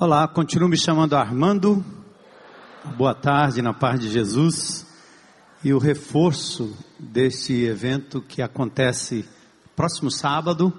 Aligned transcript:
Olá, 0.00 0.28
continuo 0.28 0.68
me 0.68 0.76
chamando 0.76 1.16
Armando. 1.16 1.84
Boa 2.96 3.16
tarde, 3.16 3.60
na 3.60 3.74
paz 3.74 3.98
de 3.98 4.08
Jesus. 4.08 4.86
E 5.64 5.74
o 5.74 5.78
reforço 5.78 6.72
desse 6.96 7.64
evento 7.64 8.22
que 8.22 8.40
acontece 8.40 9.28
próximo 9.74 10.08
sábado, 10.08 10.72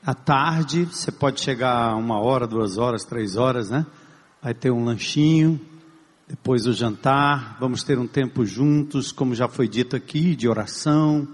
à 0.00 0.14
tarde. 0.14 0.84
Você 0.84 1.10
pode 1.10 1.40
chegar 1.40 1.96
uma 1.96 2.20
hora, 2.20 2.46
duas 2.46 2.78
horas, 2.78 3.04
três 3.04 3.36
horas, 3.36 3.68
né? 3.68 3.84
Vai 4.40 4.54
ter 4.54 4.70
um 4.70 4.84
lanchinho, 4.84 5.60
depois 6.28 6.68
o 6.68 6.72
jantar. 6.72 7.56
Vamos 7.58 7.82
ter 7.82 7.98
um 7.98 8.06
tempo 8.06 8.46
juntos, 8.46 9.10
como 9.10 9.34
já 9.34 9.48
foi 9.48 9.66
dito 9.66 9.96
aqui, 9.96 10.36
de 10.36 10.48
oração. 10.48 11.26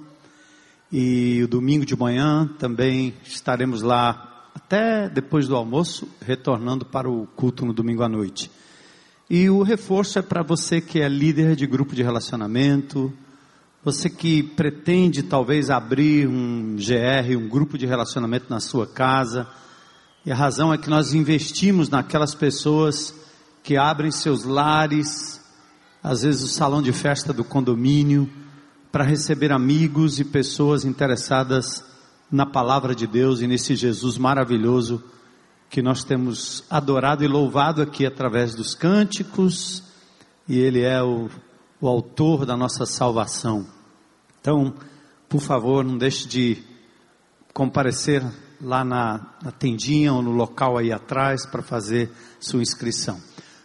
E 0.90 1.42
o 1.42 1.46
domingo 1.46 1.84
de 1.84 1.94
manhã 1.94 2.48
também 2.58 3.12
estaremos 3.22 3.82
lá 3.82 4.31
até 4.54 5.08
depois 5.08 5.48
do 5.48 5.56
almoço, 5.56 6.08
retornando 6.20 6.84
para 6.84 7.10
o 7.10 7.26
culto 7.36 7.64
no 7.64 7.72
domingo 7.72 8.02
à 8.02 8.08
noite. 8.08 8.50
E 9.28 9.48
o 9.48 9.62
reforço 9.62 10.18
é 10.18 10.22
para 10.22 10.42
você 10.42 10.80
que 10.80 11.00
é 11.00 11.08
líder 11.08 11.56
de 11.56 11.66
grupo 11.66 11.94
de 11.94 12.02
relacionamento, 12.02 13.12
você 13.84 14.08
que 14.10 14.42
pretende 14.42 15.22
talvez 15.22 15.70
abrir 15.70 16.28
um 16.28 16.76
GR, 16.76 17.36
um 17.36 17.48
grupo 17.48 17.76
de 17.78 17.86
relacionamento 17.86 18.46
na 18.48 18.60
sua 18.60 18.86
casa. 18.86 19.48
E 20.24 20.30
a 20.30 20.36
razão 20.36 20.72
é 20.72 20.78
que 20.78 20.90
nós 20.90 21.14
investimos 21.14 21.88
naquelas 21.88 22.34
pessoas 22.34 23.14
que 23.62 23.76
abrem 23.76 24.10
seus 24.10 24.44
lares, 24.44 25.40
às 26.02 26.22
vezes 26.22 26.42
o 26.42 26.48
salão 26.48 26.82
de 26.82 26.92
festa 26.92 27.32
do 27.32 27.42
condomínio, 27.42 28.30
para 28.92 29.04
receber 29.04 29.50
amigos 29.50 30.20
e 30.20 30.24
pessoas 30.24 30.84
interessadas 30.84 31.82
na 32.32 32.46
palavra 32.46 32.94
de 32.94 33.06
Deus 33.06 33.42
e 33.42 33.46
nesse 33.46 33.76
Jesus 33.76 34.16
maravilhoso 34.16 35.04
que 35.68 35.82
nós 35.82 36.02
temos 36.02 36.64
adorado 36.70 37.22
e 37.22 37.28
louvado 37.28 37.82
aqui 37.82 38.06
através 38.06 38.54
dos 38.54 38.74
cânticos, 38.74 39.82
e 40.48 40.58
Ele 40.58 40.80
é 40.80 41.02
o, 41.02 41.28
o 41.78 41.86
autor 41.86 42.46
da 42.46 42.56
nossa 42.56 42.86
salvação. 42.86 43.66
Então, 44.40 44.74
por 45.28 45.40
favor, 45.42 45.84
não 45.84 45.98
deixe 45.98 46.26
de 46.26 46.62
comparecer 47.52 48.24
lá 48.60 48.82
na, 48.82 49.34
na 49.42 49.50
tendinha 49.50 50.12
ou 50.14 50.22
no 50.22 50.30
local 50.30 50.78
aí 50.78 50.90
atrás 50.90 51.44
para 51.44 51.62
fazer 51.62 52.10
sua 52.40 52.62
inscrição. 52.62 53.20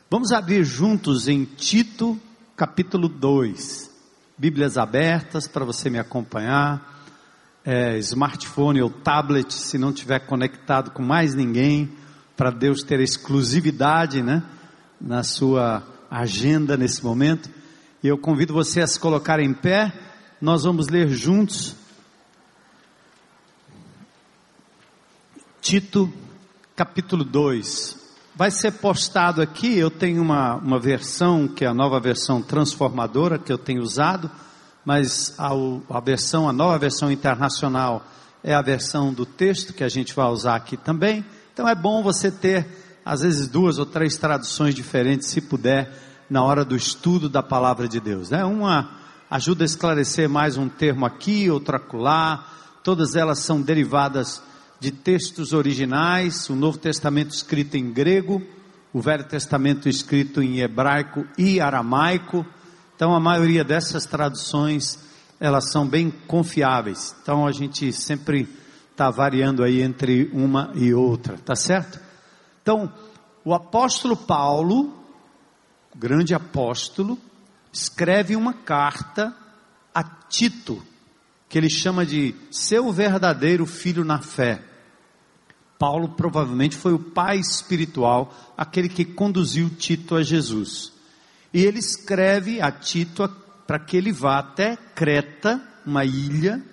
Vamos 0.09 0.31
abrir 0.31 0.63
juntos 0.65 1.27
em 1.27 1.45
Tito, 1.45 2.19
capítulo 2.55 3.07
2. 3.07 3.89
Bíblias 4.37 4.77
abertas 4.77 5.47
para 5.47 5.65
você 5.65 5.89
me 5.89 5.99
acompanhar 5.99 6.96
é, 7.69 7.97
smartphone 7.97 8.81
ou 8.81 8.89
tablet, 8.89 9.53
se 9.53 9.77
não 9.77 9.91
tiver 9.91 10.19
conectado 10.19 10.91
com 10.91 11.03
mais 11.03 11.35
ninguém, 11.35 11.91
para 12.37 12.49
Deus 12.49 12.81
ter 12.81 13.01
exclusividade, 13.01 14.23
né, 14.23 14.41
na 15.01 15.21
sua 15.21 15.83
agenda 16.09 16.77
nesse 16.77 17.03
momento. 17.03 17.49
E 18.01 18.07
eu 18.07 18.17
convido 18.17 18.53
você 18.53 18.79
a 18.79 18.87
se 18.87 18.97
colocar 18.97 19.41
em 19.41 19.53
pé. 19.53 19.91
Nós 20.39 20.63
vamos 20.63 20.87
ler 20.87 21.09
juntos 21.09 21.75
Tito, 25.59 26.13
capítulo 26.73 27.25
2. 27.25 27.97
Vai 28.33 28.49
ser 28.49 28.71
postado 28.73 29.41
aqui, 29.41 29.77
eu 29.77 29.91
tenho 29.91 30.21
uma, 30.21 30.55
uma 30.55 30.79
versão, 30.79 31.49
que 31.49 31.65
é 31.65 31.67
a 31.67 31.73
nova 31.73 31.99
versão 31.99 32.41
transformadora, 32.41 33.37
que 33.37 33.51
eu 33.51 33.57
tenho 33.57 33.81
usado 33.81 34.31
mas 34.87 35.35
a, 35.37 35.99
versão, 35.99 36.47
a 36.47 36.53
nova 36.53 36.77
versão 36.77 37.11
internacional 37.11 38.07
é 38.41 38.53
a 38.53 38.61
versão 38.61 39.13
do 39.13 39.25
texto 39.25 39.73
que 39.73 39.83
a 39.83 39.89
gente 39.89 40.15
vai 40.15 40.27
usar 40.27 40.55
aqui 40.55 40.77
também. 40.77 41.25
Então 41.51 41.67
é 41.67 41.75
bom 41.75 42.01
você 42.01 42.31
ter, 42.31 42.65
às 43.03 43.19
vezes, 43.19 43.49
duas 43.49 43.79
ou 43.79 43.85
três 43.85 44.15
traduções 44.15 44.73
diferentes, 44.73 45.27
se 45.27 45.41
puder, 45.41 45.91
na 46.29 46.41
hora 46.41 46.63
do 46.63 46.73
estudo 46.73 47.27
da 47.27 47.43
palavra 47.43 47.85
de 47.85 47.99
Deus. 47.99 48.29
Né? 48.29 48.45
Uma 48.45 48.91
ajuda 49.29 49.65
a 49.65 49.65
esclarecer 49.65 50.29
mais 50.29 50.55
um 50.55 50.69
termo 50.69 51.05
aqui, 51.05 51.49
outro 51.51 51.75
acolá. 51.75 52.47
Todas 52.81 53.13
elas 53.13 53.39
são 53.39 53.61
derivadas 53.61 54.41
de 54.79 54.91
textos 54.91 55.51
originais, 55.51 56.49
o 56.49 56.55
Novo 56.55 56.77
Testamento 56.77 57.31
escrito 57.31 57.75
em 57.75 57.91
grego, 57.91 58.41
o 58.93 59.01
Velho 59.01 59.25
Testamento 59.25 59.89
escrito 59.89 60.41
em 60.41 60.61
hebraico 60.61 61.25
e 61.37 61.59
aramaico. 61.59 62.45
Então 62.97 63.13
a 63.13 63.19
maioria 63.19 63.63
dessas 63.63 64.07
traduções 64.07 64.97
elas 65.39 65.71
são 65.71 65.87
bem 65.87 66.09
confiáveis. 66.09 67.15
Então 67.21 67.45
a 67.45 67.51
gente 67.51 67.93
sempre 67.93 68.49
está 68.91 69.11
variando 69.11 69.63
aí 69.63 69.83
entre 69.83 70.31
uma 70.33 70.71
e 70.73 70.95
outra, 70.95 71.37
tá 71.37 71.55
certo? 71.55 71.99
Então 72.63 72.91
o 73.45 73.53
apóstolo 73.53 74.17
Paulo, 74.17 74.91
grande 75.95 76.33
apóstolo, 76.33 77.19
escreve 77.71 78.35
uma 78.35 78.51
carta 78.51 79.31
a 79.93 80.03
Tito, 80.03 80.81
que 81.47 81.59
ele 81.59 81.69
chama 81.69 82.03
de 82.03 82.33
seu 82.49 82.91
verdadeiro 82.91 83.67
filho 83.67 84.03
na 84.03 84.19
fé. 84.19 84.63
Paulo 85.77 86.09
provavelmente 86.09 86.75
foi 86.75 86.93
o 86.93 86.99
pai 86.99 87.37
espiritual, 87.37 88.33
aquele 88.57 88.89
que 88.89 89.05
conduziu 89.05 89.69
Tito 89.69 90.15
a 90.15 90.23
Jesus. 90.23 90.96
E 91.57 91.65
ele 91.65 91.79
escreve 91.79 92.61
a 92.61 92.71
Tito 92.71 93.27
para 93.65 93.79
que 93.79 93.97
ele 93.97 94.11
vá 94.11 94.37
até 94.37 94.77
Creta, 94.93 95.59
uma 95.83 96.05
ilha, 96.05 96.63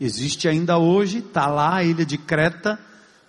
existe 0.00 0.48
ainda 0.48 0.78
hoje, 0.78 1.18
está 1.18 1.48
lá 1.48 1.74
a 1.74 1.84
ilha 1.84 2.06
de 2.06 2.16
Creta. 2.16 2.80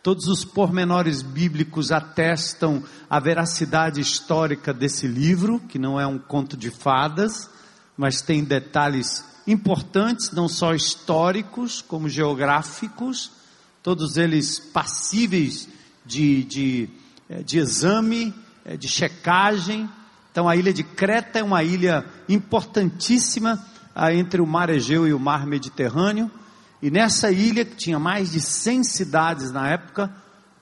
Todos 0.01 0.27
os 0.27 0.45
pormenores 0.45 1.21
bíblicos 1.21 1.91
atestam 1.91 2.81
a 3.09 3.19
veracidade 3.19 3.99
histórica 3.99 4.73
desse 4.73 5.05
livro, 5.05 5.59
que 5.67 5.77
não 5.77 5.99
é 5.99 6.07
um 6.07 6.17
conto 6.17 6.55
de 6.55 6.71
fadas, 6.71 7.49
mas 7.97 8.21
tem 8.21 8.41
detalhes 8.41 9.25
importantes, 9.45 10.31
não 10.31 10.47
só 10.47 10.73
históricos, 10.73 11.81
como 11.81 12.07
geográficos, 12.07 13.29
todos 13.83 14.15
eles 14.15 14.57
passíveis 14.57 15.67
de, 16.05 16.45
de, 16.45 16.89
eh, 17.29 17.43
de 17.43 17.57
exame, 17.57 18.33
eh, 18.63 18.77
de 18.77 18.87
checagem, 18.87 19.89
então 20.33 20.49
a 20.49 20.55
ilha 20.55 20.73
de 20.73 20.81
Creta 20.81 21.37
é 21.37 21.43
uma 21.43 21.63
ilha 21.63 22.03
importantíssima 22.27 23.63
ah, 23.93 24.11
entre 24.11 24.41
o 24.41 24.47
mar 24.47 24.67
Egeu 24.71 25.07
e 25.07 25.13
o 25.13 25.19
mar 25.19 25.45
Mediterrâneo. 25.45 26.29
E 26.81 26.89
nessa 26.89 27.31
ilha, 27.31 27.63
que 27.63 27.75
tinha 27.75 27.99
mais 27.99 28.31
de 28.31 28.41
100 28.41 28.83
cidades 28.83 29.51
na 29.51 29.69
época, 29.69 30.11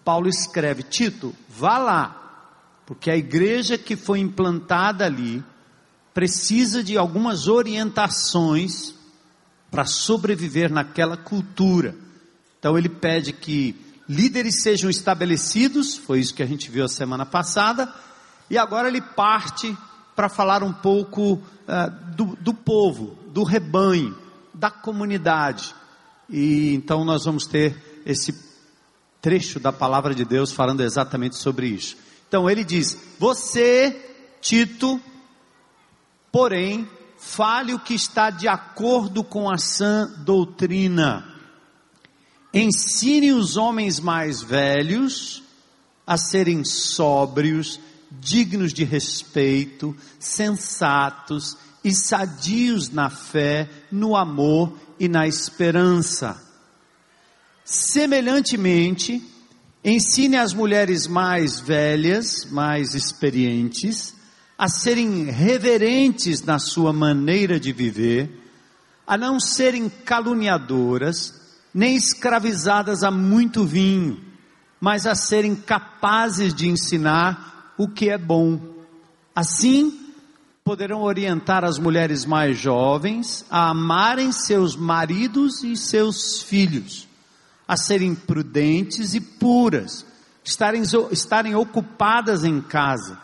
Paulo 0.03 0.27
escreve: 0.27 0.83
Tito, 0.83 1.33
vá 1.47 1.77
lá, 1.77 2.51
porque 2.85 3.09
a 3.09 3.15
igreja 3.15 3.77
que 3.77 3.95
foi 3.95 4.19
implantada 4.19 5.05
ali 5.05 5.41
precisa 6.13 6.83
de 6.83 6.97
algumas 6.97 7.47
orientações 7.47 8.93
para 9.71 9.85
sobreviver 9.85 10.69
naquela 10.69 11.15
cultura. 11.15 11.95
Então 12.59 12.77
ele 12.77 12.89
pede 12.89 13.31
que 13.31 13.73
líderes 14.07 14.61
sejam 14.61 14.89
estabelecidos, 14.89 15.95
foi 15.95 16.19
isso 16.19 16.33
que 16.33 16.43
a 16.43 16.45
gente 16.45 16.69
viu 16.69 16.83
a 16.83 16.89
semana 16.89 17.25
passada, 17.25 17.89
e 18.51 18.57
agora 18.57 18.89
ele 18.89 18.99
parte 18.99 19.77
para 20.13 20.27
falar 20.27 20.61
um 20.61 20.73
pouco 20.73 21.35
uh, 21.35 22.15
do, 22.17 22.35
do 22.35 22.53
povo, 22.53 23.17
do 23.27 23.43
rebanho, 23.43 24.13
da 24.53 24.69
comunidade. 24.69 25.73
E 26.29 26.73
então 26.73 27.05
nós 27.05 27.23
vamos 27.23 27.47
ter 27.47 28.03
esse 28.05 28.37
trecho 29.21 29.57
da 29.57 29.71
palavra 29.71 30.13
de 30.13 30.25
Deus 30.25 30.51
falando 30.51 30.81
exatamente 30.81 31.37
sobre 31.37 31.67
isso. 31.67 31.95
Então 32.27 32.49
ele 32.49 32.65
diz: 32.65 32.97
Você, 33.17 34.37
Tito, 34.41 34.99
porém, 36.29 36.85
fale 37.17 37.73
o 37.73 37.79
que 37.79 37.93
está 37.93 38.29
de 38.29 38.49
acordo 38.49 39.23
com 39.23 39.49
a 39.49 39.57
sã 39.57 40.13
doutrina. 40.25 41.25
Ensine 42.53 43.31
os 43.31 43.55
homens 43.55 43.97
mais 43.97 44.41
velhos 44.41 45.41
a 46.05 46.17
serem 46.17 46.65
sóbrios, 46.65 47.79
dignos 48.11 48.73
de 48.73 48.83
respeito, 48.83 49.95
sensatos 50.19 51.57
e 51.83 51.91
sadios 51.93 52.89
na 52.89 53.09
fé, 53.09 53.69
no 53.91 54.15
amor 54.15 54.77
e 54.99 55.07
na 55.07 55.25
esperança. 55.25 56.39
Semelhantemente, 57.63 59.23
ensine 59.83 60.37
as 60.37 60.53
mulheres 60.53 61.07
mais 61.07 61.59
velhas, 61.59 62.45
mais 62.51 62.93
experientes, 62.93 64.13
a 64.57 64.67
serem 64.67 65.25
reverentes 65.25 66.43
na 66.43 66.59
sua 66.59 66.93
maneira 66.93 67.59
de 67.59 67.71
viver, 67.71 68.29
a 69.07 69.17
não 69.17 69.39
serem 69.39 69.89
caluniadoras, 69.89 71.33
nem 71.73 71.95
escravizadas 71.95 73.03
a 73.03 73.09
muito 73.09 73.65
vinho, 73.65 74.23
mas 74.79 75.07
a 75.07 75.15
serem 75.15 75.55
capazes 75.55 76.53
de 76.53 76.67
ensinar 76.67 77.51
o 77.81 77.87
que 77.87 78.11
é 78.11 78.17
bom. 78.17 78.59
Assim, 79.35 79.99
poderão 80.63 81.01
orientar 81.01 81.63
as 81.63 81.79
mulheres 81.79 82.25
mais 82.25 82.55
jovens 82.59 83.43
a 83.49 83.69
amarem 83.71 84.31
seus 84.31 84.75
maridos 84.75 85.63
e 85.63 85.75
seus 85.75 86.43
filhos, 86.43 87.07
a 87.67 87.75
serem 87.75 88.13
prudentes 88.13 89.15
e 89.15 89.19
puras, 89.19 90.05
estarem, 90.43 90.83
estarem 91.09 91.55
ocupadas 91.55 92.43
em 92.43 92.61
casa 92.61 93.17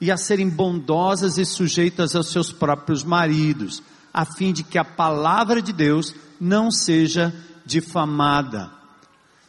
e 0.00 0.12
a 0.12 0.16
serem 0.16 0.48
bondosas 0.48 1.36
e 1.36 1.44
sujeitas 1.44 2.14
aos 2.14 2.30
seus 2.30 2.52
próprios 2.52 3.02
maridos, 3.02 3.82
a 4.12 4.24
fim 4.24 4.52
de 4.52 4.62
que 4.62 4.78
a 4.78 4.84
palavra 4.84 5.60
de 5.60 5.72
Deus 5.72 6.14
não 6.40 6.70
seja 6.70 7.34
difamada. 7.66 8.70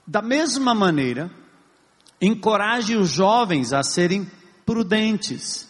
Da 0.07 0.23
mesma 0.23 0.73
maneira, 0.73 1.29
encoraje 2.19 2.95
os 2.95 3.09
jovens 3.09 3.71
a 3.71 3.83
serem 3.83 4.27
prudentes. 4.65 5.67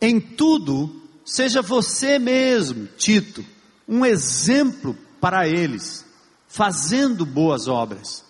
Em 0.00 0.20
tudo, 0.20 1.02
seja 1.24 1.62
você 1.62 2.18
mesmo, 2.18 2.86
Tito, 2.96 3.44
um 3.86 4.04
exemplo 4.04 4.96
para 5.20 5.46
eles, 5.46 6.04
fazendo 6.48 7.24
boas 7.24 7.68
obras. 7.68 8.24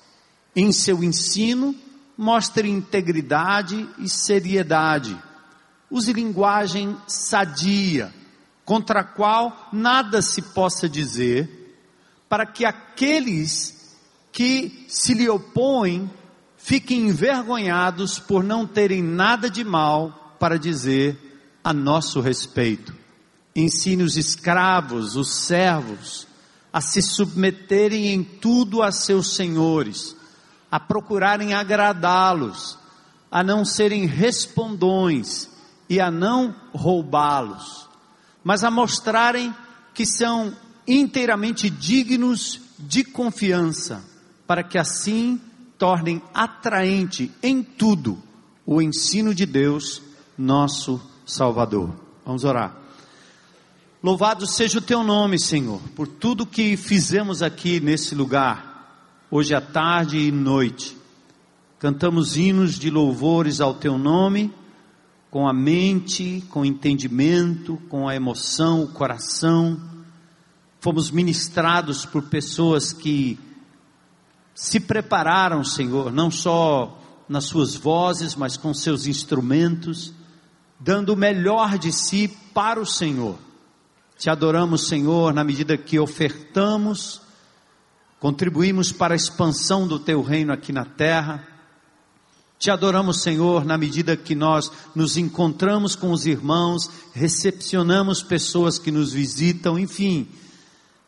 Em 0.55 0.73
seu 0.73 1.03
ensino, 1.03 1.75
mostre 2.17 2.69
integridade 2.69 3.89
e 3.99 4.09
seriedade. 4.09 5.17
Use 5.91 6.13
linguagem 6.13 6.97
sadia, 7.07 8.13
contra 8.65 9.01
a 9.01 9.05
qual 9.05 9.69
nada 9.73 10.23
se 10.23 10.41
possa 10.41 10.89
dizer, 10.89 11.77
para 12.29 12.47
que 12.47 12.65
aqueles 12.65 13.95
que 14.33 14.87
se 14.89 15.15
lhe 15.15 15.29
opõem 15.29 16.11
fiquem 16.65 17.09
envergonhados 17.09 18.19
por 18.19 18.43
não 18.43 18.67
terem 18.67 19.03
nada 19.03 19.51
de 19.51 19.63
mal 19.63 20.35
para 20.41 20.59
dizer 20.59 21.59
a 21.63 21.75
nosso 21.75 22.23
respeito. 22.23 22.95
Ensine 23.55 24.03
os 24.03 24.17
escravos, 24.17 25.15
os 25.15 25.31
servos, 25.31 26.27
a 26.73 26.81
se 26.81 27.03
submeterem 27.03 28.07
em 28.15 28.25
tudo 28.25 28.83
a 28.83 28.91
seus 28.91 29.37
senhores, 29.37 30.17
a 30.71 30.81
procurarem 30.81 31.53
agradá-los, 31.53 32.79
a 33.31 33.45
não 33.45 33.63
serem 33.63 34.07
respondões 34.07 35.51
e 35.87 36.01
a 36.01 36.11
não 36.11 36.57
roubá-los, 36.73 37.87
mas 38.43 38.65
a 38.65 38.71
mostrarem 38.71 39.55
que 39.93 40.07
são 40.07 40.57
inteiramente 40.89 41.69
dignos 41.69 42.59
de 42.79 43.05
confiança, 43.05 44.03
para 44.47 44.63
que 44.63 44.79
assim 44.79 45.39
tornem 45.79 46.23
atraente 46.33 47.31
em 47.43 47.63
tudo 47.63 48.19
o 48.67 48.81
ensino 48.81 49.35
de 49.35 49.45
Deus, 49.45 50.01
nosso 50.39 51.01
Salvador. 51.27 51.95
Vamos 52.25 52.45
orar. 52.45 52.77
Louvado 54.03 54.47
seja 54.47 54.79
o 54.79 54.83
teu 54.83 55.03
nome, 55.03 55.39
Senhor, 55.39 55.81
por 55.95 56.07
tudo 56.07 56.47
que 56.47 56.77
fizemos 56.77 57.43
aqui 57.43 57.81
nesse 57.81 58.15
lugar, 58.15 59.27
hoje 59.31 59.55
à 59.55 59.61
tarde 59.61 60.19
e 60.19 60.31
noite. 60.31 60.97
Cantamos 61.79 62.37
hinos 62.37 62.79
de 62.79 62.91
louvores 62.91 63.61
ao 63.61 63.75
teu 63.75 63.99
nome, 63.99 64.53
com 65.31 65.49
a 65.49 65.53
mente, 65.53 66.45
com 66.49 66.61
o 66.61 66.65
entendimento, 66.65 67.79
com 67.89 68.09
a 68.09 68.15
emoção, 68.15 68.83
o 68.85 68.89
coração. 68.89 69.81
Fomos 70.81 71.11
ministrados 71.11 72.07
por 72.07 72.23
pessoas 72.25 72.93
que 72.93 73.39
se 74.55 74.79
prepararam, 74.79 75.65
Senhor, 75.65 76.13
não 76.13 76.31
só 76.31 77.01
nas 77.29 77.45
suas 77.45 77.75
vozes, 77.75 78.37
mas 78.37 78.57
com 78.57 78.73
seus 78.73 79.07
instrumentos, 79.07 80.13
dando 80.79 81.15
o 81.15 81.17
melhor 81.17 81.77
de 81.79 81.93
si 81.93 82.29
para 82.53 82.81
o 82.81 82.87
Senhor. 82.87 83.37
Te 84.17 84.31
adoramos, 84.31 84.87
Senhor, 84.87 85.35
na 85.35 85.43
medida 85.43 85.77
que 85.77 85.99
ofertamos, 85.99 87.21
contribuímos 88.21 88.93
para 88.93 89.15
a 89.15 89.17
expansão 89.17 89.89
do 89.89 89.99
teu 89.99 90.23
reino 90.23 90.53
aqui 90.53 90.73
na 90.73 90.85
terra. 90.85 91.47
Te 92.59 92.71
adoramos, 92.71 93.23
Senhor, 93.23 93.65
na 93.65 93.77
medida 93.77 94.17
que 94.17 94.35
nós 94.35 94.71
nos 94.95 95.17
encontramos 95.17 95.97
com 95.97 96.13
os 96.13 96.25
irmãos, 96.27 96.89
recepcionamos 97.13 98.23
pessoas 98.23 98.79
que 98.79 98.93
nos 98.93 99.13
visitam, 99.13 99.79
enfim. 99.79 100.29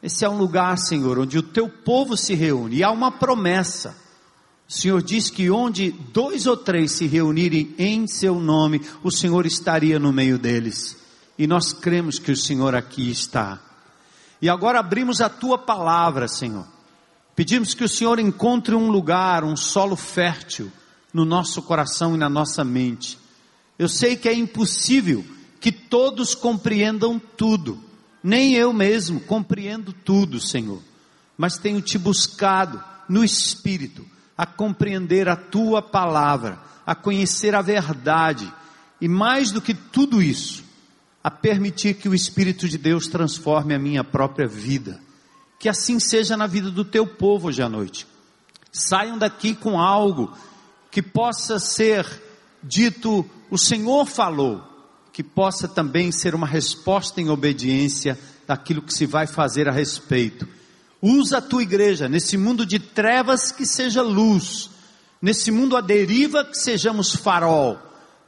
Esse 0.02 0.25
é 0.25 0.28
um 0.28 0.38
lugar, 0.38 0.76
Senhor, 0.78 1.19
onde 1.19 1.38
o 1.38 1.43
teu 1.43 1.69
povo 1.69 2.16
se 2.16 2.34
reúne 2.34 2.76
e 2.76 2.84
há 2.84 2.90
uma 2.90 3.10
promessa. 3.10 3.96
O 4.69 4.72
Senhor 4.72 5.02
diz 5.02 5.31
que 5.31 5.50
onde 5.50 5.90
dois 5.90 6.46
ou 6.46 6.56
três 6.56 6.93
se 6.93 7.06
reunirem 7.06 7.75
em 7.78 8.06
seu 8.06 8.40
nome, 8.40 8.81
o 9.02 9.10
Senhor 9.10 9.46
estaria 9.46 9.98
no 9.98 10.12
meio 10.12 10.38
deles 10.38 10.96
e 11.38 11.46
nós 11.46 11.72
cremos 11.72 12.19
que 12.19 12.32
o 12.32 12.37
Senhor 12.37 12.75
aqui 12.75 13.10
está. 13.10 13.60
E 14.40 14.48
agora 14.48 14.81
abrimos 14.81 15.20
a 15.20 15.28
tua 15.28 15.58
palavra, 15.58 16.28
Senhor. 16.28 16.66
Pedimos 17.34 17.75
que 17.75 17.84
o 17.84 17.88
Senhor 17.88 18.19
encontre 18.19 18.75
um 18.75 18.90
lugar, 18.90 19.44
um 19.44 19.56
solo 19.56 19.96
fértil 19.96 20.72
no 21.12 21.25
nosso 21.25 21.62
coração 21.62 22.14
e 22.14 22.19
na 22.19 22.28
nossa 22.28 22.64
mente. 22.64 23.19
Eu 23.78 23.88
sei 23.88 24.16
que 24.16 24.28
é 24.28 24.34
impossível 24.34 25.25
que 25.60 25.70
todos 25.70 26.34
compreendam 26.34 27.20
tudo, 27.37 27.82
nem 28.26 28.55
eu 28.55 28.73
mesmo 28.73 29.20
compreendo 29.20 29.93
tudo, 29.93 30.40
Senhor, 30.40 30.82
mas 31.38 31.58
tenho 31.58 31.81
te 31.81 31.96
buscado 31.96 32.82
no 33.08 33.23
Espírito 33.23 34.05
a 34.37 34.44
compreender 34.44 35.28
a 35.28 35.37
tua 35.37 35.81
palavra, 35.81 36.58
a 36.84 36.93
conhecer 36.93 37.55
a 37.55 37.62
verdade, 37.62 38.52
e 39.00 39.06
mais 39.06 39.52
do 39.52 39.62
que 39.62 39.73
tudo 39.73 40.20
isso, 40.20 40.64
a 41.23 41.31
permitir 41.31 41.94
que 41.94 42.08
o 42.08 42.14
Espírito 42.17 42.69
de 42.69 42.76
Deus 42.76 43.06
transforme 43.06 43.73
a 43.76 43.78
minha 43.78 44.02
própria 44.02 44.49
vida. 44.49 45.00
Que 45.56 45.69
assim 45.69 46.00
seja 46.00 46.37
na 46.37 46.49
vida 46.49 46.69
do 46.69 46.84
teu 46.84 47.06
povo 47.06 47.46
hoje 47.46 47.62
à 47.62 47.69
noite. 47.69 48.08
Saiam 48.73 49.17
daqui 49.17 49.55
com 49.55 49.81
algo 49.81 50.37
que 50.90 51.00
possa 51.00 51.61
ser 51.61 52.05
dito, 52.61 53.25
o 53.49 53.56
Senhor 53.56 54.04
falou, 54.04 54.75
que 55.16 55.23
possa 55.23 55.66
também 55.66 56.12
ser 56.12 56.35
uma 56.35 56.46
resposta 56.46 57.23
em 57.23 57.30
obediência 57.30 58.18
daquilo 58.46 58.82
que 58.82 58.92
se 58.92 59.06
vai 59.06 59.26
fazer 59.26 59.66
a 59.66 59.73
respeito. 59.73 60.46
Usa 61.00 61.38
a 61.38 61.40
tua 61.40 61.62
igreja 61.62 62.06
nesse 62.06 62.37
mundo 62.37 62.66
de 62.66 62.78
trevas 62.78 63.50
que 63.50 63.64
seja 63.64 64.02
luz, 64.02 64.68
nesse 65.23 65.50
mundo 65.50 65.75
à 65.75 65.80
deriva 65.80 66.44
que 66.44 66.58
sejamos 66.58 67.16
farol, 67.16 67.78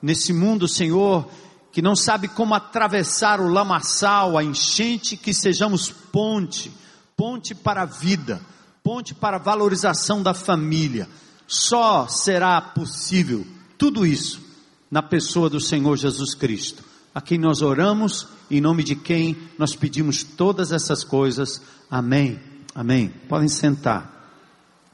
nesse 0.01 0.33
mundo, 0.33 0.67
Senhor, 0.67 1.31
que 1.73 1.83
não 1.83 1.95
sabe 1.95 2.27
como 2.27 2.55
atravessar 2.55 3.39
o 3.39 3.49
lamaçal, 3.49 4.39
a 4.39 4.43
enchente, 4.43 5.15
que 5.15 5.35
sejamos 5.35 5.91
ponte, 5.91 6.73
ponte 7.15 7.55
para 7.55 7.83
a 7.83 7.85
vida, 7.85 8.41
ponte 8.83 9.15
para 9.15 9.37
a 9.37 9.41
valorização 9.41 10.23
da 10.23 10.33
família. 10.33 11.07
Só 11.47 12.09
será 12.09 12.59
possível 12.63 13.47
tudo 13.77 14.07
isso 14.07 14.48
na 14.91 15.03
pessoa 15.03 15.51
do 15.51 15.61
Senhor 15.61 15.97
Jesus 15.97 16.35
Cristo, 16.35 16.85
a 17.15 17.21
quem 17.21 17.39
nós 17.39 17.63
oramos, 17.63 18.29
em 18.51 18.61
nome 18.61 18.83
de 18.83 18.95
quem 18.97 19.37
nós 19.59 19.75
pedimos 19.75 20.23
todas 20.23 20.73
essas 20.73 21.05
coisas. 21.05 21.61
Amém. 21.91 22.41
Amém. 22.75 23.09
Podem 23.29 23.49
sentar. 23.49 24.33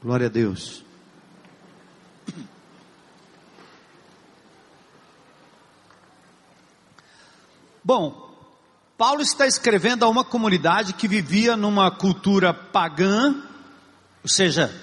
Glória 0.01 0.27
a 0.27 0.29
Deus. 0.29 0.83
Bom, 7.83 8.25
Paulo 8.97 9.21
está 9.21 9.45
escrevendo 9.45 10.03
a 10.03 10.09
uma 10.09 10.23
comunidade 10.23 10.93
que 10.93 11.07
vivia 11.07 11.55
numa 11.55 11.91
cultura 11.91 12.53
pagã, 12.53 13.35
ou 14.23 14.29
seja, 14.29 14.73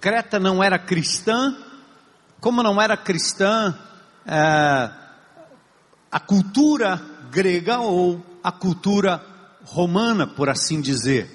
Creta 0.00 0.40
não 0.40 0.62
era 0.64 0.78
cristã, 0.78 1.54
como 2.40 2.62
não 2.62 2.80
era 2.80 2.96
cristã, 2.96 3.78
é, 4.26 4.90
a 6.10 6.20
cultura 6.20 7.00
grega 7.30 7.78
ou 7.80 8.24
a 8.42 8.50
cultura 8.50 9.24
romana, 9.64 10.26
por 10.26 10.48
assim 10.48 10.80
dizer. 10.80 11.30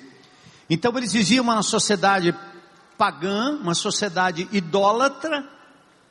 Então 0.69 0.95
eles 0.97 1.13
viviam 1.13 1.43
uma 1.43 1.61
sociedade 1.61 2.35
pagã, 2.97 3.51
uma 3.51 3.75
sociedade 3.75 4.47
idólatra. 4.51 5.47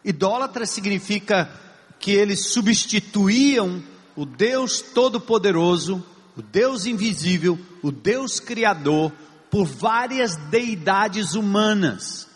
Idólatra 0.04 0.66
significa 0.66 1.50
que 1.98 2.12
eles 2.12 2.52
substituíam 2.52 3.82
o 4.16 4.24
Deus 4.24 4.80
Todo-Poderoso, 4.80 6.04
o 6.36 6.42
Deus 6.42 6.86
invisível, 6.86 7.58
o 7.82 7.90
Deus 7.90 8.38
Criador, 8.38 9.12
por 9.50 9.66
várias 9.66 10.36
deidades 10.36 11.34
humanas. 11.34 12.28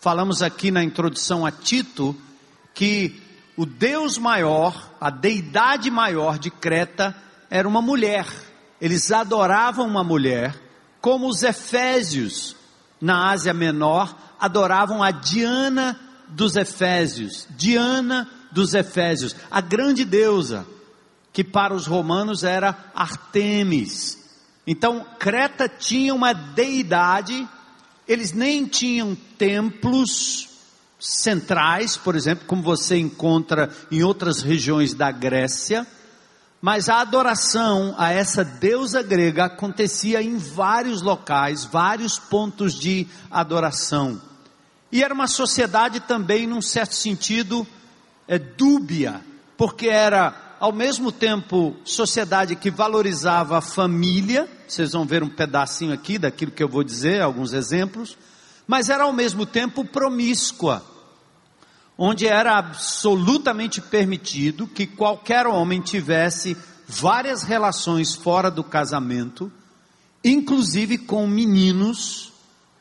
Falamos 0.00 0.42
aqui 0.42 0.70
na 0.70 0.82
introdução 0.84 1.46
a 1.46 1.50
Tito 1.50 2.14
que 2.74 3.22
o 3.56 3.64
Deus 3.64 4.18
maior, 4.18 4.92
a 5.00 5.10
deidade 5.10 5.90
maior 5.90 6.38
de 6.38 6.50
Creta, 6.50 7.14
era 7.50 7.68
uma 7.68 7.80
mulher. 7.80 8.26
Eles 8.80 9.12
adoravam 9.12 9.86
uma 9.86 10.02
mulher, 10.02 10.54
como 11.00 11.28
os 11.28 11.42
Efésios 11.42 12.56
na 13.00 13.30
Ásia 13.30 13.54
Menor 13.54 14.16
adoravam 14.40 15.02
a 15.02 15.10
Diana 15.10 15.98
dos 16.28 16.56
Efésios, 16.56 17.46
Diana 17.50 18.28
dos 18.50 18.74
Efésios, 18.74 19.36
a 19.50 19.60
grande 19.60 20.04
deusa 20.04 20.66
que 21.32 21.44
para 21.44 21.74
os 21.74 21.86
romanos 21.86 22.44
era 22.44 22.76
Artemis. 22.94 24.18
Então, 24.66 25.04
Creta 25.18 25.68
tinha 25.68 26.14
uma 26.14 26.32
deidade, 26.32 27.46
eles 28.06 28.32
nem 28.32 28.64
tinham 28.66 29.16
templos, 29.36 30.48
centrais, 31.04 31.98
por 31.98 32.16
exemplo, 32.16 32.46
como 32.46 32.62
você 32.62 32.96
encontra 32.96 33.68
em 33.90 34.02
outras 34.02 34.40
regiões 34.40 34.94
da 34.94 35.12
Grécia, 35.12 35.86
mas 36.62 36.88
a 36.88 37.02
adoração 37.02 37.94
a 37.98 38.10
essa 38.10 38.42
deusa 38.42 39.02
grega 39.02 39.44
acontecia 39.44 40.22
em 40.22 40.38
vários 40.38 41.02
locais, 41.02 41.66
vários 41.66 42.18
pontos 42.18 42.72
de 42.72 43.06
adoração. 43.30 44.18
E 44.90 45.02
era 45.02 45.12
uma 45.12 45.26
sociedade 45.26 46.00
também, 46.00 46.46
num 46.46 46.62
certo 46.62 46.94
sentido, 46.94 47.66
é, 48.26 48.38
dúbia, 48.38 49.20
porque 49.58 49.88
era 49.88 50.56
ao 50.58 50.72
mesmo 50.72 51.12
tempo 51.12 51.76
sociedade 51.84 52.56
que 52.56 52.70
valorizava 52.70 53.58
a 53.58 53.60
família, 53.60 54.48
vocês 54.66 54.92
vão 54.92 55.04
ver 55.04 55.22
um 55.22 55.28
pedacinho 55.28 55.92
aqui 55.92 56.16
daquilo 56.16 56.50
que 56.50 56.62
eu 56.62 56.68
vou 56.68 56.82
dizer, 56.82 57.20
alguns 57.20 57.52
exemplos, 57.52 58.16
mas 58.66 58.88
era 58.88 59.04
ao 59.04 59.12
mesmo 59.12 59.44
tempo 59.44 59.84
promíscua, 59.84 60.93
onde 61.96 62.26
era 62.26 62.58
absolutamente 62.58 63.80
permitido 63.80 64.66
que 64.66 64.86
qualquer 64.86 65.46
homem 65.46 65.80
tivesse 65.80 66.56
várias 66.86 67.42
relações 67.42 68.14
fora 68.14 68.50
do 68.50 68.64
casamento, 68.64 69.50
inclusive 70.22 70.98
com 70.98 71.26
meninos, 71.26 72.32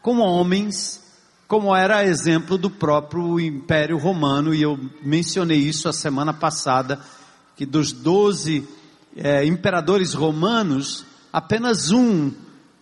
com 0.02 0.20
homens, 0.20 1.02
como 1.48 1.76
era 1.76 2.06
exemplo 2.06 2.58
do 2.58 2.70
próprio 2.70 3.40
Império 3.40 3.98
Romano, 3.98 4.54
e 4.54 4.62
eu 4.62 4.80
mencionei 5.02 5.60
isso 5.60 5.88
a 5.88 5.94
semana 5.94 6.34
passada, 6.34 7.00
que 7.56 7.66
dos 7.66 7.92
doze 7.92 8.68
é, 9.16 9.46
imperadores 9.46 10.14
romanos, 10.14 11.06
apenas 11.32 11.92
um 11.92 12.32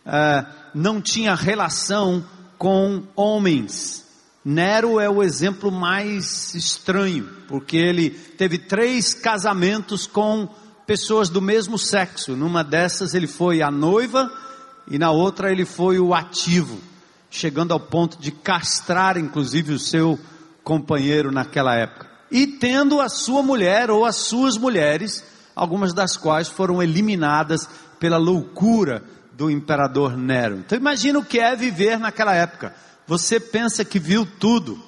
é, 0.05 0.45
não 0.73 1.01
tinha 1.01 1.35
relação 1.35 2.23
com 2.57 3.03
homens. 3.15 4.00
Nero 4.43 4.99
é 4.99 5.07
o 5.07 5.21
exemplo 5.21 5.71
mais 5.71 6.55
estranho, 6.55 7.29
porque 7.47 7.77
ele 7.77 8.09
teve 8.09 8.57
três 8.57 9.13
casamentos 9.13 10.07
com 10.07 10.49
pessoas 10.87 11.29
do 11.29 11.39
mesmo 11.39 11.77
sexo. 11.77 12.35
Numa 12.35 12.63
dessas 12.63 13.13
ele 13.13 13.27
foi 13.27 13.61
a 13.61 13.69
noiva 13.69 14.31
e 14.87 14.97
na 14.97 15.11
outra 15.11 15.51
ele 15.51 15.63
foi 15.63 15.99
o 15.99 16.11
ativo, 16.13 16.79
chegando 17.29 17.71
ao 17.71 17.79
ponto 17.79 18.19
de 18.19 18.31
castrar 18.31 19.15
inclusive 19.15 19.73
o 19.73 19.79
seu 19.79 20.19
companheiro 20.63 21.31
naquela 21.31 21.75
época. 21.75 22.09
E 22.31 22.47
tendo 22.47 22.99
a 22.99 23.09
sua 23.09 23.43
mulher 23.43 23.91
ou 23.91 24.05
as 24.05 24.15
suas 24.15 24.57
mulheres, 24.57 25.23
algumas 25.55 25.93
das 25.93 26.17
quais 26.17 26.47
foram 26.47 26.81
eliminadas 26.81 27.69
pela 27.99 28.17
loucura 28.17 29.03
do 29.33 29.51
imperador 29.51 30.17
Nero. 30.17 30.57
Então 30.57 30.75
imagina 30.75 31.19
o 31.19 31.25
que 31.25 31.39
é 31.39 31.55
viver 31.55 31.99
naquela 31.99 32.33
época 32.33 32.73
você 33.11 33.41
pensa 33.41 33.83
que 33.83 33.99
viu 33.99 34.25
tudo, 34.25 34.81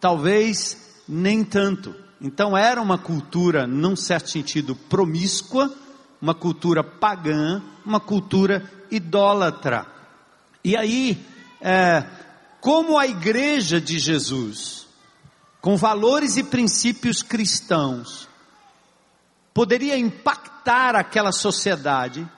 talvez 0.00 0.76
nem 1.06 1.44
tanto. 1.44 1.94
Então 2.20 2.58
era 2.58 2.82
uma 2.82 2.98
cultura, 2.98 3.64
num 3.64 3.94
certo 3.94 4.28
sentido, 4.28 4.74
promíscua, 4.74 5.72
uma 6.20 6.34
cultura 6.34 6.82
pagã, 6.82 7.62
uma 7.86 8.00
cultura 8.00 8.68
idólatra. 8.90 9.86
E 10.64 10.76
aí, 10.76 11.24
é, 11.60 12.04
como 12.60 12.98
a 12.98 13.06
igreja 13.06 13.80
de 13.80 14.00
Jesus, 14.00 14.88
com 15.60 15.76
valores 15.76 16.36
e 16.36 16.42
princípios 16.42 17.22
cristãos, 17.22 18.28
poderia 19.54 19.96
impactar 19.96 20.96
aquela 20.96 21.30
sociedade, 21.30 22.28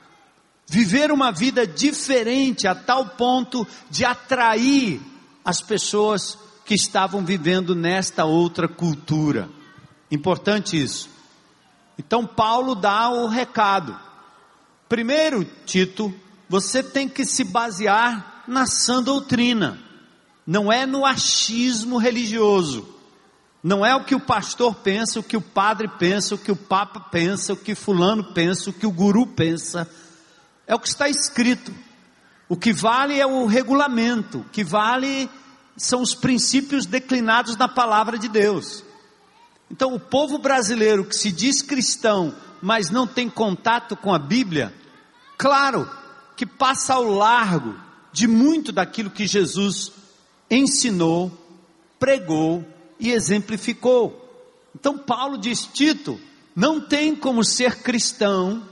viver 0.67 1.11
uma 1.11 1.33
vida 1.33 1.67
diferente 1.67 2.69
a 2.69 2.75
tal 2.75 3.07
ponto 3.17 3.67
de 3.89 4.05
atrair 4.05 5.11
as 5.45 5.61
pessoas 5.61 6.39
que 6.65 6.75
estavam 6.75 7.25
vivendo 7.25 7.75
nesta 7.75 8.25
outra 8.25 8.69
cultura. 8.69 9.49
Importante 10.11 10.81
isso. 10.81 11.09
Então 11.99 12.27
Paulo 12.27 12.75
dá 12.75 13.11
o 13.11 13.27
recado. 13.27 13.99
Primeiro, 14.89 15.45
Tito, 15.65 16.15
você 16.49 16.83
tem 16.83 17.09
que 17.09 17.25
se 17.25 17.45
basear 17.45 18.45
na 18.47 18.67
sã 18.67 19.03
doutrina. 19.03 19.79
Não 20.47 20.73
é 20.73 20.85
no 20.85 21.07
achismo 21.07 21.99
religioso. 21.99 22.89
Não 23.63 23.87
é 23.87 23.95
o 23.95 24.05
que 24.05 24.15
o 24.15 24.21
pastor 24.21 24.75
pensa, 24.75 25.21
o 25.21 25.23
que 25.23 25.37
o 25.37 25.41
padre 25.41 25.87
pensa, 25.87 26.35
o 26.35 26.39
que 26.39 26.51
o 26.51 26.57
papa 26.57 26.99
pensa, 26.99 27.53
o 27.53 27.57
que 27.57 27.75
fulano 27.75 28.25
pensa, 28.35 28.71
o 28.71 28.73
que 28.73 28.87
o 28.87 28.91
guru 28.91 29.27
pensa. 29.27 29.89
É 30.67 30.75
o 30.75 30.81
que 30.81 30.89
está 30.89 31.09
escrito. 31.09 31.73
O 32.53 32.57
que 32.57 32.71
vale 32.71 33.19
é 33.19 33.25
o 33.25 33.47
regulamento, 33.47 34.41
o 34.41 34.45
que 34.45 34.63
vale 34.63 35.27
são 35.75 36.03
os 36.03 36.15
princípios 36.15 36.85
declinados 36.85 37.57
na 37.57 37.67
palavra 37.67 38.19
de 38.19 38.29
Deus. 38.29 38.85
Então, 39.71 39.95
o 39.95 39.99
povo 39.99 40.37
brasileiro 40.37 41.03
que 41.03 41.17
se 41.17 41.33
diz 41.33 41.63
cristão, 41.63 42.35
mas 42.61 42.91
não 42.91 43.07
tem 43.07 43.27
contato 43.31 43.97
com 43.97 44.13
a 44.13 44.19
Bíblia, 44.19 44.71
claro 45.39 45.91
que 46.37 46.45
passa 46.45 46.93
ao 46.93 47.05
largo 47.05 47.75
de 48.13 48.29
muito 48.29 48.71
daquilo 48.71 49.09
que 49.09 49.27
Jesus 49.27 49.91
ensinou, 50.51 51.33
pregou 51.99 52.63
e 53.01 53.13
exemplificou. 53.13 54.31
Então, 54.79 54.99
Paulo 54.99 55.39
diz: 55.39 55.65
Tito, 55.65 56.21
não 56.55 56.83
tem 56.83 57.17
como 57.17 57.43
ser 57.43 57.77
cristão 57.77 58.63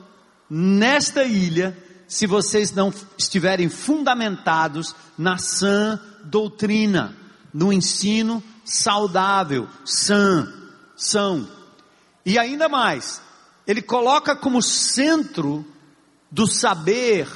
nesta 0.50 1.24
ilha 1.24 1.74
se 2.10 2.26
vocês 2.26 2.72
não 2.72 2.92
estiverem 3.16 3.68
fundamentados 3.68 4.96
na 5.16 5.38
sã 5.38 5.96
doutrina, 6.24 7.16
no 7.54 7.72
ensino 7.72 8.42
saudável, 8.64 9.68
sã, 9.84 10.52
são. 10.96 11.48
E 12.26 12.36
ainda 12.36 12.68
mais, 12.68 13.22
ele 13.64 13.80
coloca 13.80 14.34
como 14.34 14.60
centro 14.60 15.64
do 16.28 16.48
saber, 16.48 17.28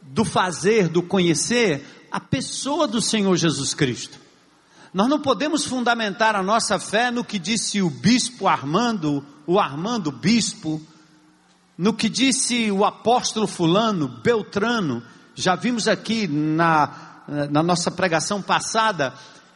do 0.00 0.24
fazer, 0.24 0.88
do 0.88 1.02
conhecer, 1.02 2.08
a 2.10 2.18
pessoa 2.18 2.88
do 2.88 3.02
Senhor 3.02 3.36
Jesus 3.36 3.74
Cristo. 3.74 4.18
Nós 4.94 5.06
não 5.06 5.20
podemos 5.20 5.66
fundamentar 5.66 6.34
a 6.34 6.42
nossa 6.42 6.78
fé 6.78 7.10
no 7.10 7.22
que 7.22 7.38
disse 7.38 7.82
o 7.82 7.90
bispo 7.90 8.48
Armando, 8.48 9.22
o 9.46 9.60
Armando 9.60 10.10
bispo, 10.10 10.80
no 11.76 11.92
que 11.92 12.08
disse 12.08 12.70
o 12.70 12.84
apóstolo 12.84 13.46
fulano, 13.46 14.08
Beltrano, 14.08 15.02
já 15.34 15.56
vimos 15.56 15.88
aqui 15.88 16.28
na, 16.28 17.24
na 17.50 17.62
nossa 17.62 17.90
pregação 17.90 18.40
passada, 18.40 19.14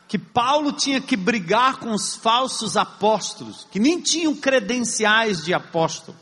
que 0.09 0.19
Paulo 0.19 0.73
tinha 0.73 1.01
que 1.01 1.17
brigar 1.17 1.77
com 1.77 1.93
os 1.93 2.17
falsos 2.17 2.77
apóstolos, 2.77 3.67
que 3.71 3.79
nem 3.79 4.01
tinham 4.01 4.35
credenciais 4.35 5.45
de 5.45 5.53
apóstolo, 5.53 6.17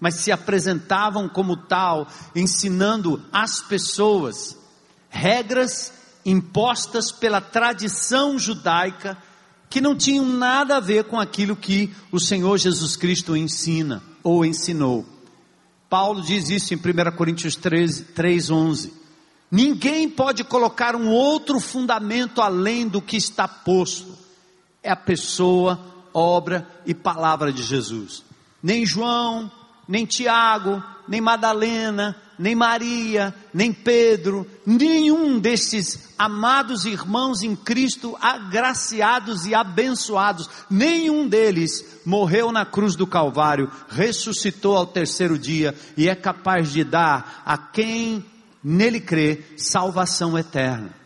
mas 0.00 0.14
se 0.14 0.32
apresentavam 0.32 1.28
como 1.28 1.56
tal, 1.56 2.06
ensinando 2.34 3.22
às 3.32 3.60
pessoas 3.60 4.56
regras 5.10 5.92
impostas 6.24 7.12
pela 7.12 7.40
tradição 7.40 8.38
judaica, 8.38 9.18
que 9.68 9.80
não 9.80 9.96
tinham 9.96 10.24
nada 10.24 10.76
a 10.76 10.80
ver 10.80 11.04
com 11.04 11.18
aquilo 11.18 11.56
que 11.56 11.94
o 12.10 12.20
Senhor 12.20 12.56
Jesus 12.58 12.96
Cristo 12.96 13.36
ensina 13.36 14.02
ou 14.22 14.44
ensinou. 14.44 15.04
Paulo 15.92 16.22
diz 16.22 16.48
isso 16.48 16.72
em 16.72 16.78
1 16.78 17.14
Coríntios 17.14 17.54
13, 17.54 18.04
3, 18.14 18.50
11. 18.50 18.94
Ninguém 19.50 20.08
pode 20.08 20.42
colocar 20.42 20.96
um 20.96 21.10
outro 21.10 21.60
fundamento 21.60 22.40
além 22.40 22.88
do 22.88 23.02
que 23.02 23.14
está 23.14 23.46
posto. 23.46 24.16
É 24.82 24.90
a 24.90 24.96
pessoa, 24.96 25.78
obra 26.14 26.66
e 26.86 26.94
palavra 26.94 27.52
de 27.52 27.62
Jesus. 27.62 28.24
Nem 28.62 28.86
João, 28.86 29.52
nem 29.86 30.06
Tiago, 30.06 30.82
nem 31.06 31.20
Madalena, 31.20 32.16
nem 32.38 32.54
Maria, 32.54 33.34
nem 33.52 33.72
Pedro, 33.72 34.46
nenhum 34.64 35.38
desses 35.38 36.08
amados 36.18 36.84
irmãos 36.84 37.42
em 37.42 37.54
Cristo, 37.54 38.16
agraciados 38.20 39.46
e 39.46 39.54
abençoados, 39.54 40.48
nenhum 40.70 41.28
deles 41.28 42.00
morreu 42.04 42.52
na 42.52 42.64
cruz 42.64 42.96
do 42.96 43.06
Calvário, 43.06 43.70
ressuscitou 43.88 44.76
ao 44.76 44.86
terceiro 44.86 45.38
dia 45.38 45.74
e 45.96 46.08
é 46.08 46.14
capaz 46.14 46.72
de 46.72 46.84
dar 46.84 47.42
a 47.44 47.56
quem 47.58 48.24
nele 48.62 49.00
crê 49.00 49.42
salvação 49.56 50.38
eterna. 50.38 51.02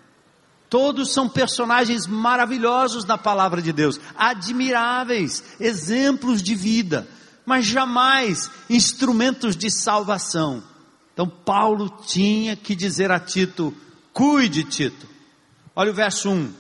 Todos 0.69 1.13
são 1.13 1.29
personagens 1.29 2.07
maravilhosos 2.07 3.05
na 3.05 3.17
palavra 3.17 3.63
de 3.63 3.73
Deus, 3.73 4.01
admiráveis, 4.17 5.43
exemplos 5.61 6.43
de 6.43 6.55
vida, 6.55 7.07
mas 7.45 7.65
jamais 7.65 8.51
instrumentos 8.69 9.57
de 9.57 9.71
salvação. 9.71 10.63
Então 11.17 11.27
Paulo 11.27 11.89
tinha 12.07 12.55
que 12.55 12.77
dizer 12.77 13.11
a 13.11 13.19
Tito: 13.19 13.75
Cuide, 14.13 14.65
Tito. 14.65 15.09
Olha 15.75 15.91
o 15.91 15.95
verso 15.95 16.29
1. 16.29 16.53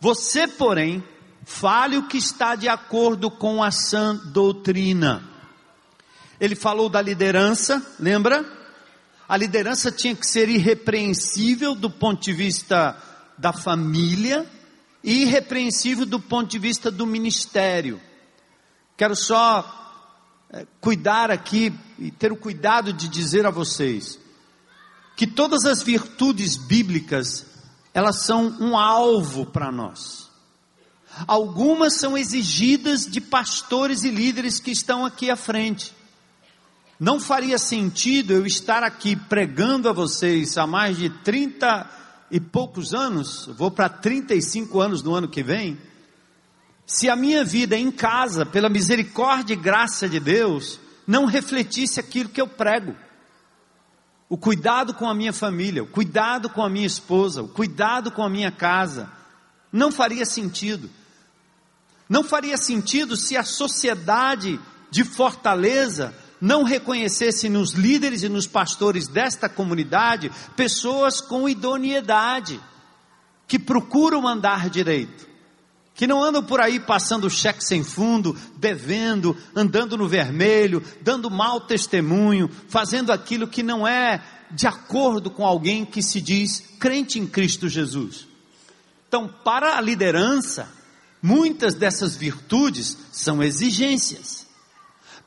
Você, 0.00 0.48
porém, 0.48 1.00
fale 1.44 1.96
o 1.96 2.08
que 2.08 2.18
está 2.18 2.56
de 2.56 2.68
acordo 2.68 3.30
com 3.30 3.62
a 3.62 3.70
sã 3.70 4.16
doutrina. 4.16 5.22
Ele 6.40 6.56
falou 6.56 6.88
da 6.88 7.00
liderança, 7.00 7.80
lembra? 8.00 8.44
A 9.28 9.36
liderança 9.36 9.92
tinha 9.92 10.16
que 10.16 10.26
ser 10.26 10.48
irrepreensível 10.48 11.76
do 11.76 11.88
ponto 11.88 12.20
de 12.20 12.32
vista 12.32 13.00
da 13.38 13.52
família, 13.52 14.44
e 15.04 15.22
irrepreensível 15.22 16.04
do 16.04 16.18
ponto 16.18 16.50
de 16.50 16.58
vista 16.58 16.90
do 16.90 17.06
ministério. 17.06 18.00
Quero 18.96 19.14
só 19.14 19.79
cuidar 20.80 21.30
aqui 21.30 21.72
e 21.98 22.10
ter 22.10 22.32
o 22.32 22.36
cuidado 22.36 22.92
de 22.92 23.08
dizer 23.08 23.46
a 23.46 23.50
vocês 23.50 24.18
que 25.16 25.26
todas 25.26 25.64
as 25.64 25.82
virtudes 25.82 26.56
bíblicas, 26.56 27.46
elas 27.92 28.24
são 28.24 28.56
um 28.58 28.76
alvo 28.76 29.44
para 29.44 29.70
nós. 29.70 30.30
Algumas 31.26 31.96
são 31.96 32.16
exigidas 32.16 33.04
de 33.04 33.20
pastores 33.20 34.02
e 34.02 34.10
líderes 34.10 34.58
que 34.58 34.70
estão 34.70 35.04
aqui 35.04 35.30
à 35.30 35.36
frente. 35.36 35.92
Não 36.98 37.20
faria 37.20 37.58
sentido 37.58 38.32
eu 38.32 38.46
estar 38.46 38.82
aqui 38.82 39.16
pregando 39.16 39.88
a 39.88 39.92
vocês 39.92 40.56
há 40.56 40.66
mais 40.66 40.96
de 40.96 41.10
30 41.10 41.90
e 42.30 42.38
poucos 42.38 42.94
anos, 42.94 43.46
vou 43.56 43.70
para 43.70 43.88
35 43.88 44.80
anos 44.80 45.02
no 45.02 45.14
ano 45.14 45.28
que 45.28 45.42
vem, 45.42 45.78
se 46.90 47.08
a 47.08 47.14
minha 47.14 47.44
vida 47.44 47.76
em 47.76 47.88
casa, 47.88 48.44
pela 48.44 48.68
misericórdia 48.68 49.54
e 49.54 49.56
graça 49.56 50.08
de 50.08 50.18
Deus, 50.18 50.80
não 51.06 51.24
refletisse 51.24 52.00
aquilo 52.00 52.28
que 52.28 52.40
eu 52.40 52.48
prego 52.48 52.96
o 54.28 54.36
cuidado 54.36 54.92
com 54.92 55.08
a 55.08 55.14
minha 55.14 55.32
família, 55.32 55.84
o 55.84 55.86
cuidado 55.86 56.50
com 56.50 56.64
a 56.64 56.68
minha 56.68 56.88
esposa, 56.88 57.42
o 57.42 57.48
cuidado 57.48 58.10
com 58.10 58.24
a 58.24 58.28
minha 58.28 58.50
casa, 58.50 59.08
não 59.72 59.92
faria 59.92 60.26
sentido. 60.26 60.90
Não 62.08 62.24
faria 62.24 62.56
sentido 62.56 63.16
se 63.16 63.36
a 63.36 63.44
sociedade 63.44 64.58
de 64.90 65.04
Fortaleza 65.04 66.12
não 66.40 66.64
reconhecesse 66.64 67.48
nos 67.48 67.72
líderes 67.72 68.24
e 68.24 68.28
nos 68.28 68.48
pastores 68.48 69.06
desta 69.06 69.48
comunidade 69.48 70.28
pessoas 70.56 71.20
com 71.20 71.48
idoneidade, 71.48 72.60
que 73.46 73.60
procuram 73.60 74.26
andar 74.26 74.68
direito 74.68 75.29
que 76.00 76.06
não 76.06 76.24
andam 76.24 76.42
por 76.42 76.62
aí 76.62 76.80
passando 76.80 77.28
cheque 77.28 77.62
sem 77.62 77.84
fundo, 77.84 78.34
devendo, 78.56 79.36
andando 79.54 79.98
no 79.98 80.08
vermelho, 80.08 80.82
dando 81.02 81.30
mau 81.30 81.60
testemunho, 81.60 82.50
fazendo 82.70 83.12
aquilo 83.12 83.46
que 83.46 83.62
não 83.62 83.86
é 83.86 84.22
de 84.50 84.66
acordo 84.66 85.30
com 85.30 85.44
alguém 85.44 85.84
que 85.84 86.02
se 86.02 86.18
diz 86.18 86.64
crente 86.78 87.18
em 87.18 87.26
Cristo 87.26 87.68
Jesus. 87.68 88.26
Então, 89.08 89.28
para 89.44 89.76
a 89.76 89.80
liderança, 89.82 90.72
muitas 91.20 91.74
dessas 91.74 92.16
virtudes 92.16 92.96
são 93.12 93.42
exigências. 93.42 94.46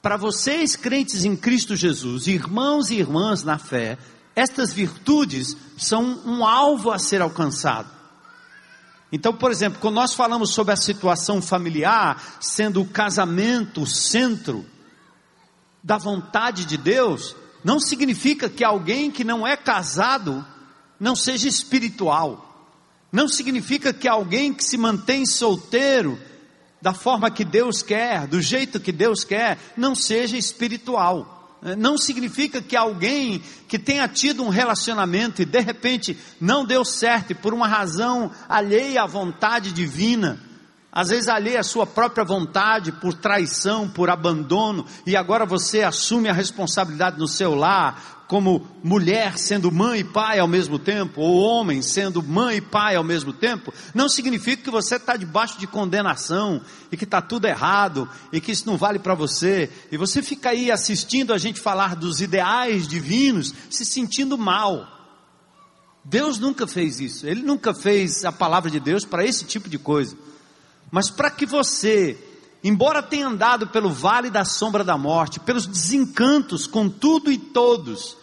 Para 0.01 0.17
vocês, 0.17 0.75
crentes 0.75 1.23
em 1.23 1.35
Cristo 1.35 1.75
Jesus, 1.75 2.25
irmãos 2.25 2.89
e 2.89 2.95
irmãs 2.95 3.43
na 3.43 3.59
fé, 3.59 3.95
estas 4.35 4.73
virtudes 4.73 5.55
são 5.77 6.19
um 6.25 6.43
alvo 6.43 6.89
a 6.89 6.97
ser 6.97 7.21
alcançado. 7.21 7.92
Então, 9.15 9.31
por 9.31 9.51
exemplo, 9.51 9.79
quando 9.79 9.93
nós 9.93 10.15
falamos 10.15 10.49
sobre 10.49 10.73
a 10.73 10.75
situação 10.75 11.39
familiar, 11.39 12.39
sendo 12.41 12.81
o 12.81 12.87
casamento 12.87 13.83
o 13.83 13.85
centro 13.85 14.65
da 15.83 15.99
vontade 15.99 16.65
de 16.65 16.77
Deus, 16.77 17.35
não 17.63 17.79
significa 17.79 18.49
que 18.49 18.63
alguém 18.63 19.11
que 19.11 19.23
não 19.23 19.45
é 19.45 19.55
casado 19.55 20.43
não 20.99 21.15
seja 21.15 21.47
espiritual. 21.47 22.73
Não 23.11 23.27
significa 23.27 23.93
que 23.93 24.07
alguém 24.07 24.51
que 24.51 24.65
se 24.65 24.77
mantém 24.77 25.27
solteiro 25.27 26.19
da 26.81 26.91
forma 26.91 27.29
que 27.29 27.45
Deus 27.45 27.83
quer, 27.83 28.25
do 28.25 28.41
jeito 28.41 28.79
que 28.79 28.91
Deus 28.91 29.23
quer, 29.23 29.59
não 29.77 29.93
seja 29.93 30.37
espiritual. 30.37 31.32
Não 31.77 31.97
significa 31.97 32.61
que 32.61 32.75
alguém 32.75 33.41
que 33.69 33.79
tenha 33.79 34.05
tido 34.07 34.43
um 34.43 34.49
relacionamento 34.49 35.41
e 35.41 35.45
de 35.45 35.59
repente 35.61 36.17
não 36.39 36.65
deu 36.65 36.83
certo 36.83 37.31
e 37.31 37.35
por 37.35 37.53
uma 37.53 37.67
razão 37.67 38.31
alheia 38.49 39.03
à 39.03 39.07
vontade 39.07 39.71
divina, 39.71 40.39
às 40.91 41.09
vezes 41.09 41.27
alheia 41.27 41.61
à 41.61 41.63
sua 41.63 41.87
própria 41.87 42.23
vontade, 42.23 42.91
por 42.91 43.15
traição, 43.15 43.89
por 43.89 44.11
abandono, 44.11 44.85
e 45.07 45.15
agora 45.15 45.43
você 45.43 45.81
assume 45.81 46.29
a 46.29 46.33
responsabilidade 46.33 47.17
no 47.17 47.27
seu 47.27 47.55
lar, 47.55 48.12
como 48.27 48.65
mulher 48.83 49.37
sendo 49.37 49.71
mãe 49.71 49.99
e 49.99 50.03
pai 50.03 50.39
ao 50.39 50.47
mesmo 50.47 50.79
tempo, 50.79 51.21
ou 51.21 51.41
homem 51.41 51.81
sendo 51.81 52.23
mãe 52.23 52.57
e 52.57 52.61
pai 52.61 52.95
ao 52.95 53.03
mesmo 53.03 53.33
tempo, 53.33 53.73
não 53.93 54.09
significa 54.09 54.63
que 54.63 54.71
você 54.71 54.95
está 54.95 55.15
debaixo 55.15 55.59
de 55.59 55.67
condenação 55.67 56.61
e 56.91 56.97
que 56.97 57.03
está 57.03 57.21
tudo 57.21 57.45
errado 57.45 58.09
e 58.31 58.41
que 58.41 58.51
isso 58.51 58.65
não 58.65 58.77
vale 58.77 58.99
para 58.99 59.13
você. 59.13 59.69
E 59.91 59.97
você 59.97 60.21
fica 60.21 60.49
aí 60.49 60.71
assistindo 60.71 61.33
a 61.33 61.37
gente 61.37 61.59
falar 61.59 61.95
dos 61.95 62.21
ideais 62.21 62.87
divinos, 62.87 63.53
se 63.69 63.85
sentindo 63.85 64.37
mal. 64.37 64.87
Deus 66.03 66.37
nunca 66.37 66.67
fez 66.67 66.99
isso. 66.99 67.27
Ele 67.27 67.41
nunca 67.41 67.73
fez 67.73 68.25
a 68.25 68.31
palavra 68.31 68.69
de 68.69 68.79
Deus 68.79 69.05
para 69.05 69.25
esse 69.25 69.45
tipo 69.45 69.69
de 69.69 69.77
coisa. 69.77 70.17
Mas 70.91 71.09
para 71.09 71.31
que 71.31 71.45
você 71.45 72.17
embora 72.63 73.03
tenha 73.03 73.27
andado 73.27 73.67
pelo 73.67 73.89
vale 73.89 74.29
da 74.29 74.45
sombra 74.45 74.83
da 74.83 74.97
morte, 74.97 75.39
pelos 75.39 75.67
desencantos 75.67 76.65
com 76.65 76.87
tudo 76.87 77.31
e 77.31 77.37
todos, 77.37 78.15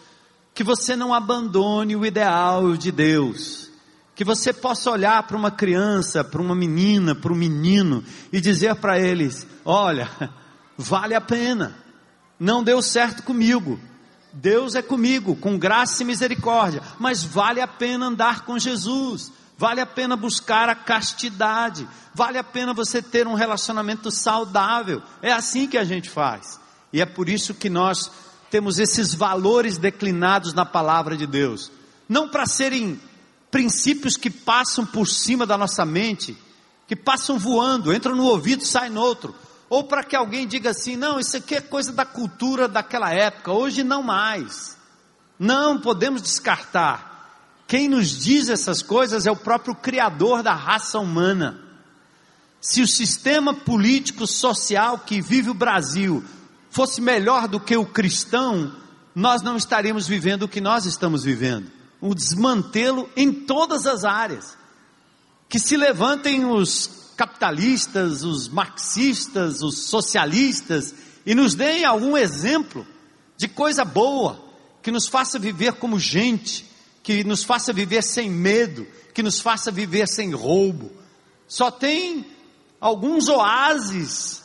que 0.53 0.63
você 0.63 0.95
não 0.95 1.13
abandone 1.13 1.95
o 1.95 2.05
ideal 2.05 2.75
de 2.75 2.91
Deus, 2.91 3.69
que 4.15 4.23
você 4.23 4.51
possa 4.51 4.89
olhar 4.89 5.21
para 5.23 5.37
uma 5.37 5.51
criança, 5.51 6.23
para 6.23 6.41
uma 6.41 6.55
menina, 6.55 7.13
para 7.13 7.31
um 7.31 7.35
menino 7.35 8.03
e 8.33 8.41
dizer 8.41 8.75
para 8.75 8.99
eles: 8.99 9.47
olha, 9.63 10.09
vale 10.77 11.13
a 11.13 11.21
pena, 11.21 11.75
não 12.39 12.63
deu 12.63 12.81
certo 12.81 13.23
comigo, 13.23 13.79
Deus 14.33 14.75
é 14.75 14.81
comigo, 14.81 15.35
com 15.35 15.57
graça 15.57 16.01
e 16.01 16.05
misericórdia, 16.05 16.81
mas 16.97 17.23
vale 17.23 17.61
a 17.61 17.67
pena 17.67 18.07
andar 18.07 18.43
com 18.43 18.57
Jesus 18.57 19.31
vale 19.61 19.79
a 19.79 19.85
pena 19.85 20.15
buscar 20.15 20.69
a 20.69 20.73
castidade, 20.73 21.87
vale 22.15 22.39
a 22.39 22.43
pena 22.43 22.73
você 22.73 22.99
ter 22.99 23.27
um 23.27 23.35
relacionamento 23.35 24.09
saudável. 24.09 25.03
É 25.21 25.31
assim 25.31 25.67
que 25.67 25.77
a 25.77 25.83
gente 25.83 26.09
faz. 26.09 26.59
E 26.91 26.99
é 26.99 27.05
por 27.05 27.29
isso 27.29 27.53
que 27.53 27.69
nós 27.69 28.09
temos 28.49 28.79
esses 28.79 29.13
valores 29.13 29.77
declinados 29.77 30.51
na 30.55 30.65
palavra 30.65 31.15
de 31.15 31.27
Deus. 31.27 31.71
Não 32.09 32.27
para 32.27 32.47
serem 32.47 32.99
princípios 33.51 34.17
que 34.17 34.31
passam 34.31 34.83
por 34.83 35.07
cima 35.07 35.45
da 35.45 35.55
nossa 35.55 35.85
mente, 35.85 36.35
que 36.87 36.95
passam 36.95 37.37
voando, 37.37 37.93
entram 37.93 38.15
no 38.15 38.23
ouvido, 38.23 38.65
saem 38.65 38.91
no 38.91 38.99
outro. 38.99 39.35
Ou 39.69 39.83
para 39.83 40.03
que 40.03 40.15
alguém 40.15 40.47
diga 40.47 40.71
assim: 40.71 40.95
não, 40.95 41.19
isso 41.19 41.37
aqui 41.37 41.53
é 41.53 41.61
coisa 41.61 41.91
da 41.91 42.03
cultura 42.03 42.67
daquela 42.67 43.13
época, 43.13 43.51
hoje 43.51 43.83
não 43.83 44.01
mais. 44.01 44.75
Não 45.37 45.79
podemos 45.79 46.19
descartar. 46.19 47.10
Quem 47.71 47.87
nos 47.87 48.19
diz 48.19 48.49
essas 48.49 48.81
coisas 48.81 49.25
é 49.25 49.31
o 49.31 49.35
próprio 49.37 49.73
Criador 49.73 50.43
da 50.43 50.53
raça 50.53 50.99
humana. 50.99 51.57
Se 52.59 52.81
o 52.81 52.87
sistema 52.87 53.53
político 53.53 54.27
social 54.27 54.99
que 54.99 55.21
vive 55.21 55.51
o 55.51 55.53
Brasil 55.53 56.21
fosse 56.69 56.99
melhor 56.99 57.47
do 57.47 57.61
que 57.61 57.77
o 57.77 57.85
cristão, 57.85 58.75
nós 59.15 59.41
não 59.41 59.55
estaríamos 59.55 60.05
vivendo 60.05 60.43
o 60.43 60.49
que 60.49 60.59
nós 60.59 60.85
estamos 60.85 61.23
vivendo. 61.23 61.71
Um 62.01 62.13
desmantelo 62.13 63.09
em 63.15 63.31
todas 63.31 63.87
as 63.87 64.03
áreas. 64.03 64.57
Que 65.47 65.57
se 65.57 65.77
levantem 65.77 66.43
os 66.43 67.13
capitalistas, 67.15 68.25
os 68.25 68.49
marxistas, 68.49 69.61
os 69.61 69.85
socialistas 69.85 70.93
e 71.25 71.33
nos 71.33 71.55
deem 71.55 71.85
algum 71.85 72.17
exemplo 72.17 72.85
de 73.37 73.47
coisa 73.47 73.85
boa 73.85 74.43
que 74.83 74.91
nos 74.91 75.07
faça 75.07 75.39
viver 75.39 75.75
como 75.75 75.97
gente, 75.97 76.69
que 77.03 77.23
nos 77.23 77.43
faça 77.43 77.73
viver 77.73 78.03
sem 78.03 78.29
medo, 78.29 78.87
que 79.13 79.23
nos 79.23 79.39
faça 79.39 79.71
viver 79.71 80.07
sem 80.07 80.31
roubo. 80.31 80.91
Só 81.47 81.71
tem 81.71 82.25
alguns 82.79 83.27
oásis 83.27 84.43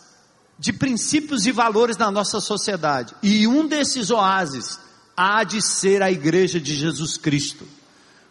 de 0.59 0.73
princípios 0.73 1.47
e 1.47 1.53
valores 1.53 1.97
na 1.97 2.11
nossa 2.11 2.41
sociedade. 2.41 3.15
E 3.23 3.47
um 3.47 3.67
desses 3.67 4.11
oásis 4.11 4.81
há 5.17 5.45
de 5.45 5.61
ser 5.63 6.03
a 6.03 6.11
igreja 6.11 6.61
de 6.61 6.75
Jesus 6.75 7.17
Cristo. 7.17 7.67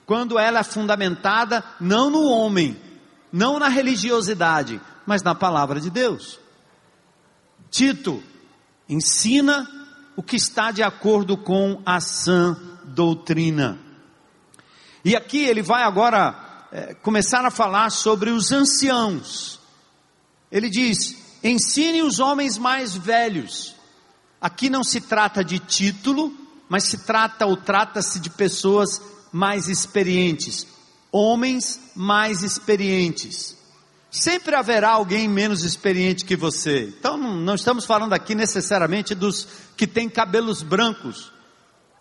Quando 0.06 0.38
ela 0.38 0.60
é 0.60 0.64
fundamentada 0.64 1.64
não 1.80 2.10
no 2.10 2.26
homem, 2.26 2.80
não 3.32 3.60
na 3.60 3.68
religiosidade, 3.68 4.80
mas 5.06 5.24
na 5.24 5.36
palavra 5.36 5.80
de 5.80 5.90
Deus. 5.90 6.40
Tito 7.70 8.24
ensina 8.88 9.68
o 10.16 10.24
que 10.24 10.36
está 10.36 10.72
de 10.72 10.82
acordo 10.84 11.36
com 11.36 11.82
a 11.86 12.00
sã 12.00 12.58
doutrina. 12.86 13.85
E 15.06 15.16
aqui 15.16 15.38
ele 15.38 15.62
vai 15.62 15.84
agora 15.84 16.68
é, 16.72 16.96
começar 16.96 17.46
a 17.46 17.52
falar 17.52 17.92
sobre 17.92 18.32
os 18.32 18.52
anciãos. 18.52 19.60
Ele 20.52 20.68
diz: 20.68 21.16
ensine 21.44 22.02
os 22.02 22.20
homens 22.20 22.58
mais 22.58 22.98
velhos. 22.98 23.76
Aqui 24.42 24.68
não 24.68 24.84
se 24.84 25.00
trata 25.00 25.44
de 25.44 25.60
título, 25.60 26.34
mas 26.68 26.86
se 26.86 27.06
trata 27.06 27.46
ou 27.46 27.56
trata-se 27.56 28.20
de 28.20 28.32
pessoas 28.32 29.00
mais 29.32 29.70
experientes, 29.70 30.66
homens 31.12 31.80
mais 31.96 32.42
experientes. 32.42 33.56
Sempre 34.10 34.56
haverá 34.56 34.92
alguém 34.92 35.28
menos 35.28 35.64
experiente 35.64 36.26
que 36.26 36.36
você. 36.36 36.94
Então 36.98 37.16
não 37.16 37.54
estamos 37.54 37.86
falando 37.86 38.14
aqui 38.14 38.34
necessariamente 38.34 39.14
dos 39.14 39.48
que 39.78 39.86
têm 39.86 40.10
cabelos 40.10 40.64
brancos, 40.64 41.32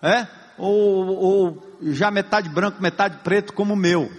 é? 0.01 0.27
Ou, 0.59 1.07
ou 1.07 1.79
já 1.83 2.11
metade 2.11 2.49
branco, 2.49 2.83
metade 2.83 3.19
preto, 3.23 3.53
como 3.53 3.75
o 3.75 3.77
meu. 3.77 4.11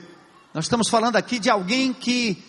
Nós 0.53 0.65
estamos 0.65 0.89
falando 0.89 1.15
aqui 1.15 1.39
de 1.39 1.49
alguém 1.49 1.93
que 1.93 2.43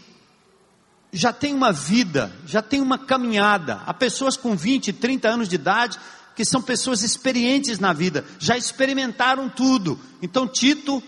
já 1.13 1.33
têm 1.33 1.55
uma 1.55 1.73
vida, 1.73 2.33
já 2.47 2.61
têm 2.61 2.81
uma 2.81 2.99
caminhada. 2.99 3.83
Há 3.87 3.95
pessoas 3.95 4.37
com 4.37 4.55
20, 4.55 4.93
30 4.93 5.29
anos 5.29 5.49
de 5.49 5.55
idade 5.55 5.99
que 6.35 6.45
são 6.45 6.61
pessoas 6.61 7.03
experientes 7.03 7.79
na 7.79 7.93
vida, 7.95 8.25
já 8.39 8.57
experimentaram 8.57 9.49
tudo. 9.49 9.99
Então 10.21 10.47
Tito 10.47 11.03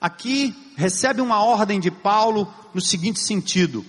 aqui 0.00 0.54
recebe 0.74 1.20
uma 1.20 1.42
ordem 1.44 1.78
de 1.78 1.90
Paulo 1.90 2.52
no 2.72 2.80
seguinte 2.80 3.20
sentido: 3.20 3.84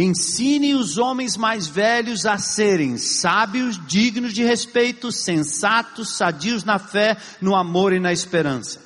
ensine 0.00 0.74
os 0.74 0.96
homens 0.96 1.36
mais 1.36 1.66
velhos 1.66 2.24
a 2.24 2.38
serem 2.38 2.96
sábios, 2.96 3.78
dignos 3.86 4.32
de 4.32 4.42
respeito, 4.42 5.12
sensatos, 5.12 6.16
sadios 6.16 6.64
na 6.64 6.78
fé, 6.78 7.16
no 7.40 7.54
amor 7.54 7.92
e 7.92 8.00
na 8.00 8.12
esperança. 8.12 8.80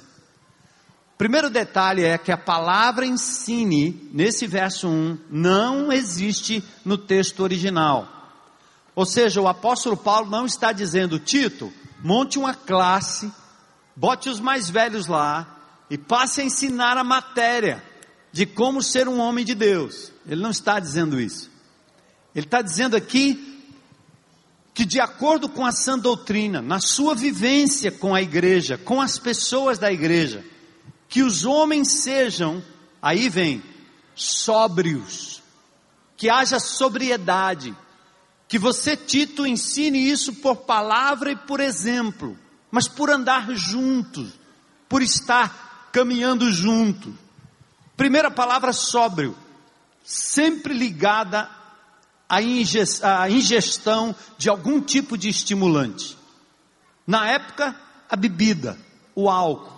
Primeiro 1.16 1.48
detalhe 1.48 2.04
é 2.04 2.18
que 2.18 2.32
a 2.32 2.36
palavra 2.36 3.06
ensine, 3.06 4.10
nesse 4.12 4.46
verso 4.46 4.88
1, 4.88 5.18
não 5.30 5.92
existe 5.92 6.62
no 6.84 6.98
texto 6.98 7.40
original. 7.40 8.12
Ou 8.94 9.06
seja, 9.06 9.40
o 9.40 9.48
apóstolo 9.48 9.96
Paulo 9.96 10.28
não 10.28 10.44
está 10.44 10.72
dizendo, 10.72 11.18
Tito, 11.18 11.72
monte 12.02 12.38
uma 12.38 12.52
classe, 12.52 13.32
bote 13.94 14.28
os 14.28 14.40
mais 14.40 14.68
velhos 14.68 15.06
lá 15.06 15.56
e 15.88 15.96
passe 15.96 16.40
a 16.40 16.44
ensinar 16.44 16.98
a 16.98 17.04
matéria 17.04 17.82
de 18.36 18.44
como 18.44 18.82
ser 18.82 19.08
um 19.08 19.18
homem 19.18 19.46
de 19.46 19.54
Deus. 19.54 20.12
Ele 20.28 20.42
não 20.42 20.50
está 20.50 20.78
dizendo 20.78 21.18
isso. 21.18 21.50
Ele 22.34 22.44
está 22.44 22.60
dizendo 22.60 22.94
aqui 22.94 23.62
que, 24.74 24.84
de 24.84 25.00
acordo 25.00 25.48
com 25.48 25.64
a 25.64 25.72
sã 25.72 25.98
doutrina, 25.98 26.60
na 26.60 26.78
sua 26.78 27.14
vivência 27.14 27.90
com 27.90 28.14
a 28.14 28.20
igreja, 28.20 28.76
com 28.76 29.00
as 29.00 29.18
pessoas 29.18 29.78
da 29.78 29.90
igreja, 29.90 30.44
que 31.08 31.22
os 31.22 31.46
homens 31.46 32.02
sejam, 32.02 32.62
aí 33.00 33.30
vem, 33.30 33.62
sóbrios, 34.14 35.42
que 36.14 36.28
haja 36.28 36.60
sobriedade, 36.60 37.74
que 38.46 38.58
você, 38.58 38.98
Tito, 38.98 39.46
ensine 39.46 40.10
isso 40.10 40.34
por 40.34 40.56
palavra 40.56 41.32
e 41.32 41.36
por 41.36 41.58
exemplo, 41.58 42.38
mas 42.70 42.86
por 42.86 43.08
andar 43.08 43.50
juntos, 43.54 44.28
por 44.90 45.00
estar 45.00 45.88
caminhando 45.90 46.52
juntos. 46.52 47.14
Primeira 47.96 48.30
palavra, 48.30 48.72
sóbrio, 48.72 49.36
sempre 50.04 50.74
ligada 50.74 51.48
à 52.28 52.40
ingestão 53.30 54.14
de 54.36 54.48
algum 54.48 54.80
tipo 54.80 55.16
de 55.16 55.28
estimulante. 55.28 56.16
Na 57.06 57.28
época, 57.28 57.74
a 58.08 58.16
bebida, 58.16 58.78
o 59.14 59.30
álcool. 59.30 59.74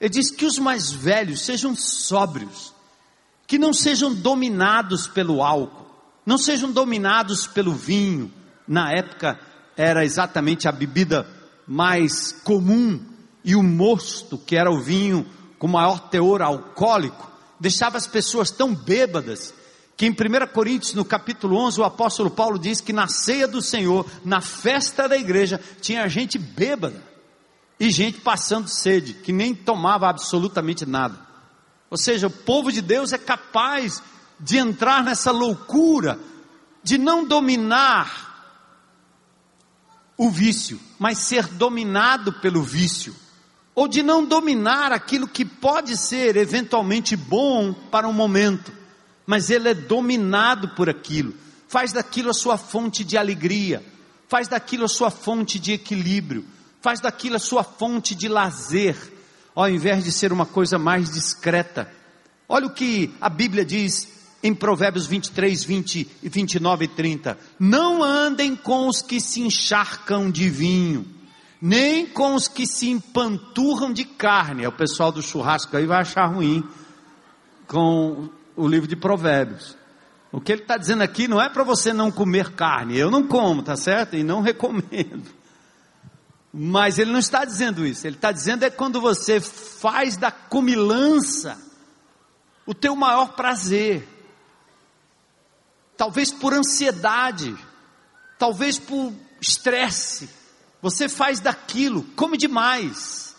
Ele 0.00 0.10
diz 0.10 0.30
que 0.30 0.44
os 0.44 0.58
mais 0.58 0.90
velhos 0.90 1.42
sejam 1.42 1.74
sóbrios, 1.74 2.74
que 3.46 3.58
não 3.58 3.72
sejam 3.72 4.14
dominados 4.14 5.06
pelo 5.06 5.42
álcool 5.42 5.84
não 6.24 6.38
sejam 6.38 6.72
dominados 6.72 7.46
pelo 7.46 7.72
vinho. 7.72 8.32
Na 8.66 8.90
época 8.90 9.38
era 9.76 10.04
exatamente 10.04 10.66
a 10.66 10.72
bebida 10.72 11.26
mais 11.66 12.32
comum 12.32 13.00
e 13.44 13.54
o 13.54 13.62
mosto, 13.62 14.38
que 14.38 14.56
era 14.56 14.70
o 14.70 14.80
vinho 14.80 15.26
com 15.58 15.68
maior 15.68 16.08
teor 16.08 16.40
alcoólico, 16.42 17.30
deixava 17.58 17.96
as 17.96 18.06
pessoas 18.06 18.50
tão 18.50 18.74
bêbadas 18.74 19.54
que 19.96 20.06
em 20.06 20.10
1 20.10 20.52
Coríntios, 20.52 20.94
no 20.94 21.04
capítulo 21.04 21.56
11, 21.56 21.80
o 21.80 21.84
apóstolo 21.84 22.30
Paulo 22.30 22.58
diz 22.58 22.80
que 22.80 22.92
na 22.92 23.06
ceia 23.06 23.46
do 23.46 23.62
Senhor, 23.62 24.04
na 24.24 24.40
festa 24.40 25.08
da 25.08 25.16
igreja, 25.16 25.60
tinha 25.80 26.08
gente 26.08 26.36
bêbada 26.36 27.00
e 27.78 27.90
gente 27.90 28.20
passando 28.20 28.68
sede, 28.68 29.14
que 29.14 29.32
nem 29.32 29.54
tomava 29.54 30.08
absolutamente 30.08 30.84
nada. 30.84 31.18
Ou 31.90 31.96
seja, 31.96 32.26
o 32.26 32.30
povo 32.30 32.72
de 32.72 32.80
Deus 32.80 33.12
é 33.12 33.18
capaz 33.18 34.02
de 34.40 34.58
entrar 34.58 35.04
nessa 35.04 35.30
loucura 35.30 36.18
de 36.82 36.98
não 36.98 37.24
dominar 37.24 38.32
o 40.16 40.28
vício, 40.30 40.80
mas 40.98 41.18
ser 41.18 41.46
dominado 41.46 42.32
pelo 42.32 42.62
vício, 42.62 43.14
ou 43.74 43.88
de 43.88 44.02
não 44.02 44.24
dominar 44.24 44.92
aquilo 44.92 45.26
que 45.26 45.44
pode 45.44 45.96
ser 45.96 46.36
eventualmente 46.36 47.16
bom 47.16 47.72
para 47.72 48.06
um 48.06 48.12
momento, 48.12 48.72
mas 49.26 49.50
ele 49.50 49.68
é 49.68 49.74
dominado 49.74 50.68
por 50.70 50.88
aquilo, 50.88 51.34
faz 51.66 51.92
daquilo 51.92 52.30
a 52.30 52.34
sua 52.34 52.56
fonte 52.56 53.02
de 53.02 53.18
alegria, 53.18 53.84
faz 54.28 54.48
daquilo 54.48 54.84
a 54.84 54.88
sua 54.88 55.10
fonte 55.10 55.58
de 55.58 55.72
equilíbrio, 55.72 56.44
faz 56.80 57.00
daquilo 57.00 57.36
a 57.36 57.40
sua 57.40 57.64
fonte 57.64 58.14
de 58.14 58.28
lazer, 58.28 58.96
ao 59.54 59.68
invés 59.68 60.04
de 60.04 60.12
ser 60.12 60.32
uma 60.32 60.46
coisa 60.46 60.78
mais 60.78 61.10
discreta. 61.10 61.90
Olha 62.48 62.66
o 62.66 62.70
que 62.70 63.12
a 63.20 63.28
Bíblia 63.28 63.64
diz 63.64 64.08
em 64.42 64.54
Provérbios 64.54 65.06
23, 65.06 65.64
20, 65.64 66.10
29 66.22 66.84
e 66.84 66.88
30. 66.88 67.38
Não 67.58 68.02
andem 68.02 68.54
com 68.54 68.88
os 68.88 69.00
que 69.00 69.18
se 69.18 69.40
encharcam 69.40 70.30
de 70.30 70.50
vinho, 70.50 71.06
nem 71.66 72.04
com 72.04 72.34
os 72.34 72.46
que 72.46 72.66
se 72.66 72.90
empanturram 72.90 73.90
de 73.90 74.04
carne. 74.04 74.64
É 74.64 74.68
o 74.68 74.72
pessoal 74.72 75.10
do 75.10 75.22
churrasco 75.22 75.74
aí 75.74 75.86
vai 75.86 76.02
achar 76.02 76.26
ruim 76.26 76.62
com 77.66 78.28
o 78.54 78.68
livro 78.68 78.86
de 78.86 78.94
Provérbios. 78.94 79.74
O 80.30 80.42
que 80.42 80.52
ele 80.52 80.60
está 80.60 80.76
dizendo 80.76 81.02
aqui 81.02 81.26
não 81.26 81.40
é 81.40 81.48
para 81.48 81.64
você 81.64 81.90
não 81.90 82.10
comer 82.10 82.52
carne. 82.52 82.98
Eu 82.98 83.10
não 83.10 83.26
como, 83.26 83.62
tá 83.62 83.76
certo? 83.76 84.14
E 84.14 84.22
não 84.22 84.42
recomendo. 84.44 85.24
Mas 86.52 86.98
ele 86.98 87.10
não 87.10 87.18
está 87.18 87.46
dizendo 87.46 87.86
isso. 87.86 88.06
Ele 88.06 88.16
está 88.16 88.30
dizendo 88.30 88.62
é 88.64 88.68
quando 88.68 89.00
você 89.00 89.40
faz 89.40 90.18
da 90.18 90.30
comilança 90.30 91.56
o 92.66 92.74
teu 92.74 92.94
maior 92.94 93.32
prazer 93.32 94.06
talvez 95.96 96.30
por 96.30 96.52
ansiedade, 96.52 97.56
talvez 98.38 98.78
por 98.78 99.14
estresse, 99.40 100.28
você 100.84 101.08
faz 101.08 101.40
daquilo, 101.40 102.02
come 102.14 102.36
demais, 102.36 103.34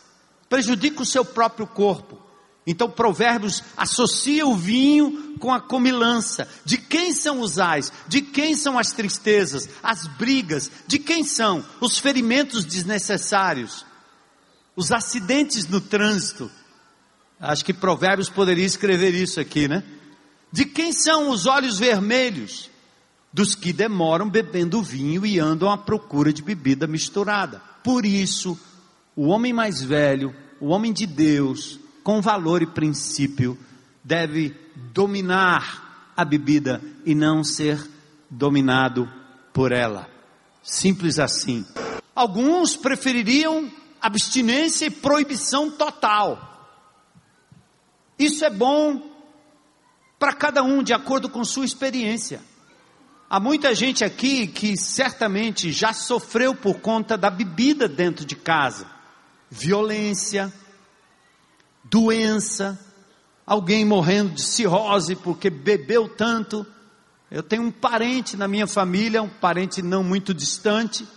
prejudica 0.49 1.03
o 1.03 1.05
seu 1.05 1.23
próprio 1.23 1.67
corpo. 1.67 2.19
Então, 2.65 2.89
Provérbios 2.89 3.63
associa 3.77 4.47
o 4.47 4.55
vinho 4.55 5.38
com 5.38 5.53
a 5.53 5.62
comilança. 5.62 6.49
De 6.65 6.79
quem 6.79 7.13
são 7.13 7.41
os 7.41 7.60
ais? 7.60 7.93
De 8.08 8.19
quem 8.19 8.55
são 8.55 8.79
as 8.79 8.93
tristezas, 8.93 9.69
as 9.84 10.08
brigas? 10.08 10.71
De 10.88 10.97
quem 10.97 11.23
são 11.23 11.63
os 11.79 11.99
ferimentos 11.99 12.65
desnecessários? 12.65 13.86
Os 14.75 14.91
acidentes 14.91 15.67
no 15.67 15.79
trânsito? 15.79 16.49
Acho 17.39 17.63
que 17.63 17.75
Provérbios 17.75 18.27
poderia 18.27 18.65
escrever 18.65 19.13
isso 19.13 19.39
aqui, 19.39 19.67
né? 19.67 19.84
De 20.51 20.65
quem 20.65 20.91
são 20.91 21.29
os 21.29 21.45
olhos 21.45 21.77
vermelhos? 21.77 22.71
Dos 23.36 23.54
que 23.54 23.74
demoram 23.74 24.30
bebendo 24.30 24.82
vinho 24.82 25.26
e 25.26 25.41
andam 25.41 25.69
à 25.69 25.78
procura 25.78 26.32
de 26.32 26.41
bebida 26.41 26.88
misturada. 26.88 27.62
Por 27.84 28.06
isso, 28.06 28.58
o 29.13 29.28
homem 29.28 29.52
mais 29.52 29.84
velho, 29.84 30.34
o 30.58 30.67
homem 30.67 30.93
de 30.93 31.06
Deus, 31.06 31.78
com 32.02 32.21
valor 32.21 32.62
e 32.62 32.65
princípio, 32.65 33.60
deve 34.02 34.56
dominar 34.93 36.13
a 36.15 36.24
bebida 36.24 36.82
e 37.06 37.13
não 37.13 37.43
ser 37.43 37.78
dominado 38.30 39.12
por 39.52 39.74
ela. 39.74 40.10
Simples 40.63 41.19
assim. 41.19 41.65
Alguns 42.15 42.78
prefeririam 42.78 43.69
abstinência 44.02 44.86
e 44.86 44.89
proibição 44.89 45.69
total. 45.69 46.71
Isso 48.17 48.45
é 48.45 48.50
bom 48.50 49.12
para 50.17 50.32
cada 50.32 50.63
um 50.63 50.82
de 50.82 50.93
acordo 50.93 51.28
com 51.28 51.43
sua 51.43 51.65
experiência. 51.65 52.55
Há 53.27 53.39
muita 53.39 53.73
gente 53.73 54.03
aqui 54.03 54.45
que 54.45 54.77
certamente 54.77 55.71
já 55.71 55.93
sofreu 55.93 56.53
por 56.53 56.79
conta 56.79 57.17
da 57.17 57.29
bebida 57.29 57.88
dentro 57.88 58.23
de 58.23 58.35
casa, 58.35 58.85
violência, 59.49 60.53
doença, 61.83 62.79
alguém 63.45 63.83
morrendo 63.83 64.35
de 64.35 64.43
cirrose 64.43 65.15
porque 65.15 65.49
bebeu 65.49 66.07
tanto. 66.07 66.65
Eu 67.31 67.41
tenho 67.41 67.63
um 67.63 67.71
parente 67.71 68.38
na 68.38 68.47
minha 68.47 68.67
família, 68.67 69.23
um 69.23 69.29
parente 69.29 69.81
não 69.81 70.03
muito 70.03 70.31
distante, 70.31 71.07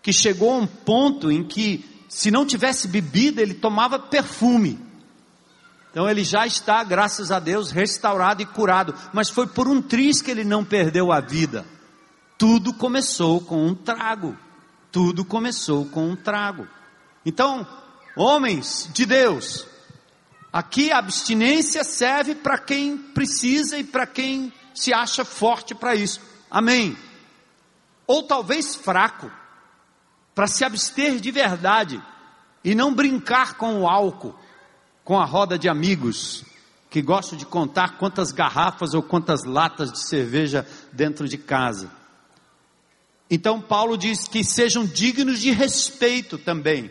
que 0.00 0.12
chegou 0.12 0.52
a 0.52 0.58
um 0.58 0.66
ponto 0.66 1.32
em 1.32 1.42
que, 1.42 1.84
se 2.08 2.30
não 2.30 2.46
tivesse 2.46 2.86
bebida, 2.86 3.42
ele 3.42 3.54
tomava 3.54 3.98
perfume. 3.98 4.78
Então 5.90 6.08
ele 6.08 6.22
já 6.22 6.46
está, 6.46 6.84
graças 6.84 7.32
a 7.32 7.40
Deus, 7.40 7.72
restaurado 7.72 8.42
e 8.42 8.46
curado. 8.46 8.94
Mas 9.12 9.28
foi 9.28 9.46
por 9.46 9.66
um 9.66 9.82
triz 9.82 10.22
que 10.22 10.30
ele 10.30 10.44
não 10.44 10.64
perdeu 10.64 11.12
a 11.12 11.20
vida. 11.20 11.66
Tudo 12.38 12.72
começou 12.72 13.40
com 13.40 13.66
um 13.66 13.74
trago. 13.74 14.36
Tudo 14.92 15.24
começou 15.24 15.84
com 15.86 16.08
um 16.08 16.16
trago. 16.16 16.66
Então, 17.26 17.66
homens 18.16 18.88
de 18.94 19.04
Deus, 19.04 19.66
aqui 20.52 20.92
a 20.92 20.98
abstinência 20.98 21.82
serve 21.82 22.34
para 22.36 22.56
quem 22.56 22.96
precisa 22.96 23.76
e 23.76 23.84
para 23.84 24.06
quem 24.06 24.52
se 24.72 24.94
acha 24.94 25.24
forte 25.24 25.74
para 25.74 25.94
isso. 25.94 26.20
Amém. 26.48 26.96
Ou 28.06 28.22
talvez 28.22 28.74
fraco, 28.76 29.30
para 30.34 30.46
se 30.46 30.64
abster 30.64 31.20
de 31.20 31.30
verdade 31.30 32.02
e 32.64 32.74
não 32.74 32.94
brincar 32.94 33.54
com 33.54 33.80
o 33.80 33.88
álcool 33.88 34.34
com 35.04 35.18
a 35.18 35.24
roda 35.24 35.58
de 35.58 35.68
amigos 35.68 36.44
que 36.90 37.00
gostam 37.00 37.38
de 37.38 37.46
contar 37.46 37.98
quantas 37.98 38.32
garrafas 38.32 38.94
ou 38.94 39.02
quantas 39.02 39.44
latas 39.44 39.92
de 39.92 40.00
cerveja 40.00 40.66
dentro 40.92 41.28
de 41.28 41.38
casa. 41.38 41.90
Então 43.30 43.60
Paulo 43.60 43.96
diz 43.96 44.26
que 44.26 44.42
sejam 44.42 44.84
dignos 44.84 45.40
de 45.40 45.52
respeito 45.52 46.36
também. 46.36 46.90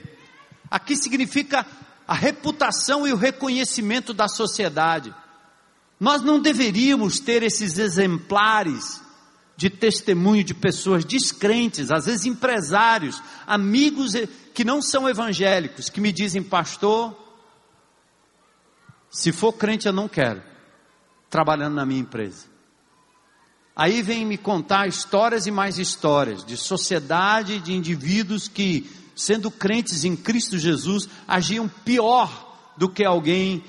Aqui 0.72 0.96
significa 0.96 1.66
a 2.08 2.14
reputação 2.14 3.06
e 3.06 3.12
o 3.12 3.18
reconhecimento 3.18 4.14
da 4.14 4.28
sociedade. 4.30 5.14
Nós 6.00 6.22
não 6.22 6.42
deveríamos 6.42 7.20
ter 7.20 7.44
esses 7.44 7.78
exemplares 7.78 9.02
de 9.58 9.70
testemunho 9.70 10.42
de 10.42 10.54
pessoas 10.54 11.04
descrentes, 11.04 11.92
às 11.92 12.06
vezes 12.06 12.26
empresários, 12.26 13.22
amigos 13.46 14.14
que 14.54 14.64
não 14.64 14.82
são 14.82 15.10
evangélicos, 15.10 15.90
que 15.90 16.00
me 16.00 16.14
dizem, 16.14 16.42
pastor, 16.42 17.14
se 19.10 19.32
for 19.32 19.54
crente 19.54 19.88
eu 19.88 19.94
não 19.94 20.08
quero, 20.08 20.42
trabalhando 21.30 21.76
na 21.76 21.86
minha 21.86 22.02
empresa. 22.02 22.48
Aí 23.76 24.02
vem 24.02 24.26
me 24.26 24.38
contar 24.38 24.88
histórias 24.88 25.48
e 25.48 25.52
mais 25.52 25.80
histórias 25.80 26.44
de 26.44 26.58
sociedade, 26.58 27.60
de 27.60 27.74
indivíduos 27.74 28.48
que, 28.48 28.90
sendo 29.16 29.50
crentes 29.50 30.04
em 30.04 30.16
Cristo 30.16 30.58
Jesus, 30.58 31.08
agiam 31.28 31.68
pior 31.68 32.74
do 32.76 32.90
que 32.90 33.06
alguém 33.06 33.64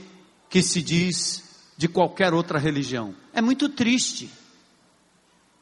que 0.49 0.63
se 0.63 0.83
diz 0.83 1.45
de 1.77 1.87
qualquer 1.87 2.35
outra 2.35 2.59
religião. 2.59 3.15
É 3.33 3.41
muito 3.41 3.69
triste. 3.69 4.29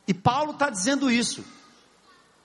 E 0.07 0.15
Paulo 0.15 0.53
está 0.53 0.71
dizendo 0.71 1.11
isso. 1.11 1.45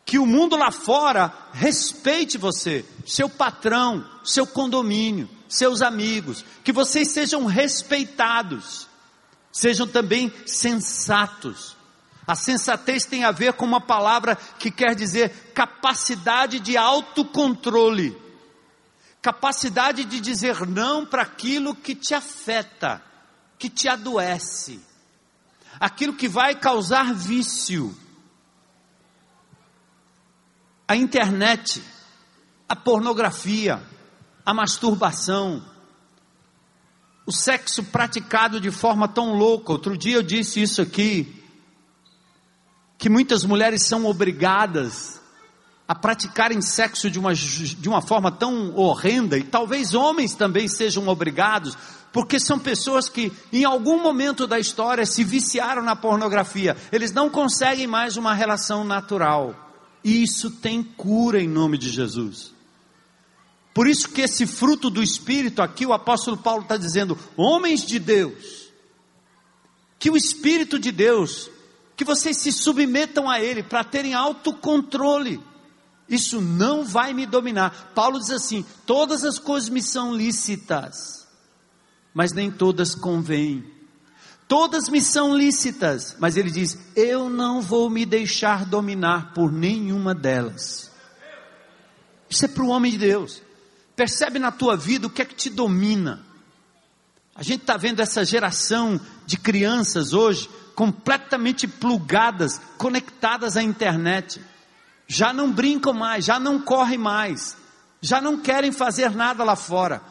Que 0.05 0.19
o 0.19 0.25
mundo 0.25 0.57
lá 0.57 0.69
fora 0.69 1.33
respeite 1.53 2.37
você, 2.37 2.83
seu 3.05 3.29
patrão, 3.29 4.05
seu 4.25 4.45
condomínio, 4.45 5.29
seus 5.47 5.81
amigos, 5.81 6.43
que 6.63 6.71
vocês 6.71 7.11
sejam 7.11 7.45
respeitados, 7.45 8.87
sejam 9.51 9.87
também 9.87 10.31
sensatos. 10.45 11.75
A 12.25 12.35
sensatez 12.35 13.05
tem 13.05 13.23
a 13.23 13.31
ver 13.31 13.53
com 13.53 13.65
uma 13.65 13.81
palavra 13.81 14.37
que 14.57 14.71
quer 14.71 14.95
dizer 14.95 15.51
capacidade 15.53 16.59
de 16.59 16.77
autocontrole, 16.77 18.17
capacidade 19.21 20.05
de 20.05 20.19
dizer 20.19 20.65
não 20.67 21.05
para 21.05 21.21
aquilo 21.23 21.75
que 21.75 21.93
te 21.93 22.13
afeta, 22.13 23.01
que 23.59 23.69
te 23.69 23.87
adoece 23.87 24.81
aquilo 25.79 26.13
que 26.13 26.27
vai 26.27 26.55
causar 26.55 27.13
vício. 27.13 27.95
A 30.87 30.95
internet, 30.95 31.83
a 32.67 32.75
pornografia, 32.75 33.81
a 34.45 34.53
masturbação, 34.53 35.63
o 37.25 37.31
sexo 37.31 37.83
praticado 37.85 38.59
de 38.59 38.71
forma 38.71 39.07
tão 39.07 39.35
louca. 39.35 39.71
Outro 39.71 39.97
dia 39.97 40.15
eu 40.15 40.23
disse 40.23 40.61
isso 40.61 40.81
aqui, 40.81 41.41
que 42.97 43.09
muitas 43.09 43.43
mulheres 43.45 43.83
são 43.83 44.05
obrigadas 44.05 45.21
a 45.87 45.93
praticarem 45.93 46.61
sexo 46.61 47.09
de 47.09 47.19
uma, 47.19 47.33
de 47.33 47.89
uma 47.89 48.01
forma 48.01 48.31
tão 48.31 48.73
horrenda, 48.75 49.37
e 49.37 49.43
talvez 49.43 49.93
homens 49.93 50.33
também 50.33 50.67
sejam 50.67 51.07
obrigados, 51.07 51.77
porque 52.11 52.39
são 52.39 52.57
pessoas 52.57 53.09
que 53.09 53.31
em 53.51 53.65
algum 53.65 54.01
momento 54.01 54.47
da 54.47 54.59
história 54.59 55.05
se 55.05 55.23
viciaram 55.23 55.83
na 55.83 55.95
pornografia, 55.95 56.77
eles 56.91 57.11
não 57.11 57.29
conseguem 57.29 57.87
mais 57.87 58.15
uma 58.15 58.33
relação 58.33 58.83
natural, 58.83 59.53
e 60.03 60.23
isso 60.23 60.49
tem 60.49 60.81
cura 60.81 61.41
em 61.41 61.47
nome 61.47 61.77
de 61.77 61.89
Jesus. 61.89 62.52
Por 63.73 63.87
isso 63.87 64.09
que 64.09 64.21
esse 64.21 64.45
fruto 64.45 64.89
do 64.89 65.01
Espírito, 65.01 65.61
aqui 65.61 65.85
o 65.85 65.93
apóstolo 65.93 66.37
Paulo 66.37 66.61
está 66.61 66.77
dizendo, 66.77 67.17
homens 67.35 67.85
de 67.85 67.97
Deus, 67.97 68.71
que 69.97 70.11
o 70.11 70.17
Espírito 70.17 70.77
de 70.77 70.91
Deus, 70.91 71.49
que 71.95 72.05
vocês 72.05 72.37
se 72.37 72.51
submetam 72.51 73.29
a 73.29 73.41
Ele 73.41 73.63
para 73.63 73.83
terem 73.83 74.13
autocontrole, 74.13 75.41
isso 76.07 76.39
não 76.41 76.85
vai 76.85 77.13
me 77.13 77.25
dominar. 77.25 77.91
Paulo 77.95 78.19
diz 78.19 78.29
assim: 78.29 78.65
todas 78.85 79.23
as 79.23 79.39
coisas 79.39 79.69
me 79.69 79.81
são 79.81 80.13
lícitas, 80.13 81.27
mas 82.13 82.31
nem 82.33 82.51
todas 82.51 82.93
convêm. 82.93 83.71
Todas 84.47 84.89
me 84.89 85.01
são 85.01 85.35
lícitas, 85.35 86.15
mas 86.19 86.37
ele 86.37 86.51
diz: 86.51 86.77
eu 86.95 87.29
não 87.29 87.61
vou 87.61 87.89
me 87.89 88.05
deixar 88.05 88.65
dominar 88.65 89.33
por 89.33 89.51
nenhuma 89.51 90.13
delas. 90.13 90.91
Isso 92.29 92.45
é 92.45 92.47
para 92.47 92.63
o 92.63 92.67
homem 92.67 92.91
de 92.91 92.97
Deus. 92.99 93.41
Percebe 93.95 94.39
na 94.39 94.51
tua 94.51 94.75
vida 94.75 95.07
o 95.07 95.09
que 95.09 95.21
é 95.21 95.25
que 95.25 95.35
te 95.35 95.49
domina. 95.49 96.23
A 97.35 97.43
gente 97.43 97.61
está 97.61 97.77
vendo 97.77 97.99
essa 97.99 98.23
geração 98.23 98.99
de 99.25 99.37
crianças 99.37 100.13
hoje 100.13 100.49
completamente 100.75 101.67
plugadas, 101.67 102.59
conectadas 102.77 103.57
à 103.57 103.61
internet 103.63 104.41
já 105.07 105.33
não 105.33 105.51
brincam 105.51 105.93
mais, 105.93 106.25
já 106.25 106.39
não 106.39 106.59
correm 106.59 106.97
mais, 106.97 107.57
já 108.01 108.21
não 108.21 108.39
querem 108.39 108.71
fazer 108.71 109.11
nada 109.11 109.43
lá 109.43 109.55
fora. 109.55 110.01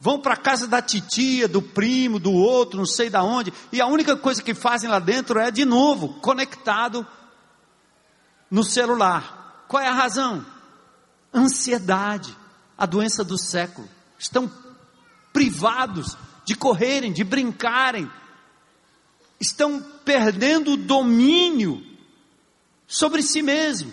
Vão 0.00 0.18
para 0.18 0.34
a 0.34 0.38
casa 0.38 0.66
da 0.66 0.82
titia, 0.82 1.48
do 1.48 1.62
primo, 1.62 2.18
do 2.18 2.32
outro, 2.32 2.78
não 2.78 2.86
sei 2.86 3.08
da 3.08 3.22
onde, 3.22 3.52
e 3.72 3.80
a 3.80 3.86
única 3.86 4.16
coisa 4.16 4.42
que 4.42 4.54
fazem 4.54 4.90
lá 4.90 4.98
dentro 4.98 5.38
é 5.38 5.50
de 5.50 5.64
novo 5.64 6.14
conectado 6.20 7.06
no 8.50 8.64
celular. 8.64 9.64
Qual 9.68 9.82
é 9.82 9.88
a 9.88 9.94
razão? 9.94 10.44
Ansiedade, 11.32 12.36
a 12.76 12.86
doença 12.86 13.24
do 13.24 13.38
século. 13.38 13.88
Estão 14.18 14.50
privados 15.32 16.16
de 16.44 16.54
correrem, 16.54 17.12
de 17.12 17.24
brincarem. 17.24 18.10
Estão 19.40 19.84
perdendo 20.04 20.72
o 20.72 20.76
domínio 20.76 21.84
sobre 22.86 23.22
si 23.22 23.42
mesmo. 23.42 23.92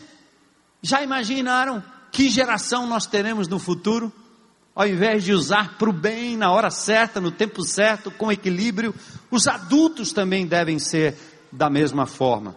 Já 0.81 1.01
imaginaram 1.01 1.83
que 2.11 2.29
geração 2.29 2.87
nós 2.87 3.05
teremos 3.05 3.47
no 3.47 3.59
futuro? 3.59 4.11
Ao 4.73 4.87
invés 4.87 5.23
de 5.23 5.33
usar 5.33 5.77
para 5.77 5.89
o 5.89 5.93
bem, 5.93 6.37
na 6.37 6.51
hora 6.51 6.69
certa, 6.69 7.19
no 7.19 7.31
tempo 7.31 7.63
certo, 7.63 8.09
com 8.09 8.31
equilíbrio, 8.31 8.95
os 9.29 9.47
adultos 9.47 10.13
também 10.13 10.47
devem 10.47 10.79
ser 10.79 11.17
da 11.51 11.69
mesma 11.69 12.05
forma. 12.05 12.55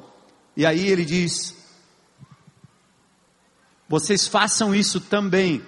E 0.56 0.64
aí 0.64 0.86
ele 0.88 1.04
diz: 1.04 1.54
vocês 3.88 4.26
façam 4.26 4.74
isso 4.74 5.00
também, 5.00 5.62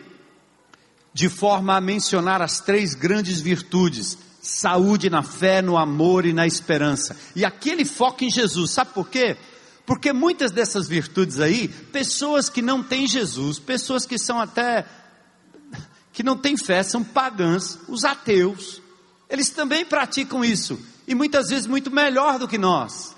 de 1.17 1.31
forma 1.31 1.75
a 1.75 1.81
mencionar 1.81 2.43
as 2.43 2.61
três 2.61 2.93
grandes 2.95 3.41
virtudes: 3.41 4.19
saúde 4.43 5.09
na 5.09 5.23
fé, 5.23 5.63
no 5.63 5.79
amor 5.79 6.27
e 6.27 6.33
na 6.35 6.47
esperança. 6.47 7.17
E 7.35 7.43
aqui 7.43 7.71
ele 7.71 7.87
foca 7.87 8.23
em 8.23 8.31
Jesus, 8.31 8.73
sabe 8.73 8.93
por 8.93 9.09
quê? 9.09 9.35
Porque 9.87 10.13
muitas 10.13 10.53
dessas 10.53 10.87
virtudes 10.87 11.41
aí, 11.41 11.69
pessoas 11.69 12.51
que 12.51 12.61
não 12.61 12.83
têm 12.83 13.07
Jesus, 13.07 13.59
pessoas 13.59 14.05
que 14.05 14.19
são 14.19 14.39
até 14.39 14.85
que 16.13 16.23
não 16.23 16.37
têm 16.37 16.55
fé, 16.55 16.83
são 16.83 17.03
pagãs, 17.03 17.79
os 17.89 18.05
ateus, 18.05 18.83
eles 19.31 19.49
também 19.49 19.87
praticam 19.87 20.45
isso, 20.45 20.79
e 21.09 21.15
muitas 21.15 21.49
vezes 21.49 21.67
muito 21.67 21.91
melhor 21.91 22.39
do 22.39 22.47
que 22.47 22.59
nós. 22.59 23.17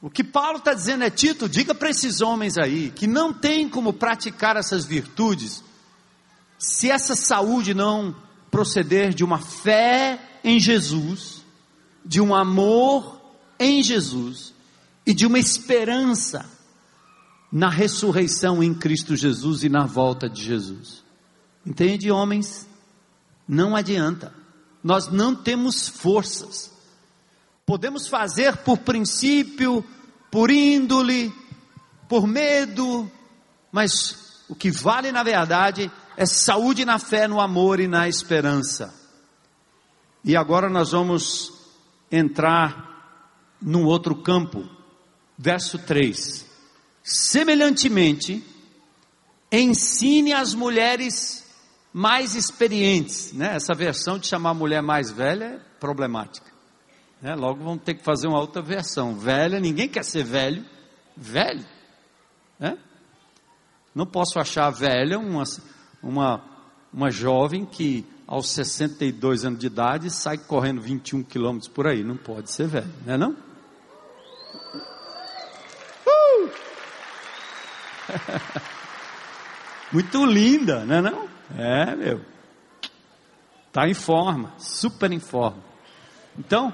O 0.00 0.08
que 0.08 0.22
Paulo 0.22 0.58
está 0.58 0.72
dizendo 0.72 1.02
é, 1.02 1.10
Tito, 1.10 1.48
diga 1.48 1.74
para 1.74 1.90
esses 1.90 2.20
homens 2.20 2.56
aí, 2.58 2.92
que 2.94 3.08
não 3.08 3.32
tem 3.32 3.68
como 3.68 3.92
praticar 3.92 4.56
essas 4.56 4.84
virtudes, 4.84 5.64
se 6.58 6.90
essa 6.90 7.14
saúde 7.14 7.74
não 7.74 8.14
proceder 8.50 9.12
de 9.12 9.24
uma 9.24 9.38
fé 9.38 10.18
em 10.42 10.60
Jesus, 10.60 11.44
de 12.04 12.20
um 12.20 12.34
amor 12.34 13.20
em 13.58 13.82
Jesus, 13.82 14.54
e 15.06 15.12
de 15.12 15.26
uma 15.26 15.38
esperança 15.38 16.48
na 17.50 17.68
ressurreição 17.68 18.62
em 18.62 18.74
Cristo 18.74 19.14
Jesus 19.14 19.62
e 19.62 19.68
na 19.68 19.86
volta 19.86 20.28
de 20.28 20.42
Jesus. 20.42 21.04
Entende, 21.64 22.10
homens? 22.10 22.66
Não 23.46 23.76
adianta. 23.76 24.32
Nós 24.82 25.08
não 25.08 25.34
temos 25.34 25.88
forças. 25.88 26.72
Podemos 27.64 28.06
fazer 28.06 28.56
por 28.58 28.78
princípio, 28.78 29.84
por 30.30 30.50
índole, 30.50 31.32
por 32.08 32.26
medo, 32.26 33.10
mas 33.72 34.44
o 34.48 34.54
que 34.54 34.70
vale 34.70 35.10
na 35.10 35.22
verdade 35.22 35.84
é 35.84 35.90
saúde 36.26 36.84
na 36.84 36.98
fé, 36.98 37.26
no 37.26 37.40
amor 37.40 37.80
e 37.80 37.88
na 37.88 38.08
esperança. 38.08 38.94
E 40.24 40.36
agora 40.36 40.68
nós 40.70 40.92
vamos 40.92 41.52
entrar 42.10 43.56
num 43.60 43.84
outro 43.84 44.14
campo 44.14 44.68
verso 45.36 45.78
3: 45.78 46.46
Semelhantemente, 47.02 48.44
ensine 49.50 50.32
as 50.32 50.54
mulheres 50.54 51.44
mais 51.92 52.34
experientes, 52.34 53.32
né? 53.32 53.54
Essa 53.56 53.74
versão 53.74 54.18
de 54.18 54.26
chamar 54.26 54.54
mulher 54.54 54.82
mais 54.82 55.10
velha 55.10 55.44
é 55.44 55.60
problemática. 55.78 56.54
Né? 57.20 57.34
Logo 57.34 57.62
vamos 57.62 57.82
ter 57.82 57.94
que 57.94 58.02
fazer 58.02 58.26
uma 58.26 58.40
outra 58.40 58.60
versão. 58.60 59.16
Velha, 59.16 59.60
ninguém 59.60 59.88
quer 59.88 60.04
ser 60.04 60.24
velho. 60.24 60.64
Velho. 61.16 61.64
Né? 62.58 62.76
Não 63.94 64.04
posso 64.04 64.38
achar 64.38 64.68
velha 64.70 65.18
uma, 65.18 65.44
uma, 66.04 66.42
uma 66.92 67.10
jovem 67.10 67.64
que 67.64 68.06
aos 68.26 68.50
62 68.50 69.44
anos 69.44 69.58
de 69.58 69.66
idade 69.66 70.10
sai 70.10 70.38
correndo 70.38 70.80
21 70.80 71.22
quilômetros 71.22 71.68
por 71.68 71.86
aí. 71.86 72.02
Não 72.02 72.16
pode 72.16 72.50
ser 72.50 72.66
velho, 72.66 72.92
não 73.04 73.14
é 73.14 73.16
não? 73.16 73.36
Uh! 76.06 76.50
Muito 79.92 80.24
linda, 80.24 80.84
não 80.84 80.94
é 80.96 81.02
não? 81.02 81.28
É, 81.56 81.96
meu. 81.96 82.20
Tá 83.72 83.88
em 83.88 83.94
forma, 83.94 84.52
super 84.58 85.10
em 85.12 85.20
forma. 85.20 85.62
Então, 86.38 86.72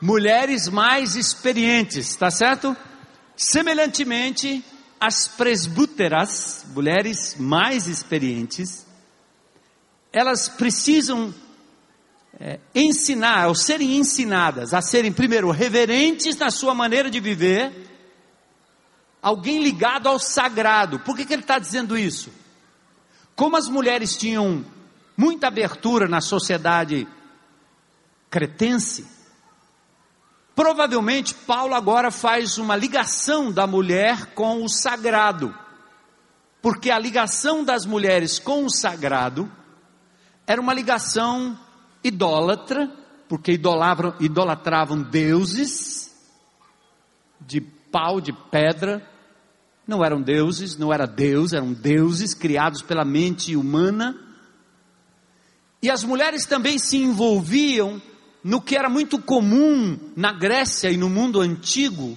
mulheres 0.00 0.68
mais 0.68 1.16
experientes, 1.16 2.14
tá 2.16 2.30
certo? 2.30 2.76
Semelhantemente, 3.36 4.64
as 5.00 5.26
presbúteras, 5.26 6.66
mulheres 6.74 7.34
mais 7.38 7.86
experientes, 7.86 8.86
elas 10.12 10.46
precisam 10.46 11.34
é, 12.38 12.60
ensinar, 12.74 13.48
ou 13.48 13.54
serem 13.54 13.96
ensinadas 13.96 14.74
a 14.74 14.82
serem, 14.82 15.10
primeiro, 15.10 15.50
reverentes 15.50 16.36
na 16.36 16.50
sua 16.50 16.74
maneira 16.74 17.10
de 17.10 17.18
viver, 17.18 17.72
alguém 19.22 19.62
ligado 19.62 20.06
ao 20.06 20.18
sagrado. 20.18 21.00
Por 21.00 21.16
que, 21.16 21.24
que 21.24 21.32
ele 21.32 21.42
está 21.42 21.58
dizendo 21.58 21.96
isso? 21.96 22.30
Como 23.34 23.56
as 23.56 23.68
mulheres 23.68 24.16
tinham 24.16 24.64
muita 25.16 25.48
abertura 25.48 26.06
na 26.06 26.20
sociedade 26.20 27.08
cretense, 28.28 29.06
provavelmente 30.60 31.34
Paulo 31.34 31.74
agora 31.74 32.10
faz 32.10 32.58
uma 32.58 32.76
ligação 32.76 33.50
da 33.50 33.66
mulher 33.66 34.34
com 34.34 34.62
o 34.62 34.68
sagrado, 34.68 35.54
porque 36.60 36.90
a 36.90 36.98
ligação 36.98 37.64
das 37.64 37.86
mulheres 37.86 38.38
com 38.38 38.66
o 38.66 38.70
sagrado 38.70 39.50
era 40.46 40.60
uma 40.60 40.74
ligação 40.74 41.58
idólatra, 42.04 42.94
porque 43.26 43.52
idolatravam, 43.52 44.14
idolatravam 44.20 45.02
deuses 45.02 46.14
de 47.40 47.62
pau, 47.62 48.20
de 48.20 48.34
pedra, 48.50 49.02
não 49.86 50.04
eram 50.04 50.20
deuses, 50.20 50.76
não 50.76 50.92
era 50.92 51.06
Deus, 51.06 51.54
eram 51.54 51.72
deuses 51.72 52.34
criados 52.34 52.82
pela 52.82 53.02
mente 53.02 53.56
humana. 53.56 54.14
E 55.80 55.90
as 55.90 56.04
mulheres 56.04 56.44
também 56.44 56.78
se 56.78 56.98
envolviam 56.98 58.02
no 58.42 58.60
que 58.60 58.76
era 58.76 58.88
muito 58.88 59.20
comum 59.20 59.98
na 60.16 60.32
Grécia 60.32 60.90
e 60.90 60.96
no 60.96 61.08
mundo 61.08 61.40
antigo, 61.40 62.16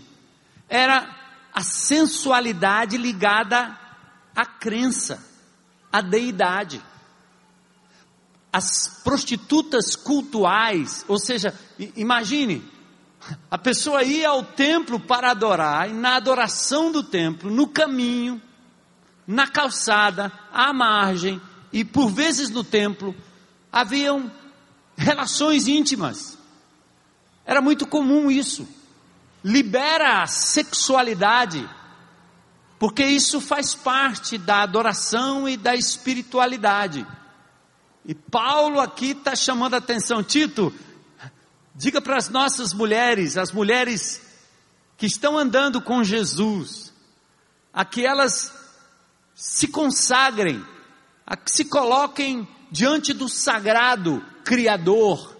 era 0.69 1.23
a 1.53 1.62
sensualidade 1.62 2.97
ligada 2.97 3.77
à 4.36 4.45
crença, 4.45 5.23
à 5.91 6.01
deidade. 6.01 6.81
As 8.51 9.01
prostitutas 9.03 9.95
cultuais, 9.95 11.03
ou 11.07 11.17
seja, 11.17 11.53
imagine, 11.95 12.63
a 13.49 13.57
pessoa 13.57 14.03
ia 14.03 14.29
ao 14.29 14.43
templo 14.43 14.99
para 14.99 15.31
adorar, 15.31 15.89
e 15.89 15.93
na 15.93 16.15
adoração 16.15 16.91
do 16.91 17.03
templo, 17.03 17.51
no 17.51 17.67
caminho, 17.67 18.41
na 19.25 19.47
calçada, 19.47 20.31
à 20.51 20.73
margem, 20.73 21.41
e 21.71 21.83
por 21.83 22.09
vezes 22.09 22.49
no 22.49 22.63
templo, 22.63 23.15
haviam 23.71 24.31
relações 24.95 25.67
íntimas. 25.67 26.38
Era 27.45 27.62
muito 27.62 27.88
comum 27.88 28.32
isso. 28.32 28.67
Libera 29.43 30.23
a 30.23 30.27
sexualidade, 30.27 31.67
porque 32.79 33.03
isso 33.03 33.41
faz 33.41 33.75
parte 33.75 34.38
da 34.38 34.63
adoração 34.63 35.47
e 35.47 35.58
da 35.58 35.75
espiritualidade. 35.75 37.06
E 38.06 38.13
Paulo 38.13 38.79
aqui 38.79 39.12
está 39.12 39.36
chamando 39.36 39.73
a 39.73 39.77
atenção, 39.77 40.23
Tito, 40.23 40.73
diga 41.75 42.01
para 42.01 42.17
as 42.17 42.29
nossas 42.29 42.73
mulheres, 42.73 43.38
as 43.38 43.51
mulheres 43.51 44.21
que 44.97 45.06
estão 45.06 45.38
andando 45.38 45.82
com 45.82 46.03
Jesus, 46.03 46.93
a 47.73 47.84
que 47.84 48.06
elas 48.06 48.53
se 49.36 49.67
consagrem, 49.67 50.63
a 51.25 51.36
que 51.36 51.51
se 51.51 51.65
coloquem 51.65 52.47
diante 52.71 53.12
do 53.12 53.27
sagrado 53.27 54.23
Criador 54.43 55.36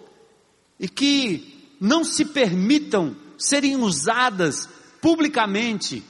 e 0.78 0.88
que 0.88 1.74
não 1.80 2.04
se 2.04 2.24
permitam 2.24 3.16
serem 3.38 3.76
usadas 3.76 4.68
publicamente 5.00 6.02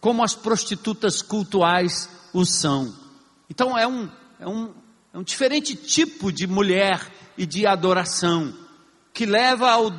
como 0.00 0.22
as 0.22 0.34
prostitutas 0.34 1.22
cultuais 1.22 2.08
o 2.32 2.44
são. 2.44 2.94
Então 3.48 3.78
é 3.78 3.86
um, 3.86 4.10
é 4.40 4.48
um, 4.48 4.74
é 5.14 5.18
um 5.18 5.22
diferente 5.22 5.76
tipo 5.76 6.32
de 6.32 6.46
mulher 6.46 7.00
e 7.36 7.46
de 7.46 7.66
adoração, 7.66 8.52
que 9.12 9.24
leva 9.24 9.70
ao, 9.70 9.92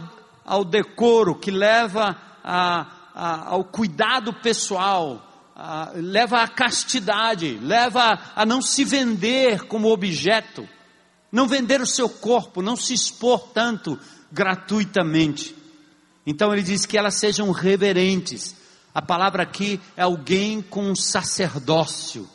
ao 0.46 0.66
decoro, 0.66 1.36
que 1.36 1.52
leva 1.52 2.18
a, 2.44 2.88
a, 3.13 3.50
ao 3.50 3.63
cuidado 3.63 4.34
pessoal, 4.34 5.52
a, 5.56 5.92
leva 5.96 6.42
à 6.42 6.48
castidade, 6.48 7.58
leva 7.62 8.20
a 8.36 8.46
não 8.46 8.62
se 8.62 8.84
vender 8.84 9.66
como 9.68 9.92
objeto, 9.92 10.68
não 11.34 11.50
vender 11.50 11.82
o 11.82 11.86
seu 11.86 12.08
corpo, 12.08 12.62
não 12.62 12.78
se 12.78 12.93
expor 12.93 13.50
tanto 13.54 14.00
gratuitamente. 14.32 15.54
Então 16.26 16.54
ele 16.54 16.63
diz 16.63 16.86
que 16.86 16.98
elas 16.98 17.19
sejam 17.19 17.52
reverentes. 17.52 18.56
A 18.96 19.02
palavra 19.02 19.43
aqui 19.43 19.82
é 19.98 20.04
alguém 20.04 20.62
com 20.62 20.96
sacerdócio 20.96 22.30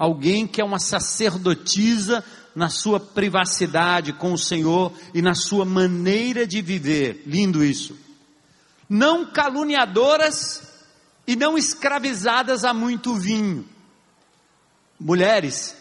alguém 0.00 0.46
que 0.46 0.62
é 0.62 0.64
uma 0.64 0.78
sacerdotisa 0.78 2.24
na 2.56 2.70
sua 2.70 2.98
privacidade 2.98 4.14
com 4.14 4.32
o 4.32 4.38
Senhor 4.38 4.94
e 5.12 5.20
na 5.20 5.34
sua 5.34 5.66
maneira 5.66 6.46
de 6.46 6.62
viver. 6.62 7.22
Lindo 7.26 7.62
isso. 7.62 7.94
Não 8.88 9.26
caluniadoras 9.26 10.62
e 11.26 11.36
não 11.36 11.58
escravizadas 11.58 12.64
a 12.64 12.72
muito 12.72 13.14
vinho. 13.14 13.68
Mulheres, 14.98 15.76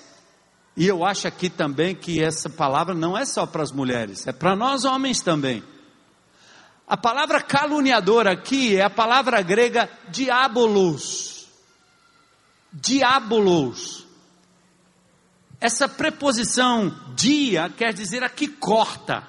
e 0.75 0.87
eu 0.87 1.03
acho 1.03 1.27
aqui 1.27 1.49
também 1.49 1.95
que 1.95 2.23
essa 2.23 2.49
palavra 2.49 2.93
não 2.93 3.17
é 3.17 3.25
só 3.25 3.45
para 3.45 3.63
as 3.63 3.71
mulheres, 3.71 4.25
é 4.27 4.31
para 4.31 4.55
nós 4.55 4.85
homens 4.85 5.21
também. 5.21 5.63
A 6.87 6.97
palavra 6.97 7.41
caluniadora 7.41 8.31
aqui 8.31 8.75
é 8.75 8.83
a 8.83 8.89
palavra 8.89 9.41
grega 9.41 9.89
diabolos. 10.07 11.47
Diabolos. 12.73 14.07
Essa 15.61 15.87
preposição 15.87 16.95
dia 17.15 17.69
quer 17.69 17.93
dizer 17.93 18.23
a 18.23 18.29
que 18.29 18.47
corta. 18.47 19.27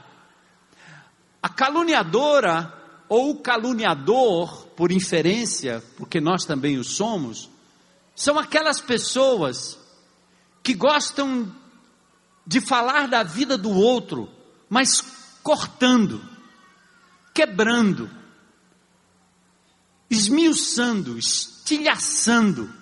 A 1.43 1.49
caluniadora 1.49 2.73
ou 3.09 3.33
o 3.33 3.37
caluniador, 3.41 4.69
por 4.69 4.93
inferência, 4.93 5.83
porque 5.97 6.21
nós 6.21 6.45
também 6.45 6.79
o 6.79 6.85
somos, 6.85 7.51
são 8.15 8.39
aquelas 8.39 8.81
pessoas 8.81 9.80
que 10.63 10.75
gostam 10.75 11.55
de 12.47 12.61
falar 12.61 13.09
da 13.09 13.23
vida 13.23 13.57
do 13.57 13.71
outro, 13.71 14.29
mas 14.69 15.01
cortando, 15.43 16.21
quebrando, 17.33 18.11
esmiuçando, 20.11 21.19
estilhaçando 21.19 22.81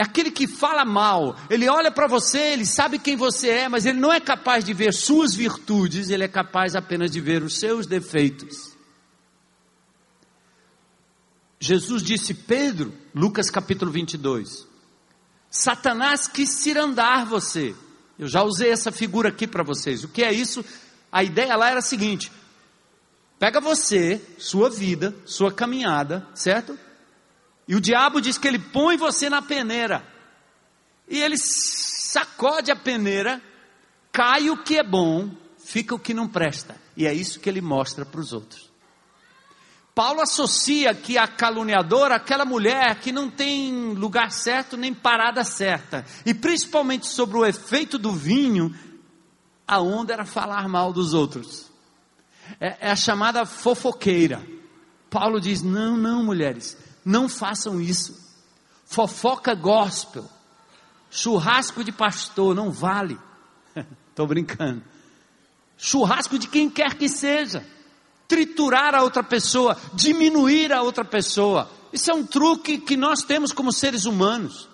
é 0.00 0.02
aquele 0.02 0.30
que 0.30 0.46
fala 0.46 0.82
mal. 0.82 1.36
Ele 1.50 1.68
olha 1.68 1.90
para 1.90 2.06
você, 2.06 2.38
ele 2.38 2.64
sabe 2.64 2.98
quem 2.98 3.16
você 3.16 3.50
é, 3.50 3.68
mas 3.68 3.84
ele 3.84 4.00
não 4.00 4.10
é 4.10 4.18
capaz 4.18 4.64
de 4.64 4.72
ver 4.72 4.94
suas 4.94 5.34
virtudes, 5.34 6.08
ele 6.08 6.24
é 6.24 6.28
capaz 6.28 6.74
apenas 6.74 7.10
de 7.10 7.20
ver 7.20 7.42
os 7.42 7.58
seus 7.58 7.86
defeitos. 7.86 8.74
Jesus 11.58 12.02
disse, 12.02 12.32
Pedro, 12.32 12.94
Lucas 13.14 13.50
capítulo 13.50 13.90
22, 13.90 14.66
Satanás 15.50 16.28
quis 16.28 16.48
cirandar 16.50 17.26
você. 17.26 17.74
Eu 18.16 18.28
já 18.28 18.42
usei 18.42 18.70
essa 18.70 18.92
figura 18.92 19.30
aqui 19.30 19.46
para 19.46 19.64
vocês. 19.64 20.04
O 20.04 20.08
que 20.08 20.22
é 20.22 20.32
isso? 20.32 20.64
A 21.10 21.24
ideia 21.24 21.56
lá 21.56 21.70
era 21.70 21.80
a 21.80 21.82
seguinte: 21.82 22.30
pega 23.38 23.60
você, 23.60 24.20
sua 24.38 24.70
vida, 24.70 25.14
sua 25.26 25.52
caminhada, 25.52 26.26
certo? 26.34 26.78
E 27.66 27.74
o 27.74 27.80
diabo 27.80 28.20
diz 28.20 28.38
que 28.38 28.46
ele 28.46 28.58
põe 28.58 28.96
você 28.96 29.28
na 29.28 29.42
peneira. 29.42 30.06
E 31.08 31.20
ele 31.20 31.36
sacode 31.36 32.70
a 32.70 32.76
peneira, 32.76 33.42
cai 34.12 34.50
o 34.50 34.62
que 34.62 34.78
é 34.78 34.82
bom, 34.84 35.30
fica 35.58 35.94
o 35.94 35.98
que 35.98 36.14
não 36.14 36.28
presta. 36.28 36.76
E 36.96 37.06
é 37.06 37.12
isso 37.12 37.40
que 37.40 37.48
ele 37.48 37.60
mostra 37.60 38.04
para 38.04 38.20
os 38.20 38.32
outros. 38.32 38.69
Paulo 40.00 40.22
associa 40.22 40.94
que 40.94 41.18
a 41.18 41.28
caluniadora 41.28 42.16
aquela 42.16 42.46
mulher 42.46 42.98
que 43.00 43.12
não 43.12 43.28
tem 43.28 43.92
lugar 43.92 44.32
certo 44.32 44.74
nem 44.74 44.94
parada 44.94 45.44
certa. 45.44 46.06
E 46.24 46.32
principalmente 46.32 47.06
sobre 47.06 47.36
o 47.36 47.44
efeito 47.44 47.98
do 47.98 48.10
vinho, 48.10 48.74
a 49.68 49.78
onda 49.78 50.14
era 50.14 50.24
falar 50.24 50.66
mal 50.70 50.90
dos 50.90 51.12
outros. 51.12 51.70
É, 52.58 52.88
é 52.88 52.90
a 52.90 52.96
chamada 52.96 53.44
fofoqueira. 53.44 54.42
Paulo 55.10 55.38
diz: 55.38 55.60
não, 55.60 55.98
não, 55.98 56.24
mulheres, 56.24 56.78
não 57.04 57.28
façam 57.28 57.78
isso. 57.78 58.18
Fofoca 58.86 59.54
gospel, 59.54 60.24
churrasco 61.10 61.84
de 61.84 61.92
pastor, 61.92 62.54
não 62.54 62.70
vale. 62.70 63.18
Estou 64.08 64.26
brincando. 64.26 64.82
churrasco 65.76 66.38
de 66.38 66.48
quem 66.48 66.70
quer 66.70 66.94
que 66.94 67.06
seja, 67.06 67.66
triturar 68.30 68.94
a 68.94 69.02
outra 69.02 69.24
pessoa, 69.24 69.76
diminuir 69.92 70.72
a 70.72 70.82
outra 70.82 71.04
pessoa. 71.04 71.68
Isso 71.92 72.08
é 72.12 72.14
um 72.14 72.24
truque 72.24 72.78
que 72.78 72.96
nós 72.96 73.24
temos 73.24 73.52
como 73.52 73.72
seres 73.72 74.04
humanos. 74.04 74.68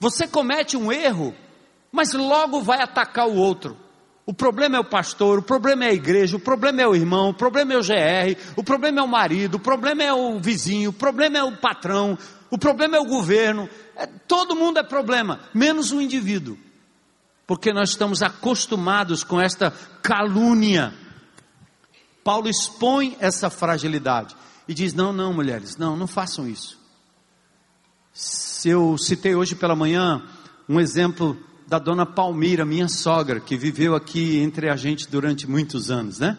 Você 0.00 0.26
comete 0.26 0.76
um 0.76 0.90
erro, 0.90 1.32
mas 1.92 2.12
logo 2.12 2.60
vai 2.60 2.82
atacar 2.82 3.28
o 3.28 3.36
outro. 3.36 3.76
O 4.26 4.34
problema 4.34 4.76
é 4.76 4.80
o 4.80 4.84
pastor, 4.84 5.38
o 5.38 5.42
problema 5.42 5.84
é 5.84 5.90
a 5.90 5.94
igreja, 5.94 6.36
o 6.36 6.40
problema 6.40 6.82
é 6.82 6.88
o 6.88 6.96
irmão, 6.96 7.30
o 7.30 7.34
problema 7.34 7.72
é 7.72 7.76
o 7.76 7.82
GR, 7.82 8.40
o 8.56 8.64
problema 8.64 8.98
é 8.98 9.02
o 9.02 9.08
marido, 9.08 9.54
o 9.56 9.60
problema 9.60 10.02
é 10.02 10.12
o 10.12 10.40
vizinho, 10.40 10.90
o 10.90 10.92
problema 10.92 11.38
é 11.38 11.44
o 11.44 11.56
patrão, 11.56 12.18
o 12.50 12.58
problema 12.58 12.96
é 12.96 13.00
o 13.00 13.06
governo. 13.06 13.68
É, 13.96 14.06
todo 14.06 14.56
mundo 14.56 14.78
é 14.78 14.82
problema, 14.82 15.38
menos 15.54 15.92
o 15.92 16.00
indivíduo. 16.00 16.58
Porque 17.46 17.72
nós 17.72 17.90
estamos 17.90 18.22
acostumados 18.22 19.22
com 19.22 19.40
esta 19.40 19.72
calúnia. 20.02 20.92
Paulo 22.24 22.48
expõe 22.48 23.16
essa 23.20 23.50
fragilidade 23.50 24.36
e 24.68 24.74
diz: 24.74 24.94
não, 24.94 25.12
não, 25.12 25.32
mulheres, 25.32 25.76
não, 25.76 25.96
não 25.96 26.06
façam 26.06 26.48
isso. 26.48 26.78
Se 28.12 28.68
eu 28.68 28.96
citei 28.98 29.34
hoje 29.34 29.54
pela 29.54 29.74
manhã 29.74 30.22
um 30.68 30.78
exemplo 30.80 31.36
da 31.66 31.78
dona 31.78 32.04
Palmira, 32.04 32.64
minha 32.64 32.88
sogra, 32.88 33.40
que 33.40 33.56
viveu 33.56 33.94
aqui 33.94 34.38
entre 34.38 34.68
a 34.68 34.76
gente 34.76 35.08
durante 35.08 35.46
muitos 35.46 35.90
anos, 35.90 36.18
né? 36.18 36.36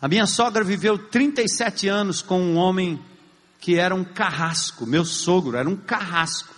A 0.00 0.08
minha 0.08 0.26
sogra 0.26 0.64
viveu 0.64 0.98
37 0.98 1.88
anos 1.88 2.22
com 2.22 2.40
um 2.40 2.56
homem 2.56 3.02
que 3.58 3.78
era 3.78 3.94
um 3.94 4.04
carrasco, 4.04 4.86
meu 4.86 5.04
sogro 5.04 5.56
era 5.56 5.68
um 5.68 5.76
carrasco. 5.76 6.54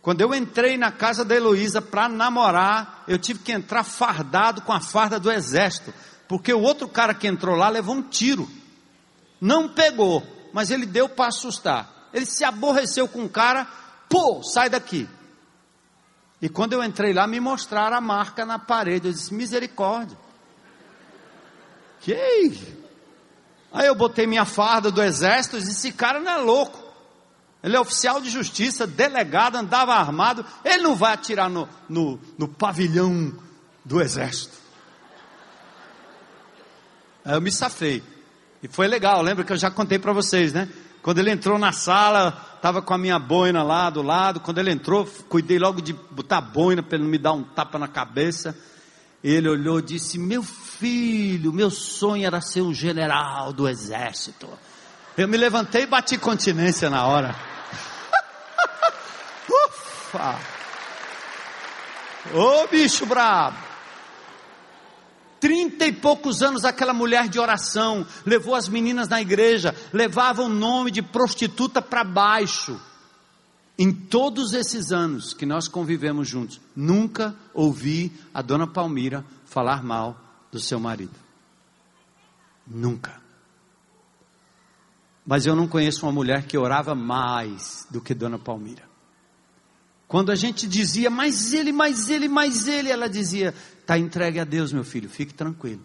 Quando 0.00 0.20
eu 0.20 0.34
entrei 0.34 0.76
na 0.76 0.90
casa 0.92 1.24
da 1.24 1.34
Heloísa 1.34 1.82
para 1.82 2.08
namorar, 2.08 3.04
eu 3.08 3.18
tive 3.18 3.40
que 3.40 3.52
entrar 3.52 3.82
fardado 3.82 4.62
com 4.62 4.72
a 4.72 4.80
farda 4.80 5.18
do 5.18 5.30
exército, 5.30 5.92
porque 6.28 6.52
o 6.52 6.60
outro 6.60 6.88
cara 6.88 7.14
que 7.14 7.26
entrou 7.26 7.56
lá 7.56 7.68
levou 7.68 7.94
um 7.94 8.02
tiro. 8.02 8.48
Não 9.40 9.68
pegou, 9.68 10.22
mas 10.52 10.70
ele 10.70 10.86
deu 10.86 11.08
para 11.08 11.28
assustar. 11.28 12.08
Ele 12.12 12.26
se 12.26 12.44
aborreceu 12.44 13.06
com 13.06 13.24
o 13.24 13.28
cara, 13.28 13.66
pô, 14.08 14.42
sai 14.42 14.68
daqui. 14.70 15.08
E 16.40 16.48
quando 16.48 16.72
eu 16.72 16.82
entrei 16.82 17.12
lá, 17.12 17.26
me 17.26 17.40
mostraram 17.40 17.96
a 17.96 18.00
marca 18.00 18.44
na 18.44 18.58
parede. 18.58 19.08
Eu 19.08 19.12
disse: 19.12 19.32
misericórdia. 19.32 20.16
Que? 22.00 22.76
Aí 23.72 23.86
eu 23.86 23.94
botei 23.94 24.26
minha 24.26 24.44
farda 24.44 24.90
do 24.90 25.02
exército 25.02 25.56
e 25.56 25.60
disse: 25.60 25.72
esse 25.72 25.92
cara 25.92 26.20
não 26.20 26.32
é 26.32 26.36
louco. 26.36 26.84
Ele 27.62 27.76
é 27.76 27.80
oficial 27.80 28.20
de 28.20 28.30
justiça, 28.30 28.86
delegado, 28.86 29.56
andava 29.56 29.94
armado. 29.94 30.44
Ele 30.64 30.82
não 30.82 30.94
vai 30.94 31.12
atirar 31.14 31.50
no, 31.50 31.68
no, 31.88 32.20
no 32.38 32.46
pavilhão 32.46 33.32
do 33.84 34.00
exército. 34.00 34.65
Eu 37.26 37.40
me 37.40 37.50
safei. 37.50 38.02
E 38.62 38.68
foi 38.68 38.86
legal, 38.86 39.20
lembra 39.20 39.44
que 39.44 39.52
eu 39.52 39.56
já 39.56 39.70
contei 39.70 39.98
para 39.98 40.12
vocês, 40.12 40.52
né? 40.52 40.68
Quando 41.02 41.18
ele 41.18 41.30
entrou 41.30 41.58
na 41.58 41.72
sala, 41.72 42.56
estava 42.56 42.80
com 42.82 42.94
a 42.94 42.98
minha 42.98 43.18
boina 43.18 43.62
lá 43.62 43.90
do 43.90 44.02
lado. 44.02 44.40
Quando 44.40 44.58
ele 44.58 44.70
entrou, 44.70 45.06
cuidei 45.28 45.58
logo 45.58 45.80
de 45.80 45.92
botar 45.92 46.38
a 46.38 46.40
boina 46.40 46.82
para 46.82 46.96
ele 46.96 47.04
não 47.04 47.10
me 47.10 47.18
dar 47.18 47.32
um 47.32 47.42
tapa 47.42 47.78
na 47.78 47.86
cabeça. 47.86 48.56
Ele 49.22 49.48
olhou 49.48 49.78
e 49.78 49.82
disse: 49.82 50.18
Meu 50.18 50.42
filho, 50.42 51.52
meu 51.52 51.70
sonho 51.70 52.26
era 52.26 52.40
ser 52.40 52.62
um 52.62 52.74
general 52.74 53.52
do 53.52 53.68
exército. 53.68 54.48
Eu 55.16 55.28
me 55.28 55.36
levantei 55.36 55.82
e 55.82 55.86
bati 55.86 56.18
continência 56.18 56.90
na 56.90 57.06
hora. 57.06 57.34
Ufa! 59.48 60.38
Ô 62.34 62.66
bicho 62.66 63.06
brabo! 63.06 63.65
Trinta 65.40 65.86
e 65.86 65.92
poucos 65.92 66.42
anos 66.42 66.64
aquela 66.64 66.92
mulher 66.92 67.28
de 67.28 67.38
oração, 67.38 68.06
levou 68.24 68.54
as 68.54 68.68
meninas 68.68 69.08
na 69.08 69.20
igreja, 69.20 69.74
levava 69.92 70.42
o 70.42 70.48
nome 70.48 70.90
de 70.90 71.02
prostituta 71.02 71.82
para 71.82 72.02
baixo. 72.02 72.80
Em 73.78 73.92
todos 73.92 74.54
esses 74.54 74.90
anos 74.90 75.34
que 75.34 75.44
nós 75.44 75.68
convivemos 75.68 76.26
juntos, 76.26 76.60
nunca 76.74 77.36
ouvi 77.52 78.10
a 78.32 78.40
dona 78.40 78.66
Palmira 78.66 79.24
falar 79.44 79.82
mal 79.82 80.18
do 80.50 80.58
seu 80.58 80.80
marido. 80.80 81.14
Nunca. 82.66 83.20
Mas 85.26 85.44
eu 85.44 85.54
não 85.54 85.68
conheço 85.68 86.06
uma 86.06 86.12
mulher 86.12 86.46
que 86.46 86.56
orava 86.56 86.94
mais 86.94 87.86
do 87.90 88.00
que 88.00 88.14
dona 88.14 88.38
Palmira. 88.38 88.85
Quando 90.08 90.30
a 90.30 90.36
gente 90.36 90.66
dizia, 90.66 91.10
mas 91.10 91.52
ele, 91.52 91.72
mas 91.72 92.08
ele, 92.08 92.28
mas 92.28 92.68
ele, 92.68 92.90
ela 92.90 93.08
dizia: 93.08 93.52
Está 93.80 93.98
entregue 93.98 94.38
a 94.38 94.44
Deus, 94.44 94.72
meu 94.72 94.84
filho, 94.84 95.08
fique 95.08 95.34
tranquilo. 95.34 95.84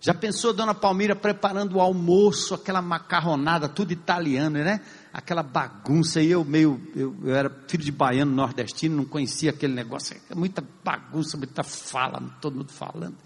Já 0.00 0.14
pensou 0.14 0.52
Dona 0.52 0.74
Palmira 0.74 1.16
preparando 1.16 1.76
o 1.76 1.80
almoço, 1.80 2.54
aquela 2.54 2.80
macarronada, 2.80 3.68
tudo 3.68 3.92
italiano, 3.92 4.58
né? 4.58 4.80
Aquela 5.12 5.42
bagunça, 5.42 6.22
e 6.22 6.30
eu 6.30 6.44
meio, 6.44 6.80
eu, 6.94 7.16
eu, 7.24 7.34
era 7.34 7.50
filho 7.66 7.82
de 7.82 7.90
baiano 7.90 8.32
nordestino, 8.32 8.96
não 8.96 9.04
conhecia 9.04 9.50
aquele 9.50 9.74
negócio, 9.74 10.16
é 10.30 10.34
muita 10.36 10.62
bagunça, 10.84 11.36
muita 11.36 11.64
fala, 11.64 12.22
todo 12.40 12.56
mundo 12.56 12.70
falando. 12.70 13.16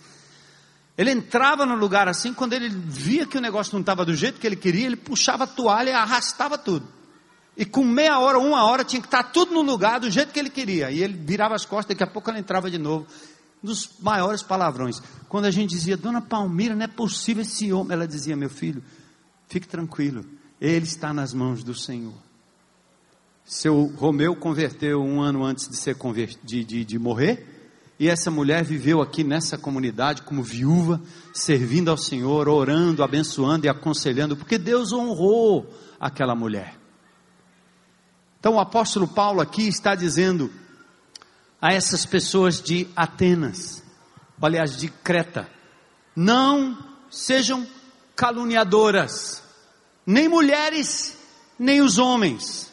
Ele 0.96 1.10
entrava 1.10 1.66
no 1.66 1.74
lugar 1.74 2.08
assim, 2.08 2.32
quando 2.32 2.54
ele 2.54 2.68
via 2.70 3.26
que 3.26 3.36
o 3.36 3.40
negócio 3.40 3.74
não 3.74 3.80
estava 3.80 4.04
do 4.04 4.14
jeito 4.14 4.40
que 4.40 4.46
ele 4.46 4.56
queria, 4.56 4.86
ele 4.86 4.96
puxava 4.96 5.44
a 5.44 5.46
toalha 5.46 5.90
e 5.90 5.94
arrastava 5.94 6.56
tudo. 6.56 6.86
E 7.56 7.64
com 7.64 7.84
meia 7.84 8.18
hora, 8.18 8.38
uma 8.38 8.64
hora, 8.64 8.84
tinha 8.84 9.00
que 9.00 9.08
estar 9.08 9.24
tudo 9.24 9.52
no 9.52 9.62
lugar 9.62 10.00
do 10.00 10.10
jeito 10.10 10.32
que 10.32 10.38
ele 10.38 10.50
queria. 10.50 10.90
E 10.90 11.02
ele 11.02 11.14
virava 11.14 11.54
as 11.54 11.64
costas, 11.64 11.94
daqui 11.94 12.02
a 12.02 12.12
pouco 12.12 12.30
ele 12.30 12.38
entrava 12.38 12.70
de 12.70 12.78
novo 12.78 13.06
dos 13.62 13.90
maiores 14.00 14.42
palavrões. 14.42 15.00
Quando 15.28 15.44
a 15.44 15.50
gente 15.50 15.70
dizia, 15.70 15.96
Dona 15.96 16.20
Palmira, 16.20 16.74
não 16.74 16.84
é 16.84 16.88
possível 16.88 17.42
esse 17.42 17.72
homem, 17.72 17.92
ela 17.92 18.08
dizia, 18.08 18.36
meu 18.36 18.50
filho, 18.50 18.82
fique 19.46 19.68
tranquilo, 19.68 20.24
ele 20.60 20.84
está 20.84 21.12
nas 21.12 21.32
mãos 21.32 21.62
do 21.62 21.74
Senhor. 21.74 22.14
Seu 23.44 23.86
Romeu 23.96 24.34
converteu 24.34 25.00
um 25.00 25.20
ano 25.20 25.44
antes 25.44 25.68
de, 25.68 25.76
ser 25.76 25.96
de, 26.42 26.64
de, 26.64 26.84
de 26.84 26.98
morrer, 26.98 27.46
e 27.98 28.08
essa 28.08 28.30
mulher 28.30 28.64
viveu 28.64 29.00
aqui 29.00 29.22
nessa 29.22 29.56
comunidade 29.56 30.22
como 30.22 30.42
viúva, 30.42 31.00
servindo 31.32 31.90
ao 31.90 31.96
Senhor, 31.96 32.48
orando, 32.48 33.02
abençoando 33.02 33.66
e 33.66 33.68
aconselhando, 33.68 34.36
porque 34.36 34.58
Deus 34.58 34.92
honrou 34.92 35.72
aquela 36.00 36.34
mulher. 36.34 36.81
Então 38.42 38.54
o 38.54 38.60
apóstolo 38.60 39.06
Paulo 39.06 39.40
aqui 39.40 39.68
está 39.68 39.94
dizendo: 39.94 40.50
a 41.60 41.72
essas 41.72 42.04
pessoas 42.04 42.60
de 42.60 42.88
Atenas, 42.96 43.84
aliás, 44.42 44.76
de 44.76 44.88
Creta: 44.88 45.48
não 46.16 46.76
sejam 47.08 47.64
caluniadoras, 48.16 49.44
nem 50.04 50.28
mulheres, 50.28 51.16
nem 51.56 51.80
os 51.80 51.98
homens, 51.98 52.68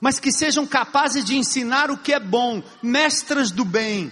mas 0.00 0.18
que 0.18 0.32
sejam 0.32 0.66
capazes 0.66 1.24
de 1.24 1.36
ensinar 1.36 1.92
o 1.92 1.98
que 1.98 2.12
é 2.12 2.18
bom, 2.18 2.60
mestras 2.82 3.52
do 3.52 3.64
bem. 3.64 4.10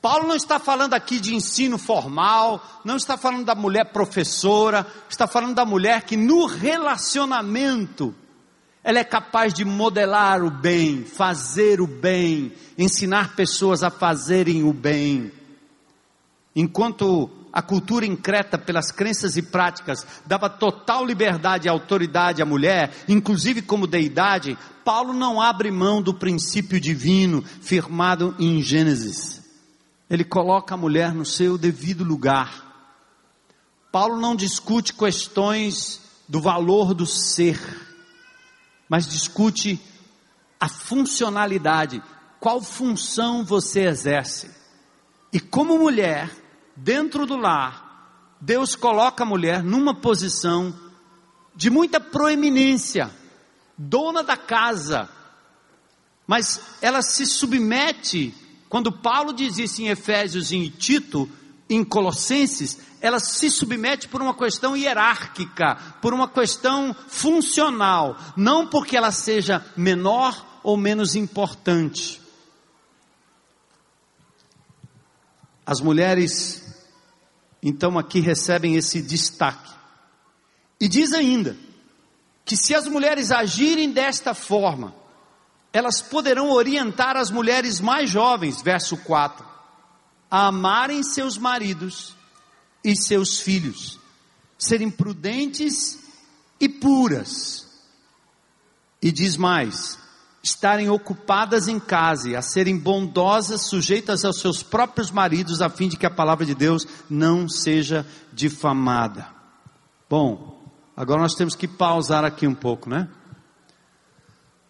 Paulo 0.00 0.26
não 0.26 0.36
está 0.36 0.58
falando 0.58 0.94
aqui 0.94 1.20
de 1.20 1.34
ensino 1.34 1.76
formal, 1.76 2.64
não 2.82 2.96
está 2.96 3.18
falando 3.18 3.44
da 3.44 3.54
mulher 3.54 3.92
professora, 3.92 4.86
está 5.06 5.26
falando 5.26 5.54
da 5.54 5.66
mulher 5.66 6.04
que 6.04 6.16
no 6.16 6.46
relacionamento 6.46 8.21
ela 8.84 8.98
é 8.98 9.04
capaz 9.04 9.54
de 9.54 9.64
modelar 9.64 10.42
o 10.42 10.50
bem, 10.50 11.04
fazer 11.04 11.80
o 11.80 11.86
bem, 11.86 12.52
ensinar 12.76 13.36
pessoas 13.36 13.82
a 13.82 13.90
fazerem 13.90 14.64
o 14.64 14.72
bem. 14.72 15.30
Enquanto 16.54 17.30
a 17.52 17.62
cultura 17.62 18.04
increta 18.04 18.58
pelas 18.58 18.90
crenças 18.90 19.36
e 19.36 19.42
práticas 19.42 20.04
dava 20.26 20.50
total 20.50 21.06
liberdade 21.06 21.66
e 21.66 21.70
autoridade 21.70 22.42
à 22.42 22.44
mulher, 22.44 22.92
inclusive 23.08 23.62
como 23.62 23.86
deidade, 23.86 24.58
Paulo 24.84 25.12
não 25.12 25.40
abre 25.40 25.70
mão 25.70 26.02
do 26.02 26.12
princípio 26.12 26.80
divino 26.80 27.42
firmado 27.42 28.34
em 28.38 28.60
Gênesis. 28.60 29.42
Ele 30.10 30.24
coloca 30.24 30.74
a 30.74 30.78
mulher 30.78 31.14
no 31.14 31.24
seu 31.24 31.56
devido 31.56 32.02
lugar. 32.02 32.70
Paulo 33.92 34.18
não 34.18 34.34
discute 34.34 34.92
questões 34.92 36.00
do 36.28 36.40
valor 36.40 36.94
do 36.94 37.06
ser 37.06 37.91
mas 38.92 39.08
discute 39.08 39.80
a 40.60 40.68
funcionalidade, 40.68 42.02
qual 42.38 42.60
função 42.60 43.42
você 43.42 43.86
exerce. 43.86 44.50
E 45.32 45.40
como 45.40 45.78
mulher, 45.78 46.30
dentro 46.76 47.24
do 47.24 47.34
lar, 47.34 48.36
Deus 48.38 48.76
coloca 48.76 49.22
a 49.22 49.26
mulher 49.26 49.62
numa 49.62 49.94
posição 49.94 50.78
de 51.56 51.70
muita 51.70 51.98
proeminência, 51.98 53.10
dona 53.78 54.22
da 54.22 54.36
casa, 54.36 55.08
mas 56.26 56.60
ela 56.82 57.00
se 57.00 57.24
submete, 57.24 58.34
quando 58.68 58.92
Paulo 58.92 59.32
diz 59.32 59.56
isso 59.56 59.80
em 59.80 59.88
Efésios 59.88 60.52
e 60.52 60.56
em 60.56 60.68
Tito, 60.68 61.30
em 61.74 61.84
Colossenses, 61.84 62.78
ela 63.00 63.18
se 63.18 63.50
submete 63.50 64.08
por 64.08 64.20
uma 64.20 64.34
questão 64.34 64.76
hierárquica, 64.76 65.76
por 66.00 66.12
uma 66.12 66.28
questão 66.28 66.94
funcional, 67.08 68.16
não 68.36 68.66
porque 68.66 68.96
ela 68.96 69.10
seja 69.10 69.64
menor 69.76 70.60
ou 70.62 70.76
menos 70.76 71.14
importante. 71.14 72.20
As 75.64 75.80
mulheres, 75.80 76.62
então, 77.62 77.98
aqui 77.98 78.20
recebem 78.20 78.76
esse 78.76 79.00
destaque. 79.00 79.72
E 80.80 80.88
diz 80.88 81.12
ainda 81.12 81.56
que 82.44 82.56
se 82.56 82.74
as 82.74 82.86
mulheres 82.86 83.30
agirem 83.30 83.92
desta 83.92 84.34
forma, 84.34 84.94
elas 85.72 86.02
poderão 86.02 86.50
orientar 86.50 87.16
as 87.16 87.30
mulheres 87.30 87.80
mais 87.80 88.10
jovens, 88.10 88.60
verso 88.60 88.96
4, 88.98 89.51
a 90.32 90.46
amarem 90.46 91.02
seus 91.02 91.36
maridos 91.36 92.16
e 92.82 92.96
seus 92.96 93.38
filhos, 93.38 94.00
serem 94.58 94.90
prudentes 94.90 95.98
e 96.58 96.70
puras. 96.70 97.68
E 99.02 99.12
diz 99.12 99.36
mais: 99.36 99.98
estarem 100.42 100.88
ocupadas 100.88 101.68
em 101.68 101.78
casa 101.78 102.38
a 102.38 102.40
serem 102.40 102.78
bondosas, 102.78 103.68
sujeitas 103.68 104.24
aos 104.24 104.40
seus 104.40 104.62
próprios 104.62 105.10
maridos, 105.10 105.60
a 105.60 105.68
fim 105.68 105.86
de 105.86 105.98
que 105.98 106.06
a 106.06 106.10
palavra 106.10 106.46
de 106.46 106.54
Deus 106.54 106.86
não 107.10 107.46
seja 107.46 108.06
difamada. 108.32 109.28
Bom, 110.08 110.62
agora 110.96 111.20
nós 111.20 111.34
temos 111.34 111.54
que 111.54 111.68
pausar 111.68 112.24
aqui 112.24 112.46
um 112.46 112.54
pouco, 112.54 112.88
né? 112.88 113.06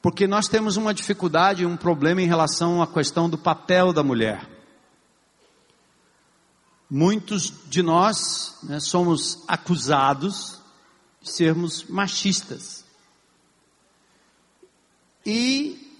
Porque 0.02 0.26
nós 0.26 0.48
temos 0.48 0.76
uma 0.76 0.92
dificuldade, 0.92 1.64
um 1.64 1.76
problema 1.76 2.20
em 2.20 2.26
relação 2.26 2.82
à 2.82 2.86
questão 2.88 3.30
do 3.30 3.38
papel 3.38 3.92
da 3.92 4.02
mulher. 4.02 4.51
Muitos 6.94 7.50
de 7.70 7.82
nós 7.82 8.54
né, 8.62 8.78
somos 8.78 9.42
acusados 9.48 10.60
de 11.22 11.32
sermos 11.32 11.84
machistas. 11.84 12.84
E, 15.24 15.90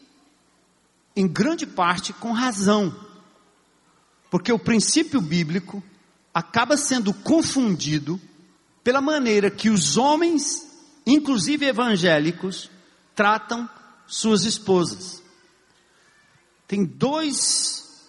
em 1.16 1.26
grande 1.26 1.66
parte, 1.66 2.12
com 2.12 2.32
razão. 2.32 2.95
Porque 4.30 4.53
o 4.53 4.59
princípio 4.59 5.18
bíblico 5.18 5.82
acaba 6.34 6.76
sendo 6.76 7.14
confundido 7.14 8.20
pela 8.84 9.01
maneira 9.01 9.51
que 9.51 9.70
os 9.70 9.97
homens, 9.97 10.66
inclusive 11.07 11.64
evangélicos, 11.64 12.70
tratam 13.14 13.66
suas 14.07 14.45
esposas. 14.45 15.22
Tem 16.68 16.84
dois 16.84 18.05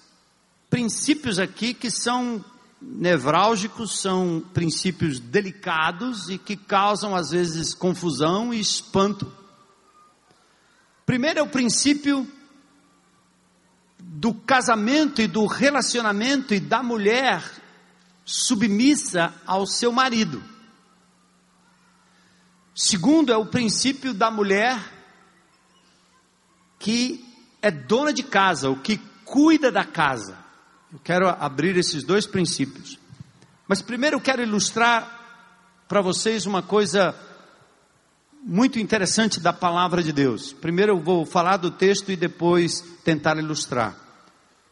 princípios 0.69 1.39
aqui 1.39 1.73
que 1.73 1.89
são 1.89 2.43
nevrálgicos, 2.83 3.99
são 3.99 4.43
princípios 4.53 5.19
delicados 5.19 6.29
e 6.29 6.37
que 6.37 6.55
causam 6.55 7.15
às 7.15 7.31
vezes 7.31 7.73
confusão 7.73 8.53
e 8.53 8.59
espanto. 8.59 9.31
Primeiro 11.05 11.39
é 11.39 11.43
o 11.43 11.49
princípio 11.49 12.27
do 13.99 14.33
casamento 14.33 15.21
e 15.21 15.27
do 15.27 15.45
relacionamento 15.45 16.53
e 16.53 16.59
da 16.59 16.83
mulher 16.83 17.43
submissa 18.25 19.33
ao 19.45 19.65
seu 19.65 19.91
marido. 19.91 20.43
Segundo 22.75 23.31
é 23.31 23.37
o 23.37 23.45
princípio 23.45 24.13
da 24.13 24.31
mulher 24.31 24.77
que 26.79 27.23
é 27.61 27.71
dona 27.71 28.11
de 28.11 28.23
casa, 28.23 28.69
o 28.69 28.79
que 28.79 28.97
cuida 29.23 29.71
da 29.71 29.85
casa. 29.85 30.42
Eu 30.93 30.99
quero 31.03 31.27
abrir 31.27 31.75
esses 31.75 32.03
dois 32.03 32.27
princípios. 32.27 32.99
Mas 33.67 33.81
primeiro 33.81 34.17
eu 34.17 34.21
quero 34.21 34.43
ilustrar 34.43 35.21
para 35.87 36.01
vocês 36.01 36.45
uma 36.45 36.61
coisa 36.61 37.15
muito 38.43 38.77
interessante 38.77 39.39
da 39.39 39.51
palavra 39.51 40.03
de 40.03 40.13
Deus. 40.13 40.53
Primeiro 40.53 40.91
eu 40.91 40.99
vou 40.99 41.25
falar 41.25 41.57
do 41.57 41.71
texto 41.71 42.11
e 42.11 42.15
depois 42.15 42.81
tentar 43.03 43.37
ilustrar. 43.39 43.97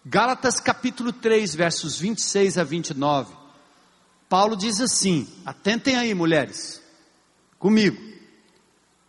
Gálatas 0.06 0.60
capítulo 0.60 1.12
3, 1.12 1.56
versos 1.56 1.98
26 1.98 2.60
a 2.60 2.64
29. 2.64 3.34
Paulo 4.30 4.56
diz 4.56 4.80
assim: 4.80 5.28
atentem 5.44 5.96
aí, 5.96 6.14
mulheres, 6.14 6.84
comigo. 7.58 8.00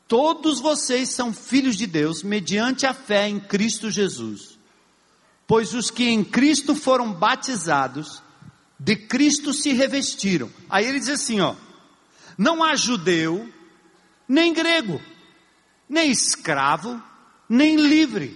Todos 0.09 0.61
vocês 0.61 1.11
são 1.11 1.31
filhos 1.31 1.77
de 1.77 1.87
Deus 1.87 2.23
mediante 2.23 2.87
a 2.87 2.95
fé 2.95 3.29
em 3.29 3.39
Cristo 3.39 3.91
Jesus. 3.91 4.52
Pois 5.53 5.75
os 5.75 5.91
que 5.91 6.09
em 6.09 6.25
Cristo 6.25 6.75
foram 6.75 7.13
batizados, 7.13 8.23
de 8.81 8.97
Cristo 8.97 9.53
se 9.53 9.75
revestiram. 9.75 10.49
Aí 10.67 10.87
ele 10.87 10.99
diz 10.99 11.11
assim, 11.11 11.43
ó: 11.43 11.55
Não 12.39 12.65
há 12.65 12.75
judeu, 12.75 13.53
nem 14.27 14.55
grego, 14.55 14.99
nem 15.87 16.11
escravo, 16.11 16.99
nem 17.47 17.77
livre, 17.77 18.35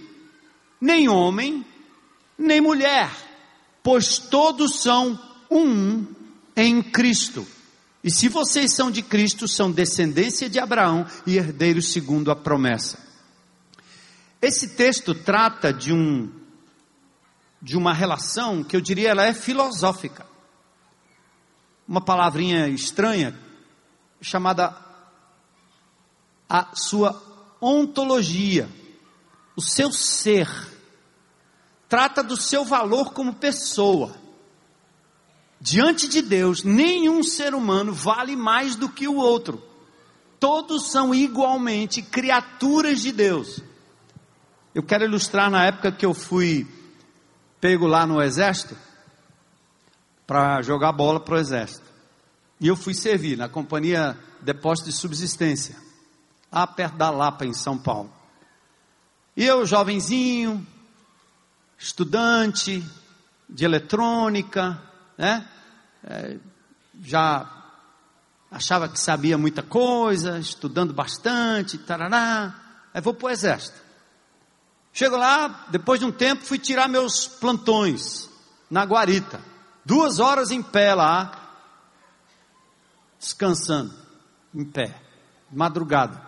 nem 0.79 1.09
homem, 1.09 1.65
nem 2.37 2.61
mulher, 2.61 3.09
pois 3.81 4.19
todos 4.19 4.79
são 4.79 5.19
um 5.49 6.05
em 6.55 6.83
Cristo. 6.83 7.47
E 8.03 8.11
se 8.11 8.29
vocês 8.29 8.75
são 8.75 8.91
de 8.91 9.01
Cristo, 9.01 9.47
são 9.47 9.71
descendência 9.71 10.47
de 10.47 10.59
Abraão 10.59 11.03
e 11.25 11.35
herdeiros 11.35 11.91
segundo 11.91 12.29
a 12.29 12.35
promessa. 12.35 12.99
Esse 14.39 14.75
texto 14.75 15.15
trata 15.15 15.73
de 15.73 15.91
um 15.91 16.36
de 17.61 17.77
uma 17.77 17.93
relação 17.93 18.63
que 18.63 18.75
eu 18.75 18.81
diria 18.81 19.09
ela 19.09 19.25
é 19.25 19.33
filosófica. 19.33 20.25
Uma 21.87 22.01
palavrinha 22.01 22.67
estranha 22.67 23.37
chamada 24.21 24.75
a 26.49 26.75
sua 26.75 27.21
ontologia, 27.61 28.69
o 29.55 29.61
seu 29.61 29.91
ser. 29.91 30.49
Trata 31.89 32.21
do 32.21 32.35
seu 32.35 32.63
valor 32.63 33.13
como 33.13 33.33
pessoa. 33.33 34.15
Diante 35.59 36.07
de 36.07 36.21
Deus, 36.21 36.63
nenhum 36.63 37.23
ser 37.23 37.55
humano 37.55 37.93
vale 37.93 38.35
mais 38.35 38.75
do 38.75 38.89
que 38.89 39.07
o 39.07 39.15
outro. 39.15 39.63
Todos 40.39 40.91
são 40.91 41.15
igualmente 41.15 42.01
criaturas 42.01 43.01
de 43.01 43.11
Deus. 43.11 43.59
Eu 44.75 44.83
quero 44.83 45.05
ilustrar 45.05 45.49
na 45.49 45.65
época 45.65 45.91
que 45.91 46.05
eu 46.05 46.13
fui 46.13 46.67
pego 47.59 47.87
lá 47.87 48.05
no 48.05 48.21
exército 48.21 48.75
para 50.25 50.61
jogar 50.61 50.91
bola 50.91 51.19
para 51.19 51.35
o 51.35 51.37
exército. 51.37 51.85
E 52.59 52.67
eu 52.67 52.75
fui 52.75 52.93
servir 52.93 53.37
na 53.37 53.47
companhia 53.47 54.17
Depósito 54.41 54.89
de 54.89 54.95
Subsistência 54.95 55.87
lá 56.51 56.65
perto 56.65 56.97
da 56.97 57.09
Lapa, 57.09 57.45
em 57.45 57.53
São 57.53 57.77
Paulo. 57.77 58.11
E 59.35 59.45
eu, 59.45 59.65
jovenzinho, 59.65 60.65
estudante 61.77 62.83
de 63.47 63.65
eletrônica, 63.65 64.81
né? 65.17 65.47
É, 66.03 66.37
já 67.03 67.47
achava 68.49 68.87
que 68.87 68.99
sabia 68.99 69.37
muita 69.37 69.61
coisa, 69.61 70.39
estudando 70.39 70.93
bastante, 70.93 71.77
tarará. 71.77 72.55
Aí 72.93 73.01
vou 73.01 73.13
para 73.13 73.27
o 73.27 73.29
exército. 73.29 73.86
Chego 74.97 75.15
lá, 75.15 75.67
depois 75.69 75.99
de 75.99 76.07
um 76.07 76.11
tempo, 76.11 76.43
fui 76.43 76.57
tirar 76.57 76.89
meus 76.89 77.27
plantões 77.27 78.27
na 78.67 78.83
guarita. 78.83 79.39
Duas 79.85 80.17
horas 80.17 80.49
em 80.49 80.59
pé 80.59 80.95
lá, 80.95 81.53
descansando, 83.19 83.93
em 84.55 84.65
pé, 84.65 84.99
madrugada. 85.51 86.19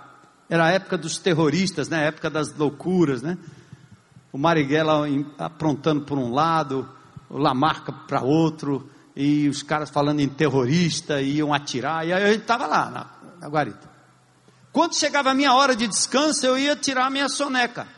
Era 0.48 0.68
a 0.68 0.70
época 0.70 1.00
dos 1.00 1.18
terroristas, 1.18 1.90
né? 1.90 1.98
A 1.98 2.04
época 2.10 2.30
das 2.30 2.56
loucuras, 2.56 3.24
né? 3.24 3.40
O 4.32 4.38
Marighella 4.38 5.08
aprontando 5.40 6.06
por 6.06 6.20
um 6.20 6.32
lado, 6.32 6.88
o 7.28 7.40
Lamarca 7.40 7.92
para 7.92 8.22
outro, 8.22 8.88
e 9.16 9.50
os 9.50 9.64
caras 9.64 9.90
falando 9.90 10.20
em 10.20 10.30
terrorista, 10.30 11.20
iam 11.24 11.56
atirar, 11.56 12.06
e 12.06 12.14
aí 12.14 12.22
eu 12.22 12.36
estava 12.36 12.68
lá, 12.68 12.88
na, 12.92 13.08
na 13.42 13.48
guarita. 13.48 13.90
Quando 14.72 14.96
chegava 14.96 15.32
a 15.32 15.34
minha 15.34 15.56
hora 15.56 15.76
de 15.76 15.88
descanso, 15.88 16.46
eu 16.46 16.56
ia 16.56 16.76
tirar 16.76 17.08
a 17.08 17.10
minha 17.10 17.30
soneca. 17.30 17.98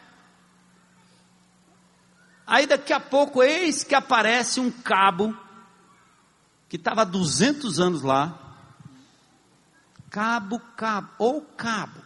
Aí 2.45 2.65
daqui 2.65 2.91
a 2.91 2.99
pouco, 2.99 3.41
eis 3.41 3.83
que 3.83 3.95
aparece 3.95 4.59
um 4.59 4.69
cabo, 4.69 5.35
que 6.67 6.75
estava 6.75 7.01
há 7.01 7.05
200 7.05 7.79
anos 7.79 8.01
lá, 8.01 8.37
cabo, 10.09 10.59
cabo, 10.75 11.09
ou 11.17 11.41
cabo, 11.41 12.01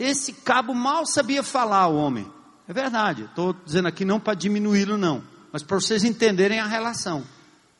esse 0.00 0.32
cabo 0.32 0.74
mal 0.74 1.04
sabia 1.04 1.42
falar 1.42 1.86
o 1.88 1.96
homem. 1.96 2.26
É 2.66 2.72
verdade, 2.72 3.24
estou 3.24 3.52
dizendo 3.52 3.88
aqui 3.88 4.02
não 4.02 4.18
para 4.18 4.32
diminuí-lo, 4.32 4.96
não, 4.96 5.22
mas 5.52 5.62
para 5.62 5.78
vocês 5.78 6.04
entenderem 6.04 6.58
a 6.58 6.66
relação. 6.66 7.22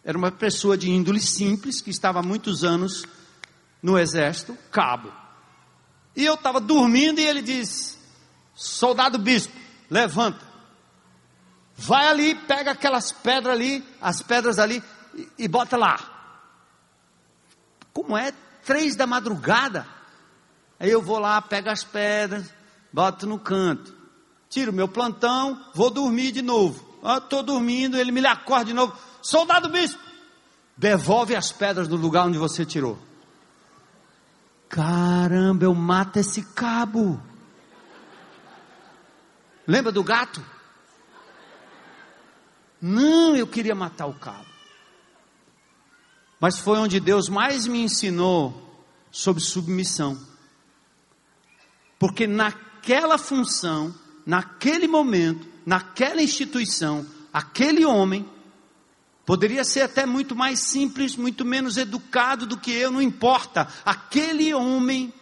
Era 0.05 0.18
uma 0.18 0.30
pessoa 0.30 0.76
de 0.76 0.91
índole 0.91 1.20
simples, 1.20 1.80
que 1.80 1.91
estava 1.91 2.20
há 2.20 2.22
muitos 2.22 2.62
anos 2.62 3.07
no 3.82 3.99
exército, 3.99 4.57
cabo. 4.70 5.11
E 6.14 6.24
eu 6.24 6.34
estava 6.34 6.61
dormindo 6.61 7.20
e 7.20 7.26
ele 7.26 7.41
diz: 7.41 7.99
Soldado 8.55 9.18
bispo, 9.18 9.57
levanta. 9.88 10.49
Vai 11.82 12.08
ali, 12.08 12.34
pega 12.34 12.72
aquelas 12.72 13.10
pedras 13.10 13.54
ali, 13.54 13.82
as 14.02 14.20
pedras 14.20 14.58
ali, 14.58 14.84
e, 15.14 15.28
e 15.38 15.48
bota 15.48 15.78
lá. 15.78 15.98
Como 17.90 18.14
é? 18.14 18.32
Três 18.66 18.94
da 18.94 19.06
madrugada. 19.06 19.86
Aí 20.78 20.90
eu 20.90 21.00
vou 21.00 21.18
lá, 21.18 21.40
pego 21.40 21.70
as 21.70 21.82
pedras, 21.82 22.52
boto 22.92 23.26
no 23.26 23.38
canto, 23.38 23.94
tiro 24.50 24.74
meu 24.74 24.88
plantão, 24.88 25.58
vou 25.74 25.90
dormir 25.90 26.32
de 26.32 26.42
novo. 26.42 26.86
Estou 27.16 27.42
dormindo, 27.42 27.96
ele 27.96 28.12
me 28.12 28.24
acorda 28.26 28.66
de 28.66 28.74
novo. 28.74 28.94
Soldado 29.22 29.70
bispo, 29.70 30.02
devolve 30.76 31.34
as 31.34 31.50
pedras 31.50 31.88
do 31.88 31.96
lugar 31.96 32.26
onde 32.26 32.36
você 32.36 32.62
tirou. 32.66 32.98
Caramba, 34.68 35.64
eu 35.64 35.74
mato 35.74 36.18
esse 36.18 36.42
cabo. 36.42 37.18
Lembra 39.66 39.90
do 39.90 40.04
gato? 40.04 40.44
Não, 42.80 43.36
eu 43.36 43.46
queria 43.46 43.74
matar 43.74 44.06
o 44.06 44.14
cabo. 44.14 44.46
Mas 46.40 46.58
foi 46.58 46.78
onde 46.78 46.98
Deus 46.98 47.28
mais 47.28 47.66
me 47.66 47.80
ensinou 47.80 48.84
sobre 49.10 49.42
submissão. 49.42 50.18
Porque 51.98 52.26
naquela 52.26 53.18
função, 53.18 53.94
naquele 54.24 54.88
momento, 54.88 55.46
naquela 55.66 56.22
instituição, 56.22 57.06
aquele 57.30 57.84
homem 57.84 58.26
poderia 59.26 59.62
ser 59.64 59.82
até 59.82 60.06
muito 60.06 60.34
mais 60.34 60.60
simples, 60.60 61.14
muito 61.14 61.44
menos 61.44 61.76
educado 61.76 62.46
do 62.46 62.56
que 62.56 62.70
eu, 62.70 62.90
não 62.90 63.02
importa. 63.02 63.68
Aquele 63.84 64.54
homem 64.54 65.12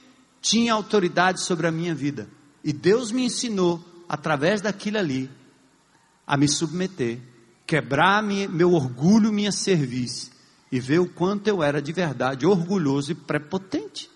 tinha 0.40 0.72
autoridade 0.72 1.42
sobre 1.42 1.66
a 1.66 1.72
minha 1.72 1.94
vida. 1.94 2.28
E 2.62 2.72
Deus 2.72 3.10
me 3.10 3.24
ensinou, 3.24 3.84
através 4.08 4.60
daquilo 4.60 4.98
ali, 4.98 5.28
a 6.26 6.36
me 6.36 6.48
submeter, 6.48 7.20
quebrar 7.68 8.22
meu 8.22 8.72
orgulho, 8.72 9.30
minha 9.30 9.52
serviço 9.52 10.30
e 10.72 10.80
ver 10.80 11.00
o 11.00 11.08
quanto 11.08 11.48
eu 11.48 11.62
era 11.62 11.82
de 11.82 11.92
verdade 11.92 12.46
orgulhoso 12.46 13.12
e 13.12 13.14
prepotente. 13.14 14.10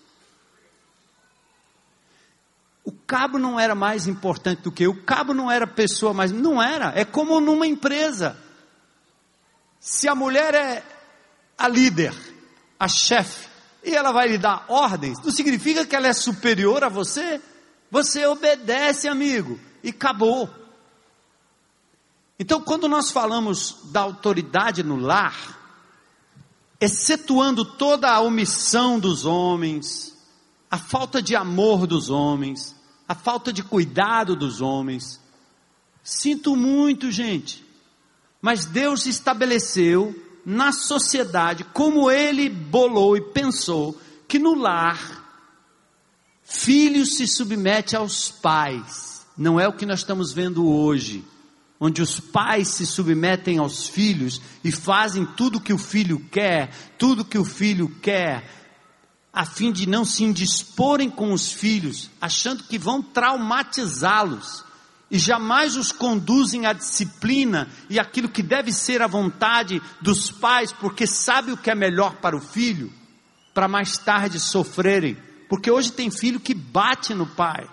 O 2.83 2.91
cabo 2.91 3.37
não 3.37 3.59
era 3.59 3.75
mais 3.75 4.07
importante 4.07 4.63
do 4.63 4.71
que 4.71 4.83
eu, 4.83 4.91
o 4.91 5.03
cabo 5.03 5.35
não 5.35 5.51
era 5.51 5.67
pessoa 5.67 6.15
mais, 6.15 6.31
não 6.31 6.61
era, 6.61 6.99
é 6.99 7.05
como 7.05 7.39
numa 7.39 7.67
empresa. 7.67 8.35
Se 9.79 10.07
a 10.07 10.15
mulher 10.15 10.55
é 10.55 10.83
a 11.55 11.67
líder, 11.67 12.13
a 12.79 12.87
chefe, 12.87 13.47
e 13.83 13.95
ela 13.95 14.11
vai 14.11 14.29
lhe 14.29 14.37
dar 14.39 14.65
ordens, 14.67 15.19
não 15.23 15.31
significa 15.31 15.85
que 15.85 15.95
ela 15.95 16.07
é 16.07 16.13
superior 16.13 16.83
a 16.83 16.89
você, 16.89 17.39
você 17.91 18.25
obedece, 18.25 19.07
amigo, 19.07 19.59
e 19.83 19.89
acabou. 19.89 20.62
Então, 22.39 22.59
quando 22.61 22.87
nós 22.87 23.11
falamos 23.11 23.77
da 23.85 24.01
autoridade 24.01 24.81
no 24.83 24.97
lar, 24.97 25.59
excetuando 26.81 27.63
toda 27.63 28.11
a 28.11 28.19
omissão 28.19 28.99
dos 28.99 29.25
homens, 29.25 30.17
a 30.69 30.77
falta 30.77 31.21
de 31.21 31.35
amor 31.35 31.85
dos 31.85 32.09
homens, 32.09 32.75
a 33.07 33.13
falta 33.13 33.53
de 33.53 33.61
cuidado 33.63 34.35
dos 34.35 34.59
homens. 34.59 35.19
Sinto 36.03 36.55
muito, 36.55 37.11
gente, 37.11 37.63
mas 38.41 38.65
Deus 38.65 39.05
estabeleceu 39.05 40.19
na 40.45 40.71
sociedade, 40.71 41.63
como 41.63 42.11
Ele 42.11 42.49
bolou 42.49 43.15
e 43.15 43.21
pensou, 43.21 43.97
que 44.27 44.39
no 44.39 44.55
lar, 44.55 45.23
filho 46.43 47.05
se 47.05 47.27
submete 47.27 47.95
aos 47.95 48.29
pais. 48.29 49.25
Não 49.37 49.59
é 49.59 49.67
o 49.67 49.73
que 49.73 49.85
nós 49.85 49.99
estamos 49.99 50.33
vendo 50.33 50.67
hoje 50.67 51.23
onde 51.85 52.01
os 52.01 52.17
pais 52.17 52.69
se 52.69 52.85
submetem 52.85 53.57
aos 53.57 53.89
filhos 53.89 54.41
e 54.63 54.71
fazem 54.71 55.25
tudo 55.25 55.59
que 55.59 55.73
o 55.73 55.77
filho 55.77 56.17
quer, 56.31 56.73
tudo 56.97 57.25
que 57.25 57.37
o 57.37 57.43
filho 57.43 57.89
quer, 58.01 58.49
a 59.33 59.45
fim 59.45 59.69
de 59.69 59.85
não 59.85 60.05
se 60.05 60.23
indisporem 60.23 61.09
com 61.09 61.33
os 61.33 61.51
filhos, 61.51 62.09
achando 62.21 62.63
que 62.63 62.77
vão 62.77 63.01
traumatizá-los 63.01 64.63
e 65.11 65.19
jamais 65.19 65.75
os 65.75 65.91
conduzem 65.91 66.65
à 66.65 66.71
disciplina 66.71 67.67
e 67.89 67.99
aquilo 67.99 68.29
que 68.29 68.41
deve 68.41 68.71
ser 68.71 69.01
a 69.01 69.07
vontade 69.07 69.81
dos 69.99 70.31
pais, 70.31 70.71
porque 70.71 71.05
sabe 71.05 71.51
o 71.51 71.57
que 71.57 71.69
é 71.69 71.75
melhor 71.75 72.15
para 72.15 72.37
o 72.37 72.39
filho, 72.41 72.93
para 73.53 73.67
mais 73.67 73.97
tarde 73.97 74.39
sofrerem, 74.39 75.17
porque 75.49 75.69
hoje 75.69 75.91
tem 75.91 76.09
filho 76.09 76.39
que 76.39 76.53
bate 76.53 77.13
no 77.13 77.27
pai. 77.27 77.67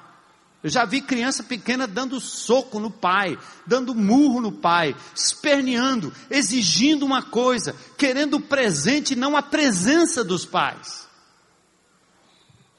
Eu 0.63 0.69
já 0.69 0.85
vi 0.85 1.01
criança 1.01 1.43
pequena 1.43 1.87
dando 1.87 2.21
soco 2.21 2.79
no 2.79 2.91
pai, 2.91 3.39
dando 3.67 3.95
murro 3.95 4.41
no 4.41 4.53
pai, 4.53 4.95
esperneando, 5.15 6.13
exigindo 6.31 7.07
uma 7.07 7.23
coisa, 7.23 7.75
querendo 7.97 8.35
o 8.35 8.41
presente, 8.41 9.17
não 9.17 9.37
a 9.37 9.43
presença 9.43 10.23
dos 10.23 10.45
pais. 10.45 11.09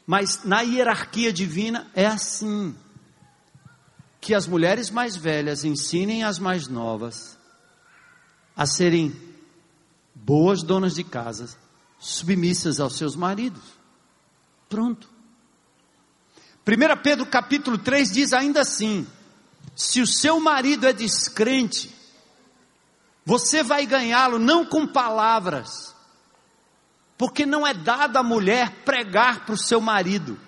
Mas 0.05 0.43
na 0.43 0.61
hierarquia 0.61 1.33
divina 1.33 1.89
é 1.95 2.05
assim: 2.05 2.75
que 4.19 4.35
as 4.35 4.45
mulheres 4.45 4.91
mais 4.91 5.15
velhas 5.15 5.63
ensinem 5.65 6.23
as 6.23 6.37
mais 6.37 6.67
novas 6.67 7.37
a 8.55 8.67
serem 8.67 9.11
boas 10.13 10.61
donas 10.61 10.93
de 10.93 11.03
casa, 11.03 11.49
submissas 11.99 12.79
aos 12.79 12.95
seus 12.95 13.15
maridos. 13.15 13.63
Pronto. 14.69 15.10
1 16.67 17.01
Pedro 17.01 17.25
capítulo 17.25 17.77
3 17.77 18.11
diz 18.11 18.33
ainda 18.33 18.61
assim: 18.61 19.07
se 19.75 19.99
o 19.99 20.07
seu 20.07 20.39
marido 20.39 20.87
é 20.87 20.93
descrente, 20.93 21.93
você 23.25 23.63
vai 23.63 23.85
ganhá-lo 23.85 24.37
não 24.37 24.65
com 24.65 24.85
palavras, 24.85 25.95
porque 27.17 27.45
não 27.45 27.65
é 27.65 27.73
dado 27.73 28.17
à 28.17 28.23
mulher 28.23 28.83
pregar 28.85 29.45
para 29.45 29.55
o 29.55 29.57
seu 29.57 29.81
marido, 29.81 30.39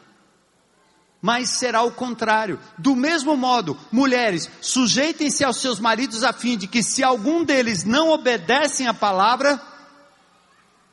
mas 1.19 1.49
será 1.49 1.81
o 1.81 1.91
contrário. 1.91 2.59
Do 2.77 2.95
mesmo 2.95 3.35
modo, 3.35 3.75
mulheres, 3.91 4.49
sujeitem-se 4.61 5.43
aos 5.43 5.57
seus 5.57 5.79
maridos 5.79 6.23
a 6.23 6.31
fim 6.31 6.57
de 6.57 6.67
que, 6.67 6.83
se 6.83 7.03
algum 7.03 7.43
deles 7.43 7.83
não 7.83 8.09
obedecem 8.09 8.87
à 8.87 8.93
palavra, 8.93 9.59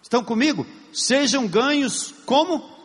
estão 0.03 0.25
comigo? 0.25 0.66
Sejam 0.95 1.47
ganhos 1.47 2.14
como? 2.25 2.80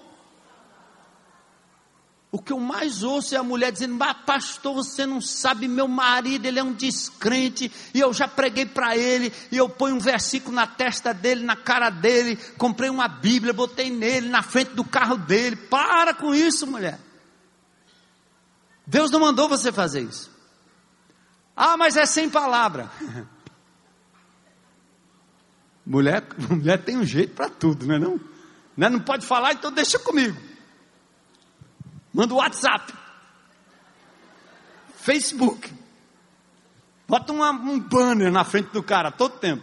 O 2.35 2.41
que 2.41 2.51
eu 2.51 2.59
mais 2.59 3.01
ouço 3.01 3.33
é 3.33 3.37
a 3.37 3.43
mulher 3.43 3.71
dizendo: 3.71 4.03
ah, 4.03 4.13
pastor, 4.13 4.73
você 4.73 5.05
não 5.05 5.21
sabe, 5.21 5.69
meu 5.69 5.87
marido, 5.87 6.45
ele 6.45 6.59
é 6.59 6.63
um 6.63 6.73
descrente, 6.73 7.71
e 7.93 8.01
eu 8.01 8.13
já 8.13 8.27
preguei 8.27 8.65
para 8.65 8.97
ele, 8.97 9.31
e 9.49 9.55
eu 9.55 9.69
ponho 9.69 9.95
um 9.95 9.99
versículo 9.99 10.53
na 10.53 10.67
testa 10.67 11.13
dele, 11.13 11.45
na 11.45 11.55
cara 11.55 11.89
dele, 11.89 12.35
comprei 12.57 12.89
uma 12.89 13.07
Bíblia, 13.07 13.53
botei 13.53 13.89
nele, 13.89 14.27
na 14.27 14.43
frente 14.43 14.71
do 14.71 14.83
carro 14.83 15.15
dele. 15.15 15.55
Para 15.55 16.13
com 16.13 16.35
isso, 16.35 16.67
mulher. 16.67 16.99
Deus 18.85 19.09
não 19.09 19.21
mandou 19.21 19.47
você 19.47 19.71
fazer 19.71 20.01
isso. 20.01 20.29
Ah, 21.55 21.77
mas 21.77 21.95
é 21.95 22.05
sem 22.05 22.29
palavra. 22.29 22.91
mulher, 25.87 26.21
mulher 26.49 26.83
tem 26.83 26.97
um 26.97 27.05
jeito 27.05 27.33
para 27.33 27.47
tudo, 27.47 27.85
não 27.85 27.95
é 27.95 27.99
não? 27.99 28.19
Não, 28.75 28.89
não 28.89 28.99
pode 28.99 29.25
falar, 29.25 29.53
então 29.53 29.71
deixa 29.71 29.97
comigo. 29.97 30.54
Manda 32.15 32.33
o 32.33 32.37
WhatsApp. 32.37 32.93
Facebook. 34.95 35.69
Bota 37.05 37.33
uma, 37.33 37.51
um 37.51 37.77
banner 37.77 38.31
na 38.31 38.45
frente 38.45 38.69
do 38.71 38.81
cara 38.81 39.11
todo 39.11 39.37
tempo. 39.37 39.61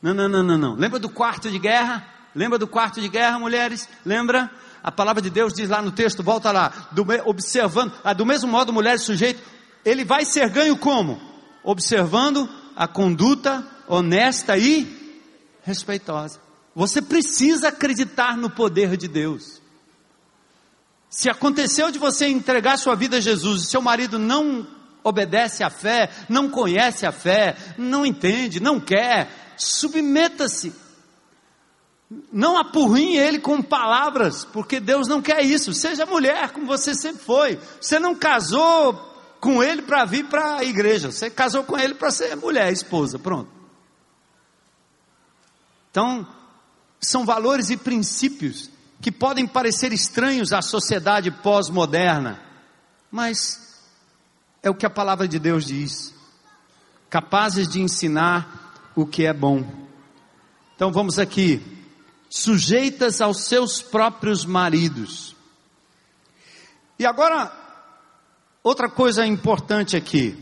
Não, 0.00 0.14
não, 0.14 0.26
não, 0.26 0.42
não, 0.42 0.56
não. 0.56 0.74
Lembra 0.74 0.98
do 0.98 1.10
quarto 1.10 1.50
de 1.50 1.58
guerra? 1.58 2.06
Lembra 2.34 2.58
do 2.58 2.66
quarto 2.66 2.98
de 2.98 3.10
guerra, 3.10 3.38
mulheres? 3.38 3.86
Lembra? 4.06 4.50
A 4.82 4.90
palavra 4.90 5.20
de 5.20 5.28
Deus 5.28 5.52
diz 5.52 5.68
lá 5.68 5.82
no 5.82 5.92
texto, 5.92 6.22
volta 6.22 6.50
lá, 6.50 6.72
do, 6.92 7.04
observando, 7.26 7.92
ah, 8.02 8.14
do 8.14 8.24
mesmo 8.24 8.50
modo, 8.50 8.72
mulheres 8.72 9.02
sujeito, 9.02 9.42
ele 9.84 10.02
vai 10.02 10.24
ser 10.24 10.48
ganho 10.48 10.78
como? 10.78 11.20
Observando 11.62 12.48
a 12.74 12.88
conduta 12.88 13.62
honesta 13.86 14.56
e 14.56 15.20
respeitosa. 15.62 16.40
Você 16.74 17.02
precisa 17.02 17.68
acreditar 17.68 18.34
no 18.38 18.48
poder 18.48 18.96
de 18.96 19.06
Deus. 19.06 19.59
Se 21.10 21.28
aconteceu 21.28 21.90
de 21.90 21.98
você 21.98 22.28
entregar 22.28 22.78
sua 22.78 22.94
vida 22.94 23.16
a 23.16 23.20
Jesus 23.20 23.62
e 23.62 23.66
seu 23.66 23.82
marido 23.82 24.16
não 24.16 24.64
obedece 25.02 25.64
à 25.64 25.68
fé, 25.68 26.08
não 26.28 26.48
conhece 26.48 27.04
a 27.04 27.10
fé, 27.10 27.56
não 27.76 28.06
entende, 28.06 28.60
não 28.60 28.78
quer, 28.78 29.54
submeta-se. 29.56 30.72
Não 32.32 32.56
apurrinhe 32.56 33.18
ele 33.18 33.40
com 33.40 33.60
palavras, 33.60 34.44
porque 34.44 34.78
Deus 34.78 35.08
não 35.08 35.20
quer 35.20 35.42
isso. 35.42 35.74
Seja 35.74 36.06
mulher, 36.06 36.50
como 36.52 36.66
você 36.66 36.94
sempre 36.94 37.24
foi. 37.24 37.58
Você 37.80 37.98
não 37.98 38.14
casou 38.14 38.94
com 39.40 39.62
ele 39.62 39.82
para 39.82 40.04
vir 40.04 40.26
para 40.26 40.58
a 40.58 40.64
igreja, 40.64 41.10
você 41.10 41.28
casou 41.28 41.64
com 41.64 41.76
ele 41.78 41.94
para 41.94 42.10
ser 42.10 42.36
mulher, 42.36 42.72
esposa, 42.72 43.18
pronto. 43.18 43.50
Então, 45.90 46.26
são 47.00 47.24
valores 47.24 47.70
e 47.70 47.76
princípios 47.76 48.69
que 49.00 49.10
podem 49.10 49.46
parecer 49.46 49.92
estranhos 49.92 50.52
à 50.52 50.60
sociedade 50.60 51.30
pós-moderna, 51.30 52.40
mas 53.10 53.80
é 54.62 54.68
o 54.68 54.74
que 54.74 54.84
a 54.84 54.90
palavra 54.90 55.26
de 55.26 55.38
Deus 55.38 55.64
diz, 55.64 56.14
capazes 57.08 57.68
de 57.68 57.80
ensinar 57.80 58.92
o 58.94 59.06
que 59.06 59.24
é 59.24 59.32
bom. 59.32 59.64
Então 60.76 60.92
vamos 60.92 61.18
aqui, 61.18 61.62
sujeitas 62.28 63.20
aos 63.20 63.44
seus 63.44 63.80
próprios 63.80 64.44
maridos. 64.44 65.34
E 66.98 67.06
agora, 67.06 67.50
outra 68.62 68.88
coisa 68.88 69.26
importante 69.26 69.96
aqui, 69.96 70.38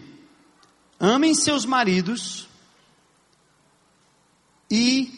amem 0.98 1.32
seus 1.34 1.64
maridos 1.64 2.48
e 4.68 5.17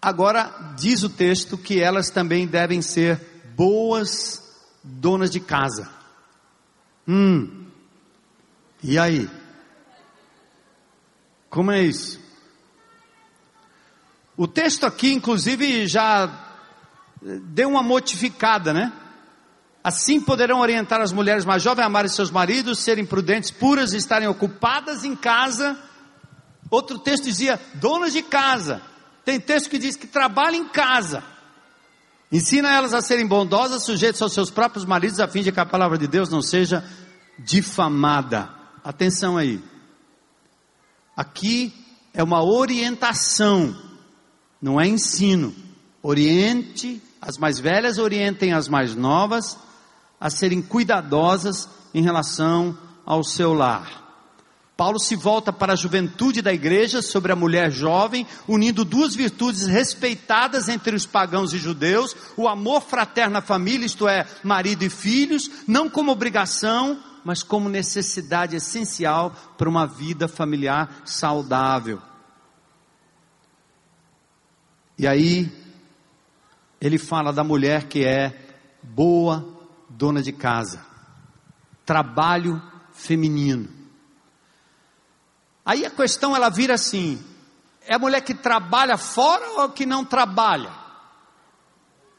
agora 0.00 0.74
diz 0.76 1.02
o 1.02 1.08
texto 1.08 1.58
que 1.58 1.80
elas 1.80 2.10
também 2.10 2.46
devem 2.46 2.80
ser 2.80 3.20
boas 3.54 4.42
donas 4.82 5.30
de 5.30 5.40
casa. 5.40 5.90
Hum. 7.06 7.66
E 8.82 8.98
aí? 8.98 9.28
Como 11.48 11.70
é 11.70 11.82
isso? 11.82 12.20
O 14.36 14.48
texto 14.48 14.86
aqui, 14.86 15.12
inclusive, 15.12 15.86
já 15.86 16.30
deu 17.20 17.68
uma 17.68 17.82
modificada, 17.82 18.72
né? 18.72 18.92
Assim 19.82 20.20
poderão 20.20 20.60
orientar 20.60 21.00
as 21.00 21.12
mulheres 21.12 21.44
mais 21.44 21.62
jovens 21.62 21.82
a 21.82 21.86
amarem 21.86 22.08
seus 22.08 22.30
maridos, 22.30 22.78
serem 22.78 23.04
prudentes, 23.04 23.50
puras, 23.50 23.92
estarem 23.92 24.28
ocupadas 24.28 25.04
em 25.04 25.16
casa. 25.16 25.78
Outro 26.70 26.98
texto 26.98 27.24
dizia 27.24 27.60
donas 27.74 28.12
de 28.12 28.22
casa. 28.22 28.80
Tem 29.24 29.38
texto 29.38 29.70
que 29.70 29.78
diz 29.78 29.96
que 29.96 30.06
trabalham 30.06 30.62
em 30.62 30.68
casa. 30.68 31.22
Ensina 32.32 32.72
elas 32.72 32.94
a 32.94 33.02
serem 33.02 33.26
bondosas, 33.26 33.84
sujeitas 33.84 34.22
aos 34.22 34.32
seus 34.32 34.50
próprios 34.50 34.84
maridos, 34.84 35.18
a 35.18 35.26
fim 35.26 35.42
de 35.42 35.50
que 35.50 35.60
a 35.60 35.66
palavra 35.66 35.98
de 35.98 36.06
Deus 36.06 36.28
não 36.28 36.40
seja 36.40 36.84
difamada. 37.38 38.48
Atenção 38.84 39.36
aí. 39.36 39.62
Aqui 41.16 41.74
é 42.14 42.22
uma 42.22 42.42
orientação, 42.42 43.76
não 44.60 44.80
é 44.80 44.86
ensino. 44.86 45.54
Oriente, 46.02 47.02
as 47.20 47.36
mais 47.36 47.58
velhas 47.58 47.98
orientem 47.98 48.52
as 48.52 48.68
mais 48.68 48.94
novas 48.94 49.58
a 50.20 50.30
serem 50.30 50.62
cuidadosas 50.62 51.68
em 51.92 52.02
relação 52.02 52.78
ao 53.04 53.24
seu 53.24 53.52
lar. 53.52 53.99
Paulo 54.80 54.98
se 54.98 55.14
volta 55.14 55.52
para 55.52 55.74
a 55.74 55.76
juventude 55.76 56.40
da 56.40 56.54
igreja 56.54 57.02
sobre 57.02 57.30
a 57.30 57.36
mulher 57.36 57.70
jovem, 57.70 58.26
unindo 58.48 58.82
duas 58.82 59.14
virtudes 59.14 59.66
respeitadas 59.66 60.70
entre 60.70 60.96
os 60.96 61.04
pagãos 61.04 61.52
e 61.52 61.58
judeus: 61.58 62.16
o 62.34 62.48
amor 62.48 62.80
fraterno 62.80 63.36
à 63.36 63.42
família, 63.42 63.84
isto 63.84 64.08
é, 64.08 64.26
marido 64.42 64.82
e 64.82 64.88
filhos, 64.88 65.50
não 65.68 65.90
como 65.90 66.10
obrigação, 66.10 66.98
mas 67.22 67.42
como 67.42 67.68
necessidade 67.68 68.56
essencial 68.56 69.36
para 69.58 69.68
uma 69.68 69.86
vida 69.86 70.26
familiar 70.26 71.02
saudável. 71.04 72.00
E 74.96 75.06
aí, 75.06 75.52
ele 76.80 76.96
fala 76.96 77.34
da 77.34 77.44
mulher 77.44 77.84
que 77.84 78.02
é 78.02 78.34
boa 78.82 79.46
dona 79.90 80.22
de 80.22 80.32
casa. 80.32 80.80
Trabalho 81.84 82.62
feminino. 82.94 83.79
Aí 85.70 85.86
a 85.86 85.90
questão 85.90 86.34
ela 86.34 86.50
vira 86.50 86.74
assim: 86.74 87.24
é 87.86 87.94
a 87.94 87.98
mulher 87.98 88.22
que 88.22 88.34
trabalha 88.34 88.98
fora 88.98 89.60
ou 89.60 89.68
que 89.68 89.86
não 89.86 90.04
trabalha? 90.04 90.72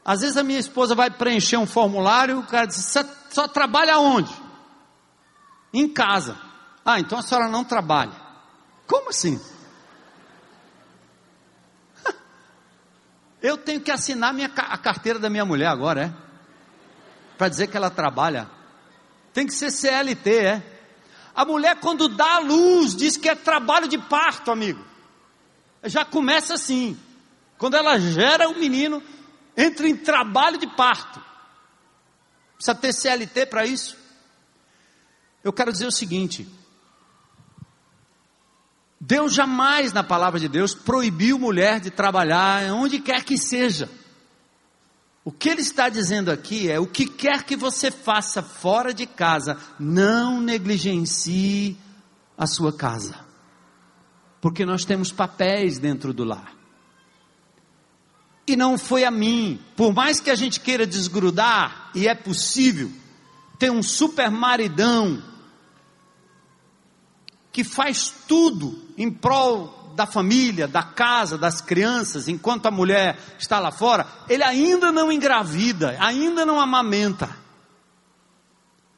Às 0.02 0.22
vezes 0.22 0.38
a 0.38 0.42
minha 0.42 0.58
esposa 0.58 0.94
vai 0.94 1.10
preencher 1.10 1.58
um 1.58 1.66
formulário, 1.66 2.38
o 2.38 2.46
cara 2.46 2.64
diz: 2.64 2.82
só, 2.82 3.04
só 3.28 3.46
trabalha 3.46 3.98
onde? 3.98 4.32
Em 5.70 5.86
casa. 5.86 6.40
Ah, 6.82 6.98
então 6.98 7.18
a 7.18 7.22
senhora 7.22 7.46
não 7.46 7.62
trabalha. 7.62 8.14
Como 8.86 9.10
assim? 9.10 9.38
Eu 13.42 13.58
tenho 13.58 13.82
que 13.82 13.90
assinar 13.90 14.32
minha, 14.32 14.50
a 14.56 14.78
carteira 14.78 15.18
da 15.18 15.28
minha 15.28 15.44
mulher 15.44 15.66
agora, 15.66 16.04
é? 16.06 16.14
para 17.36 17.50
dizer 17.50 17.66
que 17.66 17.76
ela 17.76 17.90
trabalha. 17.90 18.48
Tem 19.34 19.46
que 19.46 19.52
ser 19.52 19.70
CLT, 19.70 20.30
é? 20.38 20.72
A 21.34 21.44
mulher, 21.44 21.80
quando 21.80 22.08
dá 22.08 22.36
a 22.36 22.40
luz, 22.40 22.94
diz 22.94 23.16
que 23.16 23.28
é 23.28 23.34
trabalho 23.34 23.88
de 23.88 23.98
parto, 23.98 24.50
amigo. 24.50 24.84
Já 25.84 26.04
começa 26.04 26.54
assim. 26.54 26.98
Quando 27.58 27.74
ela 27.74 27.98
gera 27.98 28.48
o 28.48 28.58
menino, 28.58 29.02
entra 29.56 29.88
em 29.88 29.96
trabalho 29.96 30.58
de 30.58 30.66
parto. 30.66 31.22
Precisa 32.56 32.74
ter 32.74 32.92
CLT 32.92 33.46
para 33.46 33.66
isso? 33.66 33.96
Eu 35.42 35.52
quero 35.52 35.72
dizer 35.72 35.86
o 35.86 35.92
seguinte: 35.92 36.46
Deus 39.00 39.34
jamais, 39.34 39.92
na 39.92 40.04
palavra 40.04 40.38
de 40.38 40.48
Deus, 40.48 40.74
proibiu 40.74 41.38
mulher 41.38 41.80
de 41.80 41.90
trabalhar 41.90 42.72
onde 42.72 43.00
quer 43.00 43.24
que 43.24 43.36
seja. 43.36 43.90
O 45.24 45.30
que 45.30 45.48
ele 45.48 45.60
está 45.60 45.88
dizendo 45.88 46.30
aqui 46.30 46.70
é: 46.70 46.80
o 46.80 46.86
que 46.86 47.06
quer 47.06 47.44
que 47.44 47.56
você 47.56 47.90
faça 47.90 48.42
fora 48.42 48.92
de 48.92 49.06
casa, 49.06 49.56
não 49.78 50.40
negligencie 50.40 51.76
a 52.36 52.46
sua 52.46 52.72
casa. 52.72 53.14
Porque 54.40 54.66
nós 54.66 54.84
temos 54.84 55.12
papéis 55.12 55.78
dentro 55.78 56.12
do 56.12 56.24
lar. 56.24 56.52
E 58.46 58.56
não 58.56 58.76
foi 58.76 59.04
a 59.04 59.10
mim, 59.10 59.60
por 59.76 59.94
mais 59.94 60.18
que 60.18 60.28
a 60.28 60.34
gente 60.34 60.58
queira 60.58 60.84
desgrudar, 60.84 61.90
e 61.94 62.08
é 62.08 62.14
possível, 62.14 62.90
ter 63.56 63.70
um 63.70 63.82
super 63.82 64.28
maridão 64.28 65.22
que 67.52 67.62
faz 67.62 68.12
tudo 68.26 68.88
em 68.98 69.08
prol 69.08 69.81
da 69.94 70.06
família, 70.06 70.66
da 70.66 70.82
casa, 70.82 71.38
das 71.38 71.60
crianças, 71.60 72.28
enquanto 72.28 72.66
a 72.66 72.70
mulher 72.70 73.18
está 73.38 73.58
lá 73.58 73.70
fora, 73.70 74.06
ele 74.28 74.42
ainda 74.42 74.90
não 74.90 75.12
engravida, 75.12 75.96
ainda 76.00 76.44
não 76.44 76.60
amamenta. 76.60 77.42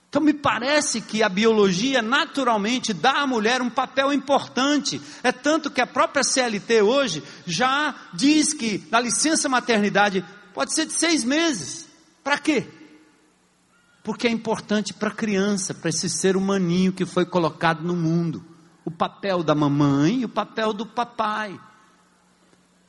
Então 0.09 0.22
me 0.22 0.32
parece 0.32 1.01
que 1.01 1.24
a 1.24 1.28
biologia 1.28 2.01
naturalmente 2.01 2.92
dá 2.92 3.22
à 3.22 3.26
mulher 3.26 3.61
um 3.61 3.68
papel 3.68 4.12
importante. 4.12 5.03
É 5.24 5.32
tanto 5.32 5.70
que 5.72 5.80
a 5.80 5.86
própria 5.88 6.22
CLT 6.22 6.82
hoje 6.82 7.22
já 7.45 7.92
diz 8.12 8.55
que 8.55 8.86
a 8.92 9.01
licença 9.01 9.49
maternidade 9.49 10.24
pode 10.55 10.72
ser 10.72 10.86
de 10.86 10.92
seis 10.92 11.24
meses. 11.24 11.88
Para 12.22 12.38
quê? 12.38 12.64
Porque 14.05 14.28
é 14.28 14.30
importante 14.30 14.95
para 14.95 15.09
a 15.09 15.14
criança, 15.14 15.74
para 15.74 15.90
esse 15.90 16.09
ser 16.09 16.36
humaninho 16.36 16.92
que 16.92 17.05
foi 17.05 17.26
colocado 17.26 17.82
no 17.82 17.97
mundo 17.97 18.54
o 18.85 18.91
papel 18.91 19.43
da 19.43 19.55
mamãe 19.55 20.20
e 20.20 20.24
o 20.24 20.28
papel 20.28 20.72
do 20.72 20.85
papai. 20.85 21.59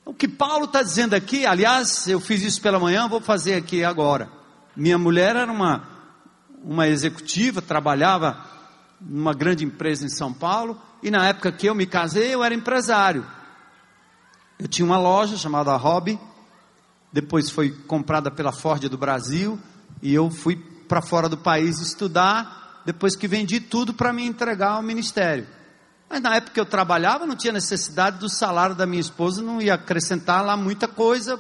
O 0.06 0.14
que 0.14 0.28
Paulo 0.28 0.66
está 0.66 0.84
dizendo 0.84 1.16
aqui, 1.16 1.46
aliás, 1.46 2.08
eu 2.08 2.20
fiz 2.20 2.44
isso 2.44 2.62
pela 2.62 2.80
manhã, 2.80 3.08
vou 3.08 3.22
fazer 3.22 3.56
aqui 3.56 3.84
agora. 3.84 4.30
Minha 4.76 4.98
mulher 4.98 5.36
era 5.36 5.52
uma, 5.52 5.88
uma 6.64 6.88
executiva, 6.88 7.62
trabalhava 7.62 8.38
numa 9.02 9.34
grande 9.34 9.66
empresa 9.66 10.06
em 10.06 10.10
São 10.10 10.32
Paulo, 10.32 10.80
e 11.02 11.10
na 11.10 11.28
época 11.28 11.52
que 11.52 11.68
eu 11.68 11.74
me 11.74 11.86
casei, 11.86 12.34
eu 12.34 12.44
era 12.44 12.54
empresário. 12.54 13.26
Eu 14.60 14.68
tinha 14.68 14.86
uma 14.86 14.98
loja 14.98 15.38
chamada 15.38 15.76
Hobby, 15.76 16.20
depois 17.12 17.50
foi 17.50 17.72
comprada 17.72 18.30
pela 18.30 18.52
Ford 18.52 18.88
do 18.88 18.98
Brasil, 18.98 19.60
e 20.02 20.14
eu 20.14 20.30
fui 20.30 20.56
para 20.88 21.02
fora 21.02 21.28
do 21.28 21.38
país 21.38 21.80
estudar, 21.80 22.84
depois 22.86 23.16
que 23.16 23.28
vendi 23.28 23.60
tudo 23.60 23.94
para 23.94 24.14
me 24.14 24.24
entregar 24.26 24.74
ao 24.74 24.84
ministério. 24.84 25.48
Mas 26.16 26.22
na 26.22 26.34
época 26.34 26.54
que 26.54 26.60
eu 26.62 26.66
trabalhava, 26.66 27.26
não 27.26 27.36
tinha 27.36 27.52
necessidade 27.52 28.20
do 28.20 28.30
salário 28.30 28.74
da 28.74 28.86
minha 28.86 29.02
esposa, 29.02 29.42
não 29.42 29.62
ia 29.62 29.74
acrescentar 29.74 30.46
lá 30.46 30.56
muita 30.56 30.88
coisa 30.88 31.38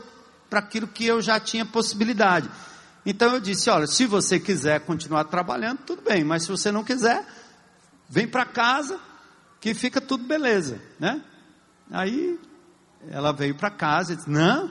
para 0.50 0.60
aquilo 0.60 0.86
que 0.86 1.06
eu 1.06 1.22
já 1.22 1.40
tinha 1.40 1.66
possibilidade. 1.66 2.52
Então 3.06 3.34
eu 3.34 3.40
disse: 3.40 3.70
olha, 3.70 3.88
se 3.88 4.06
você 4.06 4.38
quiser 4.38 4.82
continuar 4.82 5.24
trabalhando, 5.24 5.78
tudo 5.86 6.02
bem, 6.02 6.26
mas 6.26 6.44
se 6.44 6.50
você 6.50 6.74
não 6.74 6.84
quiser, 6.84 7.26
vem 8.10 8.28
para 8.28 8.44
casa 8.44 9.00
que 9.62 9.74
fica 9.74 10.02
tudo 10.02 10.26
beleza, 10.26 10.82
né? 11.00 11.22
Aí 11.90 12.38
ela 13.10 13.32
veio 13.32 13.56
para 13.56 13.70
casa 13.70 14.12
e 14.12 14.18
disse: 14.18 14.30
não, 14.30 14.70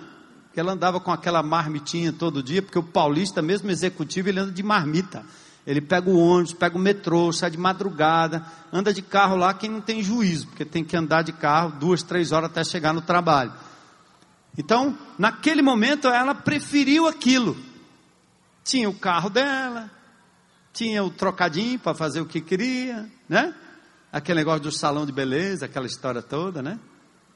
que 0.52 0.60
ela 0.60 0.72
andava 0.72 1.00
com 1.00 1.12
aquela 1.12 1.42
marmitinha 1.42 2.12
todo 2.12 2.42
dia, 2.42 2.60
porque 2.60 2.78
o 2.78 2.82
paulista, 2.82 3.40
mesmo 3.40 3.70
executivo, 3.70 4.28
ele 4.28 4.40
anda 4.40 4.52
de 4.52 4.62
marmita. 4.62 5.24
Ele 5.66 5.80
pega 5.80 6.10
o 6.10 6.18
ônibus, 6.18 6.52
pega 6.52 6.76
o 6.76 6.80
metrô, 6.80 7.32
sai 7.32 7.50
de 7.50 7.56
madrugada, 7.56 8.44
anda 8.72 8.92
de 8.92 9.00
carro 9.00 9.36
lá 9.36 9.54
quem 9.54 9.70
não 9.70 9.80
tem 9.80 10.02
juízo, 10.02 10.48
porque 10.48 10.64
tem 10.64 10.84
que 10.84 10.96
andar 10.96 11.22
de 11.22 11.32
carro 11.32 11.78
duas, 11.78 12.02
três 12.02 12.32
horas 12.32 12.50
até 12.50 12.62
chegar 12.62 12.92
no 12.92 13.00
trabalho. 13.00 13.52
Então, 14.58 14.96
naquele 15.18 15.62
momento, 15.62 16.08
ela 16.08 16.34
preferiu 16.34 17.08
aquilo. 17.08 17.56
Tinha 18.62 18.88
o 18.88 18.94
carro 18.94 19.30
dela, 19.30 19.90
tinha 20.72 21.02
o 21.02 21.10
trocadinho 21.10 21.78
para 21.78 21.94
fazer 21.94 22.20
o 22.20 22.26
que 22.26 22.40
queria, 22.40 23.10
né? 23.28 23.54
Aquele 24.12 24.40
negócio 24.40 24.62
do 24.62 24.72
salão 24.72 25.06
de 25.06 25.12
beleza, 25.12 25.66
aquela 25.66 25.86
história 25.86 26.22
toda, 26.22 26.62
né? 26.62 26.78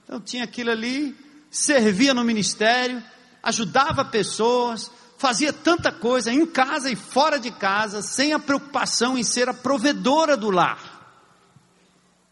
Então 0.04 0.20
tinha 0.20 0.44
aquilo 0.44 0.70
ali, 0.70 1.16
servia 1.50 2.14
no 2.14 2.24
ministério, 2.24 3.02
ajudava 3.42 4.04
pessoas, 4.04 4.90
fazia 5.18 5.52
tanta 5.52 5.92
coisa 5.92 6.32
em 6.32 6.46
casa 6.46 6.90
e 6.90 6.96
fora 6.96 7.38
de 7.38 7.50
casa, 7.50 8.00
sem 8.00 8.32
a 8.32 8.38
preocupação 8.38 9.18
em 9.18 9.24
ser 9.24 9.48
a 9.48 9.54
provedora 9.54 10.36
do 10.36 10.50
lar. 10.50 10.96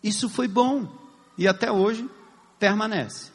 Isso 0.02 0.28
foi 0.28 0.48
bom 0.48 0.88
e 1.36 1.46
até 1.46 1.70
hoje 1.70 2.08
permanece. 2.58 3.30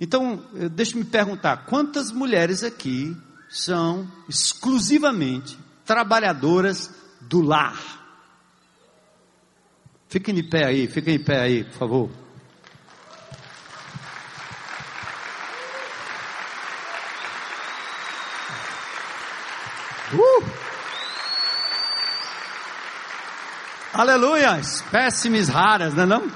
Então, 0.00 0.42
deixe-me 0.72 1.04
perguntar: 1.04 1.66
quantas 1.66 2.10
mulheres 2.10 2.64
aqui 2.64 3.16
são 3.48 4.10
exclusivamente 4.28 5.58
trabalhadoras 5.84 6.90
do 7.20 7.42
lar? 7.42 7.78
Fiquem 10.08 10.34
de 10.34 10.42
pé 10.42 10.66
aí, 10.66 10.86
fiquem 10.86 11.18
de 11.18 11.24
pé 11.24 11.40
aí, 11.40 11.64
por 11.64 11.74
favor. 11.74 12.25
Uh! 20.12 20.44
Aleluia! 23.92 24.60
Espécimes 24.60 25.48
raras, 25.48 25.94
não 25.94 26.02
é 26.02 26.06
não? 26.06 26.32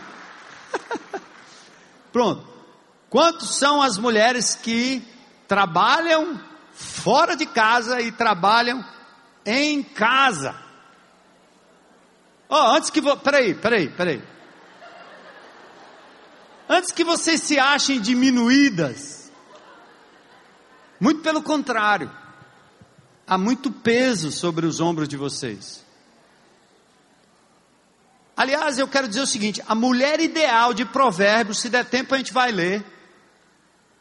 Pronto. 2.12 2.49
Quantos 3.09 3.57
são 3.57 3.83
as 3.83 3.99
mulheres 3.99 4.55
que 4.55 5.03
trabalham 5.47 6.41
fora 6.73 7.37
de 7.37 7.47
casa 7.47 8.01
e 8.01 8.11
trabalham 8.11 8.85
em 9.45 9.83
casa? 9.83 10.55
Oh, 12.49 12.75
antes 12.75 12.91
que. 12.91 13.01
Peraí, 13.18 13.55
peraí, 13.55 13.89
peraí. 13.89 14.23
Antes 16.68 16.93
que 16.93 17.05
vocês 17.05 17.41
se 17.43 17.59
achem 17.59 18.01
diminuídas, 18.01 19.31
muito 21.01 21.21
pelo 21.21 21.43
contrário, 21.43 22.11
há 23.31 23.39
muito 23.39 23.70
peso 23.70 24.33
sobre 24.33 24.66
os 24.66 24.81
ombros 24.81 25.09
de 25.09 25.16
vocês. 25.16 25.85
Aliás, 28.37 28.76
eu 28.76 28.89
quero 28.89 29.07
dizer 29.07 29.20
o 29.20 29.26
seguinte: 29.26 29.62
a 29.68 29.74
mulher 29.74 30.18
ideal 30.18 30.74
de 30.74 30.85
Provérbios, 30.85 31.61
se 31.61 31.68
der 31.68 31.85
tempo 31.85 32.12
a 32.12 32.18
gente 32.18 32.33
vai 32.33 32.51
ler. 32.51 32.85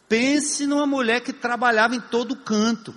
Pense 0.07 0.65
numa 0.65 0.88
mulher 0.88 1.21
que 1.21 1.32
trabalhava 1.32 1.95
em 1.95 2.01
todo 2.01 2.36
canto. 2.36 2.95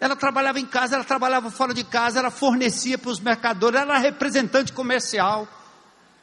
Ela 0.00 0.16
trabalhava 0.16 0.58
em 0.58 0.66
casa, 0.66 0.96
ela 0.96 1.04
trabalhava 1.04 1.48
fora 1.48 1.72
de 1.72 1.84
casa, 1.84 2.18
ela 2.18 2.30
fornecia 2.32 2.98
para 2.98 3.10
os 3.10 3.20
mercadores, 3.20 3.80
ela 3.80 3.94
era 3.94 4.02
representante 4.02 4.72
comercial, 4.72 5.46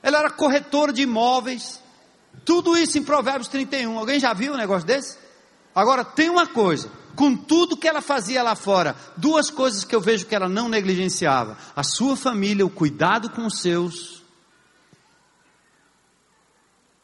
ela 0.04 0.20
era 0.20 0.30
corretora 0.30 0.92
de 0.92 1.04
imóveis. 1.04 1.82
Tudo 2.44 2.78
isso 2.78 2.98
em 2.98 3.04
Provérbios 3.04 3.48
31. 3.48 3.98
Alguém 3.98 4.20
já 4.20 4.34
viu 4.34 4.54
um 4.54 4.58
negócio 4.58 4.86
desse? 4.86 5.18
Agora, 5.74 6.04
tem 6.04 6.30
uma 6.30 6.46
coisa: 6.46 6.92
com 7.16 7.36
tudo 7.36 7.78
que 7.78 7.88
ela 7.88 8.02
fazia 8.02 8.42
lá 8.42 8.56
fora, 8.56 8.96
duas 9.16 9.50
coisas 9.50 9.84
que 9.84 9.96
eu 9.96 10.02
vejo 10.02 10.26
que 10.26 10.36
ela 10.36 10.50
não 10.50 10.68
negligenciava: 10.68 11.58
a 11.76 11.84
sua 11.84 12.16
família, 12.16 12.66
o 12.66 12.70
cuidado 12.70 13.30
com 13.30 13.46
os 13.46 13.60
seus, 13.60 14.24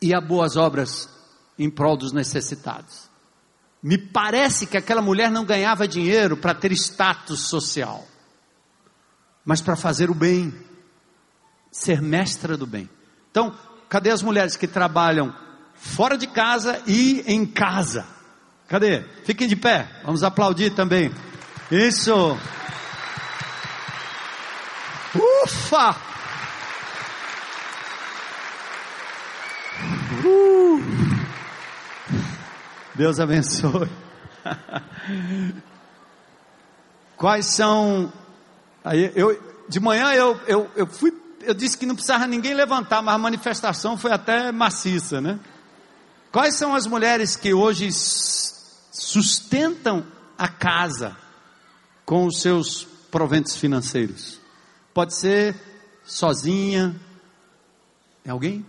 e 0.02 0.14
as 0.14 0.26
boas 0.26 0.56
obras 0.56 1.10
em 1.58 1.70
prol 1.70 1.98
dos 1.98 2.12
necessitados. 2.12 3.10
Me 3.82 3.98
parece 3.98 4.68
que 4.68 4.78
aquela 4.78 5.02
mulher 5.02 5.32
não 5.32 5.46
ganhava 5.46 5.88
dinheiro 5.88 6.36
para 6.36 6.54
ter 6.54 6.72
status 6.74 7.48
social, 7.48 8.06
mas 9.46 9.62
para 9.62 9.76
fazer 9.76 10.10
o 10.10 10.16
bem, 10.16 10.54
ser 11.72 12.02
mestra 12.02 12.58
do 12.58 12.66
bem. 12.66 12.90
Então, 13.32 13.56
cadê 13.88 14.10
as 14.10 14.22
mulheres 14.22 14.56
que 14.58 14.68
trabalham 14.68 15.34
fora 15.76 16.18
de 16.18 16.28
casa 16.28 16.82
e 16.86 17.24
em 17.26 17.46
casa? 17.46 18.19
Cadê? 18.70 19.04
Fiquem 19.24 19.48
de 19.48 19.56
pé, 19.56 19.88
vamos 20.04 20.24
aplaudir 20.24 20.70
também. 20.70 21.12
Isso. 21.72 22.38
Ufa! 25.16 25.96
Uh! 30.24 30.84
Deus 32.94 33.20
abençoe. 33.20 33.90
Quais 37.18 37.48
são. 37.48 38.14
Aí 38.84 39.12
eu, 39.16 39.42
de 39.68 39.80
manhã 39.80 40.14
eu, 40.14 40.40
eu, 40.48 40.72
eu 40.76 40.86
fui. 40.86 41.12
Eu 41.42 41.54
disse 41.54 41.78
que 41.78 41.86
não 41.86 41.96
precisava 41.96 42.28
ninguém 42.28 42.54
levantar, 42.54 43.02
mas 43.02 43.16
a 43.16 43.18
manifestação 43.18 43.98
foi 43.98 44.12
até 44.12 44.52
maciça, 44.52 45.20
né? 45.20 45.40
Quais 46.32 46.56
são 46.56 46.76
as 46.76 46.86
mulheres 46.86 47.36
que 47.36 47.54
hoje 47.54 47.90
sustentam 49.10 50.06
a 50.38 50.48
casa 50.48 51.18
com 52.06 52.26
os 52.26 52.42
seus 52.42 52.84
proventos 53.10 53.56
financeiros? 53.56 54.40
Pode 54.94 55.16
ser 55.16 55.56
sozinha. 56.04 56.96
É 58.24 58.30
alguém? 58.30 58.66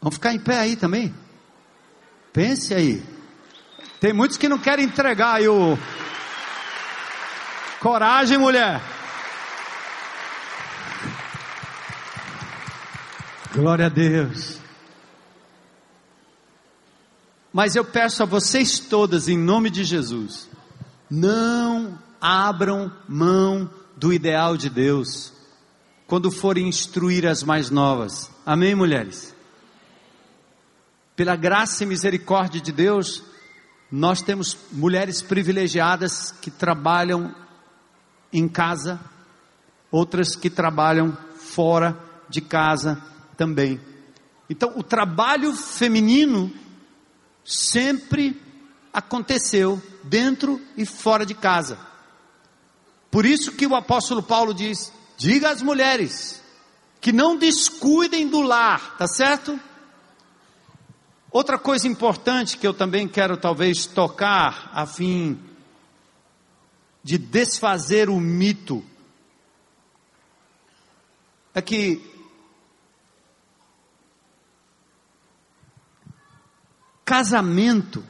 Vamos 0.00 0.14
ficar 0.14 0.32
em 0.32 0.38
pé 0.38 0.60
aí 0.60 0.76
também. 0.76 1.12
Pense 2.32 2.72
aí. 2.72 3.02
Tem 3.98 4.12
muitos 4.12 4.36
que 4.36 4.48
não 4.48 4.58
querem 4.58 4.84
entregar 4.84 5.34
aí 5.34 5.48
o. 5.48 5.76
Coragem, 7.80 8.38
mulher. 8.38 8.80
Glória 13.52 13.86
a 13.86 13.88
Deus. 13.88 14.65
Mas 17.56 17.74
eu 17.74 17.86
peço 17.86 18.22
a 18.22 18.26
vocês 18.26 18.78
todas, 18.78 19.28
em 19.28 19.38
nome 19.38 19.70
de 19.70 19.82
Jesus, 19.82 20.46
não 21.08 21.98
abram 22.20 22.92
mão 23.08 23.70
do 23.96 24.12
ideal 24.12 24.58
de 24.58 24.68
Deus 24.68 25.32
quando 26.06 26.30
forem 26.30 26.68
instruir 26.68 27.26
as 27.26 27.42
mais 27.42 27.70
novas. 27.70 28.30
Amém, 28.44 28.74
mulheres? 28.74 29.34
Pela 31.16 31.34
graça 31.34 31.82
e 31.82 31.86
misericórdia 31.86 32.60
de 32.60 32.70
Deus, 32.70 33.22
nós 33.90 34.20
temos 34.20 34.54
mulheres 34.70 35.22
privilegiadas 35.22 36.32
que 36.32 36.50
trabalham 36.50 37.34
em 38.30 38.46
casa, 38.46 39.00
outras 39.90 40.36
que 40.36 40.50
trabalham 40.50 41.16
fora 41.38 41.98
de 42.28 42.42
casa 42.42 43.02
também. 43.34 43.80
Então, 44.50 44.74
o 44.76 44.82
trabalho 44.82 45.54
feminino 45.54 46.52
sempre 47.46 48.40
aconteceu 48.92 49.80
dentro 50.02 50.60
e 50.76 50.84
fora 50.84 51.24
de 51.24 51.34
casa. 51.34 51.78
Por 53.10 53.24
isso 53.24 53.52
que 53.52 53.66
o 53.66 53.76
apóstolo 53.76 54.22
Paulo 54.22 54.52
diz: 54.52 54.92
diga 55.16 55.50
às 55.50 55.62
mulheres 55.62 56.42
que 57.00 57.12
não 57.12 57.36
descuidem 57.36 58.28
do 58.28 58.40
lar, 58.42 58.96
tá 58.96 59.06
certo? 59.06 59.58
Outra 61.30 61.58
coisa 61.58 61.86
importante 61.86 62.56
que 62.56 62.66
eu 62.66 62.74
também 62.74 63.06
quero 63.06 63.36
talvez 63.36 63.86
tocar 63.86 64.70
a 64.72 64.86
fim 64.86 65.38
de 67.04 67.18
desfazer 67.18 68.08
o 68.08 68.18
mito 68.18 68.84
é 71.54 71.62
que 71.62 72.15
casamento, 77.06 78.04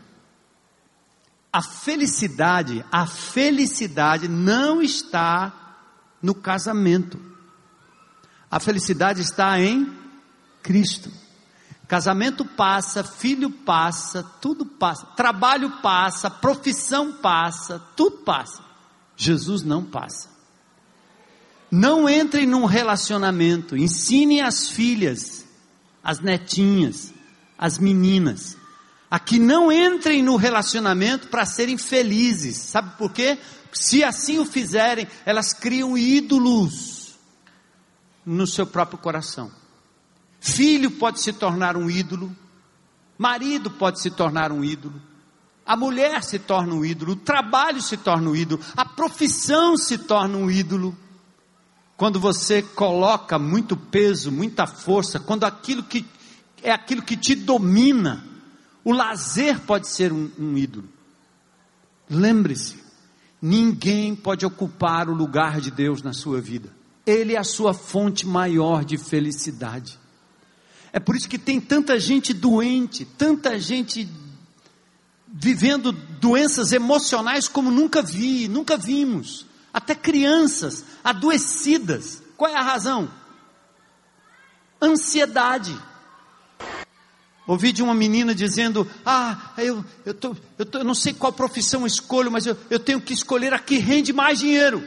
a 1.52 1.62
felicidade, 1.62 2.84
a 2.90 3.06
felicidade 3.06 4.26
não 4.26 4.80
está 4.80 5.52
no 6.22 6.34
casamento. 6.34 7.20
A 8.50 8.58
felicidade 8.58 9.20
está 9.20 9.60
em 9.60 9.94
Cristo. 10.62 11.12
Casamento 11.86 12.44
passa, 12.44 13.04
filho 13.04 13.50
passa, 13.50 14.24
tudo 14.40 14.66
passa, 14.66 15.06
trabalho 15.14 15.70
passa, 15.82 16.28
profissão 16.30 17.12
passa, 17.12 17.78
tudo 17.94 18.18
passa. 18.18 18.64
Jesus 19.14 19.62
não 19.62 19.84
passa. 19.84 20.28
Não 21.70 22.08
entrem 22.08 22.46
num 22.46 22.64
relacionamento, 22.64 23.76
ensinem 23.76 24.40
as 24.40 24.68
filhas, 24.68 25.44
as 26.02 26.20
netinhas, 26.20 27.12
as 27.58 27.78
meninas, 27.78 28.56
a 29.10 29.18
que 29.18 29.38
não 29.38 29.70
entrem 29.70 30.22
no 30.22 30.36
relacionamento 30.36 31.28
para 31.28 31.46
serem 31.46 31.78
felizes. 31.78 32.56
Sabe 32.56 32.96
por 32.96 33.12
quê? 33.12 33.38
Se 33.72 34.02
assim 34.02 34.38
o 34.38 34.44
fizerem, 34.44 35.06
elas 35.24 35.52
criam 35.52 35.96
ídolos 35.96 37.14
no 38.24 38.46
seu 38.46 38.66
próprio 38.66 38.98
coração. 38.98 39.50
Filho 40.40 40.90
pode 40.92 41.20
se 41.20 41.32
tornar 41.32 41.76
um 41.76 41.90
ídolo, 41.90 42.34
marido 43.18 43.70
pode 43.70 44.00
se 44.00 44.10
tornar 44.10 44.50
um 44.52 44.64
ídolo, 44.64 45.00
a 45.64 45.76
mulher 45.76 46.22
se 46.22 46.38
torna 46.38 46.74
um 46.74 46.84
ídolo, 46.84 47.12
o 47.12 47.16
trabalho 47.16 47.82
se 47.82 47.96
torna 47.96 48.30
um 48.30 48.36
ídolo, 48.36 48.62
a 48.76 48.84
profissão 48.84 49.76
se 49.76 49.98
torna 49.98 50.36
um 50.36 50.50
ídolo. 50.50 50.96
Quando 51.96 52.20
você 52.20 52.62
coloca 52.62 53.38
muito 53.38 53.76
peso, 53.76 54.30
muita 54.30 54.66
força, 54.66 55.18
quando 55.18 55.44
aquilo 55.44 55.82
que 55.82 56.06
é 56.62 56.70
aquilo 56.70 57.02
que 57.02 57.16
te 57.16 57.34
domina, 57.34 58.24
o 58.86 58.92
lazer 58.92 59.58
pode 59.62 59.88
ser 59.88 60.12
um, 60.12 60.30
um 60.38 60.56
ídolo. 60.56 60.88
Lembre-se, 62.08 62.76
ninguém 63.42 64.14
pode 64.14 64.46
ocupar 64.46 65.08
o 65.08 65.14
lugar 65.14 65.60
de 65.60 65.72
Deus 65.72 66.02
na 66.02 66.12
sua 66.12 66.40
vida. 66.40 66.70
Ele 67.04 67.34
é 67.34 67.38
a 67.38 67.42
sua 67.42 67.74
fonte 67.74 68.24
maior 68.24 68.84
de 68.84 68.96
felicidade. 68.96 69.98
É 70.92 71.00
por 71.00 71.16
isso 71.16 71.28
que 71.28 71.38
tem 71.38 71.60
tanta 71.60 71.98
gente 71.98 72.32
doente, 72.32 73.04
tanta 73.04 73.58
gente 73.58 74.08
vivendo 75.26 75.90
doenças 75.90 76.70
emocionais 76.70 77.48
como 77.48 77.72
nunca 77.72 78.00
vi, 78.00 78.46
nunca 78.46 78.76
vimos. 78.76 79.46
Até 79.74 79.96
crianças 79.96 80.84
adoecidas 81.02 82.22
Qual 82.36 82.50
é 82.50 82.56
a 82.56 82.62
razão? 82.62 83.10
Ansiedade. 84.80 85.76
Ouvi 87.46 87.72
de 87.72 87.82
uma 87.82 87.94
menina 87.94 88.34
dizendo: 88.34 88.88
Ah, 89.04 89.52
eu, 89.58 89.84
eu, 90.04 90.12
tô, 90.12 90.36
eu, 90.58 90.66
tô, 90.66 90.78
eu 90.78 90.84
não 90.84 90.94
sei 90.94 91.14
qual 91.14 91.32
profissão 91.32 91.86
escolho, 91.86 92.30
mas 92.30 92.46
eu, 92.46 92.56
eu 92.68 92.80
tenho 92.80 93.00
que 93.00 93.12
escolher 93.12 93.54
a 93.54 93.58
que 93.58 93.78
rende 93.78 94.12
mais 94.12 94.40
dinheiro, 94.40 94.82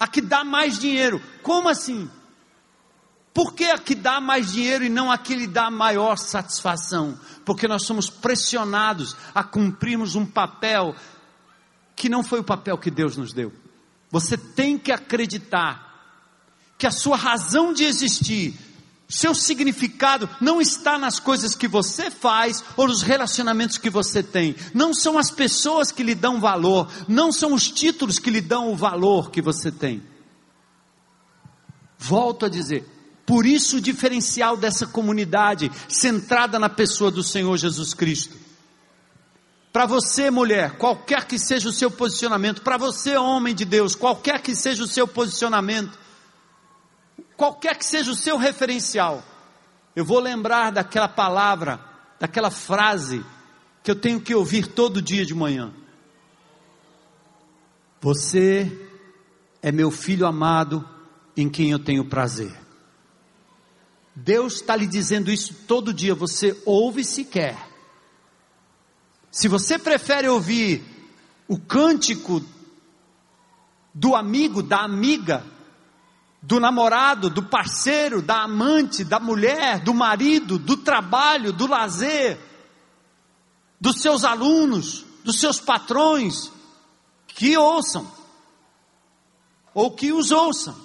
a 0.00 0.06
que 0.06 0.20
dá 0.20 0.42
mais 0.42 0.78
dinheiro. 0.78 1.20
Como 1.42 1.68
assim? 1.68 2.10
Por 3.34 3.52
que 3.52 3.64
a 3.64 3.76
que 3.76 3.94
dá 3.94 4.18
mais 4.18 4.52
dinheiro 4.52 4.82
e 4.82 4.88
não 4.88 5.10
a 5.10 5.18
que 5.18 5.34
lhe 5.34 5.46
dá 5.46 5.70
maior 5.70 6.16
satisfação? 6.16 7.20
Porque 7.44 7.68
nós 7.68 7.84
somos 7.84 8.08
pressionados 8.08 9.14
a 9.34 9.44
cumprirmos 9.44 10.14
um 10.14 10.24
papel 10.24 10.96
que 11.94 12.08
não 12.08 12.22
foi 12.22 12.40
o 12.40 12.44
papel 12.44 12.78
que 12.78 12.90
Deus 12.90 13.18
nos 13.18 13.34
deu. 13.34 13.52
Você 14.10 14.38
tem 14.38 14.78
que 14.78 14.90
acreditar 14.90 15.86
que 16.78 16.86
a 16.86 16.90
sua 16.90 17.18
razão 17.18 17.74
de 17.74 17.84
existir 17.84 18.54
seu 19.08 19.34
significado 19.34 20.28
não 20.40 20.60
está 20.60 20.98
nas 20.98 21.20
coisas 21.20 21.54
que 21.54 21.68
você 21.68 22.10
faz 22.10 22.64
ou 22.76 22.88
nos 22.88 23.02
relacionamentos 23.02 23.78
que 23.78 23.88
você 23.88 24.22
tem. 24.22 24.56
Não 24.74 24.92
são 24.92 25.16
as 25.16 25.30
pessoas 25.30 25.92
que 25.92 26.02
lhe 26.02 26.14
dão 26.14 26.40
valor, 26.40 26.90
não 27.06 27.30
são 27.30 27.52
os 27.52 27.70
títulos 27.70 28.18
que 28.18 28.30
lhe 28.30 28.40
dão 28.40 28.72
o 28.72 28.76
valor 28.76 29.30
que 29.30 29.40
você 29.40 29.70
tem. 29.70 30.02
Volto 31.96 32.46
a 32.46 32.48
dizer, 32.48 32.84
por 33.24 33.46
isso 33.46 33.76
o 33.76 33.80
diferencial 33.80 34.56
dessa 34.56 34.86
comunidade 34.86 35.70
centrada 35.88 36.58
na 36.58 36.68
pessoa 36.68 37.10
do 37.10 37.22
Senhor 37.22 37.56
Jesus 37.56 37.94
Cristo. 37.94 38.36
Para 39.72 39.86
você, 39.86 40.30
mulher, 40.30 40.78
qualquer 40.78 41.26
que 41.26 41.38
seja 41.38 41.68
o 41.68 41.72
seu 41.72 41.90
posicionamento, 41.90 42.62
para 42.62 42.76
você, 42.76 43.16
homem 43.16 43.54
de 43.54 43.64
Deus, 43.64 43.94
qualquer 43.94 44.40
que 44.40 44.54
seja 44.54 44.82
o 44.82 44.88
seu 44.88 45.06
posicionamento, 45.06 45.98
qualquer 47.36 47.76
que 47.76 47.84
seja 47.84 48.10
o 48.10 48.16
seu 48.16 48.36
referencial, 48.36 49.22
eu 49.94 50.04
vou 50.04 50.18
lembrar 50.20 50.72
daquela 50.72 51.08
palavra, 51.08 51.80
daquela 52.18 52.50
frase 52.50 53.24
que 53.82 53.90
eu 53.90 53.96
tenho 53.96 54.20
que 54.20 54.34
ouvir 54.34 54.66
todo 54.66 55.00
dia 55.00 55.24
de 55.24 55.34
manhã. 55.34 55.72
Você 58.00 58.88
é 59.62 59.72
meu 59.72 59.90
filho 59.90 60.26
amado 60.26 60.86
em 61.36 61.48
quem 61.48 61.70
eu 61.70 61.78
tenho 61.78 62.04
prazer. 62.04 62.52
Deus 64.14 64.54
está 64.54 64.74
lhe 64.74 64.86
dizendo 64.86 65.30
isso 65.30 65.54
todo 65.66 65.92
dia, 65.92 66.14
você 66.14 66.60
ouve 66.64 67.04
se 67.04 67.24
quer. 67.24 67.56
Se 69.30 69.48
você 69.48 69.78
prefere 69.78 70.28
ouvir 70.28 70.82
o 71.46 71.58
cântico 71.58 72.42
do 73.92 74.14
amigo, 74.14 74.62
da 74.62 74.78
amiga, 74.78 75.44
do 76.46 76.60
namorado, 76.60 77.28
do 77.28 77.42
parceiro, 77.42 78.22
da 78.22 78.44
amante, 78.44 79.02
da 79.02 79.18
mulher, 79.18 79.80
do 79.80 79.92
marido, 79.92 80.60
do 80.60 80.76
trabalho, 80.76 81.52
do 81.52 81.66
lazer, 81.66 82.38
dos 83.80 84.00
seus 84.00 84.22
alunos, 84.22 85.04
dos 85.24 85.40
seus 85.40 85.58
patrões, 85.58 86.52
que 87.26 87.58
ouçam, 87.58 88.08
ou 89.74 89.90
que 89.90 90.12
os 90.12 90.30
ouçam. 90.30 90.76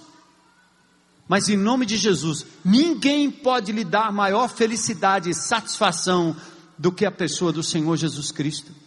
Mas 1.28 1.48
em 1.48 1.56
nome 1.56 1.86
de 1.86 1.96
Jesus, 1.96 2.44
ninguém 2.66 3.30
pode 3.30 3.72
lhe 3.72 3.84
dar 3.84 4.12
maior 4.12 4.50
felicidade 4.50 5.30
e 5.30 5.36
satisfação 5.36 6.36
do 6.76 6.92
que 6.92 7.06
a 7.06 7.12
pessoa 7.12 7.54
do 7.54 7.62
Senhor 7.62 7.96
Jesus 7.96 8.32
Cristo. 8.32 8.81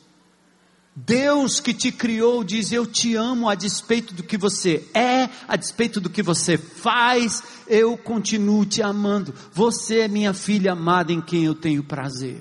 Deus 0.96 1.58
que 1.58 1.74
te 1.74 1.90
criou 1.90 2.44
diz: 2.44 2.70
Eu 2.70 2.86
te 2.86 3.16
amo 3.16 3.48
a 3.48 3.56
despeito 3.56 4.14
do 4.14 4.22
que 4.22 4.38
você 4.38 4.88
é, 4.94 5.28
a 5.48 5.56
despeito 5.56 6.00
do 6.00 6.08
que 6.08 6.22
você 6.22 6.56
faz, 6.56 7.42
eu 7.66 7.98
continuo 7.98 8.64
te 8.64 8.80
amando. 8.80 9.34
Você 9.52 10.00
é 10.00 10.08
minha 10.08 10.32
filha 10.32 10.72
amada 10.72 11.12
em 11.12 11.20
quem 11.20 11.44
eu 11.44 11.54
tenho 11.54 11.82
prazer. 11.82 12.40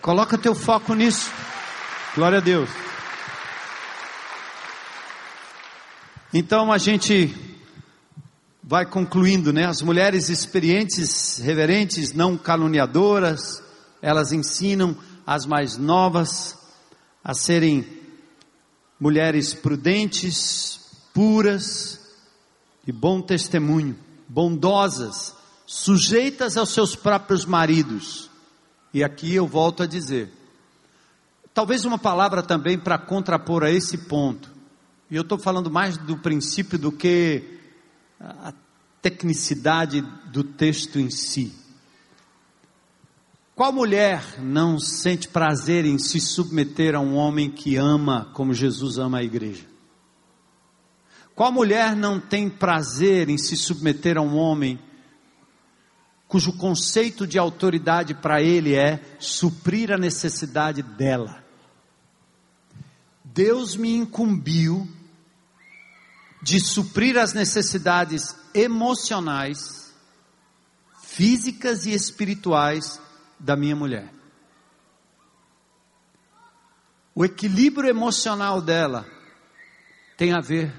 Coloca 0.00 0.38
teu 0.38 0.54
foco 0.54 0.94
nisso. 0.94 1.32
Glória 2.14 2.38
a 2.38 2.40
Deus. 2.40 2.70
Então 6.32 6.70
a 6.70 6.78
gente 6.78 7.34
vai 8.62 8.86
concluindo, 8.86 9.52
né? 9.52 9.66
As 9.66 9.82
mulheres 9.82 10.28
experientes, 10.28 11.38
reverentes, 11.38 12.12
não 12.12 12.38
caluniadoras, 12.38 13.60
elas 14.00 14.30
ensinam 14.30 14.96
as 15.26 15.44
mais 15.44 15.76
novas 15.76 16.59
a 17.22 17.34
serem 17.34 17.86
mulheres 18.98 19.54
prudentes, 19.54 20.80
puras, 21.12 22.00
de 22.84 22.92
bom 22.92 23.20
testemunho, 23.20 23.98
bondosas, 24.28 25.34
sujeitas 25.66 26.56
aos 26.56 26.70
seus 26.70 26.96
próprios 26.96 27.44
maridos. 27.44 28.30
E 28.92 29.04
aqui 29.04 29.34
eu 29.34 29.46
volto 29.46 29.82
a 29.82 29.86
dizer, 29.86 30.32
talvez 31.54 31.84
uma 31.84 31.98
palavra 31.98 32.42
também 32.42 32.78
para 32.78 32.98
contrapor 32.98 33.62
a 33.62 33.70
esse 33.70 33.98
ponto. 33.98 34.50
E 35.10 35.16
eu 35.16 35.22
estou 35.22 35.38
falando 35.38 35.70
mais 35.70 35.96
do 35.96 36.16
princípio 36.16 36.78
do 36.78 36.90
que 36.90 37.58
a 38.20 38.52
tecnicidade 39.00 40.02
do 40.32 40.44
texto 40.44 40.98
em 40.98 41.10
si. 41.10 41.52
Qual 43.60 43.74
mulher 43.74 44.40
não 44.40 44.80
sente 44.80 45.28
prazer 45.28 45.84
em 45.84 45.98
se 45.98 46.18
submeter 46.18 46.94
a 46.94 46.98
um 46.98 47.14
homem 47.14 47.50
que 47.50 47.76
ama 47.76 48.30
como 48.32 48.54
Jesus 48.54 48.96
ama 48.96 49.18
a 49.18 49.22
igreja? 49.22 49.66
Qual 51.34 51.52
mulher 51.52 51.94
não 51.94 52.18
tem 52.18 52.48
prazer 52.48 53.28
em 53.28 53.36
se 53.36 53.58
submeter 53.58 54.16
a 54.16 54.22
um 54.22 54.34
homem 54.34 54.80
cujo 56.26 56.54
conceito 56.54 57.26
de 57.26 57.38
autoridade 57.38 58.14
para 58.14 58.40
ele 58.40 58.74
é 58.74 58.98
suprir 59.18 59.92
a 59.92 59.98
necessidade 59.98 60.82
dela? 60.82 61.44
Deus 63.22 63.76
me 63.76 63.94
incumbiu 63.94 64.88
de 66.42 66.58
suprir 66.60 67.18
as 67.18 67.34
necessidades 67.34 68.34
emocionais, 68.54 69.92
físicas 71.02 71.84
e 71.84 71.92
espirituais 71.92 72.98
da 73.40 73.56
minha 73.56 73.74
mulher. 73.74 74.12
O 77.14 77.24
equilíbrio 77.24 77.88
emocional 77.88 78.60
dela 78.60 79.06
tem 80.16 80.32
a 80.32 80.40
ver 80.40 80.72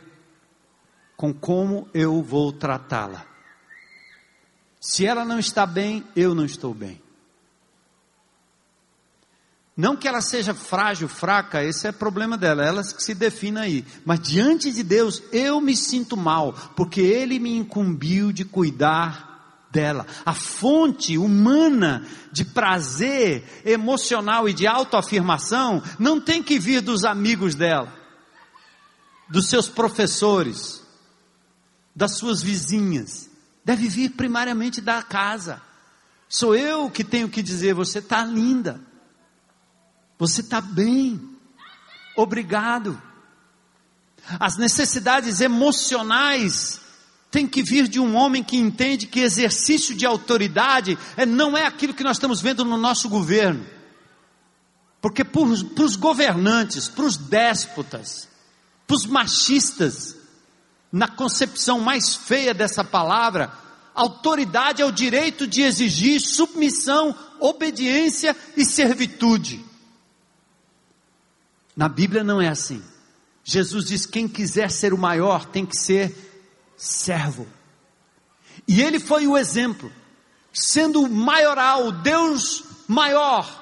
com 1.18 1.34
como 1.34 1.90
eu 1.94 2.24
vou 2.24 2.54
tratá-la. 2.54 3.26
Se 4.80 5.06
ela 5.06 5.26
não 5.26 5.38
está 5.38 5.66
bem, 5.66 6.04
eu 6.16 6.34
não 6.34 6.46
estou 6.46 6.74
bem. 6.74 7.02
Não 9.76 9.96
que 9.96 10.08
ela 10.08 10.22
seja 10.22 10.54
frágil, 10.54 11.08
fraca, 11.08 11.64
esse 11.64 11.88
é 11.88 11.92
problema 11.92 12.38
dela, 12.38 12.66
ela 12.66 12.84
que 12.84 13.02
se 13.02 13.16
define 13.16 13.60
aí. 13.60 13.86
Mas 14.06 14.20
diante 14.20 14.72
de 14.72 14.84
Deus, 14.84 15.24
eu 15.32 15.62
me 15.62 15.76
sinto 15.76 16.18
mal, 16.18 16.54
porque 16.76 17.02
Ele 17.02 17.40
me 17.40 17.56
incumbiu 17.56 18.32
de 18.32 18.44
cuidar 18.44 19.31
dela. 19.72 20.06
A 20.26 20.34
fonte 20.34 21.18
humana 21.18 22.06
de 22.32 22.44
prazer 22.44 23.44
emocional 23.66 24.48
e 24.48 24.54
de 24.54 24.68
autoafirmação 24.68 25.82
não 25.98 26.20
tem 26.20 26.44
que 26.44 26.60
vir 26.60 26.82
dos 26.82 27.04
amigos 27.06 27.56
dela, 27.56 27.92
dos 29.30 29.48
seus 29.48 29.70
professores, 29.70 30.84
das 31.96 32.18
suas 32.18 32.42
vizinhas. 32.42 33.30
Deve 33.64 33.88
vir 33.88 34.10
primariamente 34.10 34.82
da 34.82 35.02
casa. 35.02 35.62
Sou 36.28 36.56
eu 36.56 36.90
que 36.90 37.04
tenho 37.04 37.30
que 37.30 37.42
dizer: 37.42 37.74
você 37.74 38.00
está 38.00 38.26
linda, 38.26 38.82
você 40.18 40.42
está 40.42 40.60
bem, 40.60 41.22
obrigado. 42.16 43.02
As 44.40 44.56
necessidades 44.56 45.42
emocionais 45.42 46.81
tem 47.32 47.48
que 47.48 47.64
vir 47.64 47.88
de 47.88 47.98
um 47.98 48.14
homem 48.14 48.44
que 48.44 48.58
entende 48.58 49.08
que 49.08 49.22
exercício 49.22 49.96
de 49.96 50.06
autoridade 50.06 50.98
é, 51.16 51.26
não 51.26 51.58
é 51.58 51.66
aquilo 51.66 51.94
que 51.94 52.04
nós 52.04 52.18
estamos 52.18 52.42
vendo 52.42 52.66
no 52.66 52.78
nosso 52.78 53.08
governo. 53.08 53.66
Porque 55.02 55.24
para 55.24 55.42
os 55.42 55.96
governantes, 55.96 56.90
para 56.90 57.06
os 57.06 57.16
déspotas, 57.16 58.28
para 58.86 58.96
os 58.96 59.06
machistas, 59.06 60.18
na 60.92 61.08
concepção 61.08 61.80
mais 61.80 62.14
feia 62.14 62.54
dessa 62.54 62.84
palavra, 62.84 63.52
autoridade 63.96 64.82
é 64.82 64.86
o 64.86 64.92
direito 64.92 65.48
de 65.48 65.62
exigir 65.62 66.20
submissão, 66.20 67.18
obediência 67.40 68.36
e 68.58 68.66
servitude. 68.66 69.64
Na 71.76 71.88
Bíblia 71.88 72.26
não 72.26 72.42
é 72.42 72.50
assim. 72.50 72.84
Jesus 73.42 73.86
diz: 73.86 74.06
quem 74.06 74.28
quiser 74.28 74.70
ser 74.70 74.94
o 74.94 74.98
maior 74.98 75.46
tem 75.46 75.66
que 75.66 75.78
ser 75.78 76.31
servo. 76.82 77.48
E 78.68 78.82
ele 78.82 79.00
foi 79.00 79.28
o 79.28 79.38
exemplo, 79.38 79.92
sendo 80.52 81.04
o 81.04 81.10
maioral, 81.10 81.92
Deus 81.92 82.64
maior, 82.88 83.60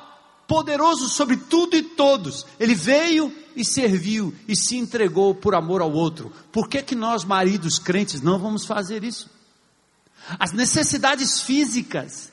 poderoso 0.48 1.10
sobre 1.10 1.36
tudo 1.36 1.76
e 1.76 1.84
todos. 1.84 2.46
Ele 2.58 2.74
veio 2.74 3.36
e 3.56 3.66
serviu 3.66 4.34
e 4.48 4.56
se 4.56 4.78
entregou 4.78 5.36
por 5.36 5.54
amor 5.54 5.82
ao 5.82 5.92
outro. 5.92 6.32
Por 6.52 6.70
que, 6.70 6.82
que 6.82 6.96
nós, 6.96 7.26
maridos 7.26 7.78
crentes, 7.78 8.22
não 8.22 8.40
vamos 8.40 8.66
fazer 8.66 9.04
isso? 9.04 9.30
As 10.40 10.54
necessidades 10.54 11.42
físicas 11.42 12.32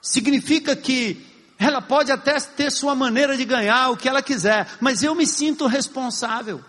significa 0.00 0.76
que 0.76 1.26
ela 1.58 1.82
pode 1.82 2.12
até 2.12 2.38
ter 2.38 2.70
sua 2.70 2.94
maneira 2.94 3.36
de 3.36 3.44
ganhar 3.44 3.90
o 3.90 3.96
que 3.96 4.08
ela 4.08 4.22
quiser, 4.22 4.68
mas 4.80 5.02
eu 5.02 5.14
me 5.14 5.26
sinto 5.26 5.66
responsável. 5.66 6.62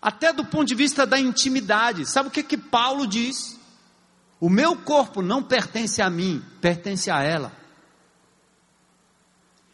Até 0.00 0.32
do 0.32 0.44
ponto 0.44 0.66
de 0.66 0.74
vista 0.74 1.06
da 1.06 1.18
intimidade. 1.18 2.06
Sabe 2.06 2.28
o 2.28 2.32
que 2.32 2.42
que 2.42 2.56
Paulo 2.56 3.06
diz? 3.06 3.58
O 4.40 4.48
meu 4.48 4.76
corpo 4.76 5.20
não 5.20 5.42
pertence 5.42 6.00
a 6.00 6.08
mim, 6.08 6.42
pertence 6.60 7.10
a 7.10 7.22
ela. 7.22 7.52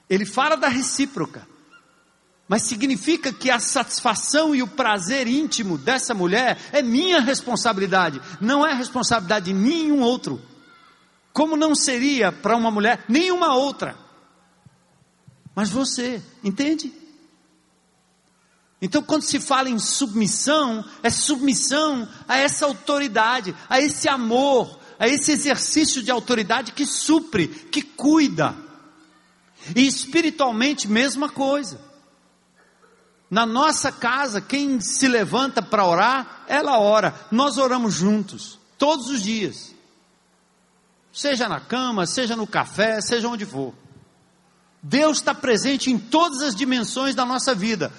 Ele 0.08 0.24
fala 0.24 0.56
da 0.56 0.68
recíproca. 0.68 1.46
Mas 2.46 2.62
significa 2.62 3.32
que 3.32 3.50
a 3.50 3.58
satisfação 3.58 4.54
e 4.54 4.62
o 4.62 4.68
prazer 4.68 5.26
íntimo 5.26 5.78
dessa 5.78 6.12
mulher 6.12 6.58
é 6.72 6.82
minha 6.82 7.20
responsabilidade, 7.20 8.20
não 8.38 8.66
é 8.66 8.74
responsabilidade 8.74 9.46
de 9.46 9.54
nenhum 9.54 10.00
outro. 10.00 10.42
Como 11.32 11.56
não 11.56 11.74
seria 11.74 12.30
para 12.30 12.56
uma 12.56 12.70
mulher 12.70 13.04
nenhuma 13.08 13.54
outra. 13.54 13.96
Mas 15.54 15.70
você, 15.70 16.22
entende? 16.42 16.92
Então, 18.84 19.02
quando 19.02 19.22
se 19.22 19.40
fala 19.40 19.70
em 19.70 19.78
submissão, 19.78 20.84
é 21.02 21.08
submissão 21.08 22.06
a 22.28 22.36
essa 22.36 22.66
autoridade, 22.66 23.56
a 23.66 23.80
esse 23.80 24.10
amor, 24.10 24.78
a 24.98 25.08
esse 25.08 25.32
exercício 25.32 26.02
de 26.02 26.10
autoridade 26.10 26.72
que 26.72 26.84
supre, 26.84 27.48
que 27.48 27.80
cuida. 27.80 28.54
E 29.74 29.86
espiritualmente, 29.86 30.86
mesma 30.86 31.30
coisa. 31.30 31.80
Na 33.30 33.46
nossa 33.46 33.90
casa, 33.90 34.42
quem 34.42 34.78
se 34.80 35.08
levanta 35.08 35.62
para 35.62 35.86
orar, 35.86 36.44
ela 36.46 36.78
ora. 36.78 37.18
Nós 37.30 37.56
oramos 37.56 37.94
juntos, 37.94 38.58
todos 38.76 39.08
os 39.08 39.22
dias. 39.22 39.74
Seja 41.10 41.48
na 41.48 41.58
cama, 41.58 42.04
seja 42.04 42.36
no 42.36 42.46
café, 42.46 43.00
seja 43.00 43.28
onde 43.28 43.46
for. 43.46 43.72
Deus 44.82 45.16
está 45.16 45.32
presente 45.34 45.90
em 45.90 45.98
todas 45.98 46.42
as 46.42 46.54
dimensões 46.54 47.14
da 47.14 47.24
nossa 47.24 47.54
vida. 47.54 47.90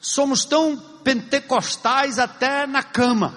Somos 0.00 0.46
tão 0.46 0.76
pentecostais 1.04 2.18
até 2.18 2.66
na 2.66 2.82
cama. 2.82 3.34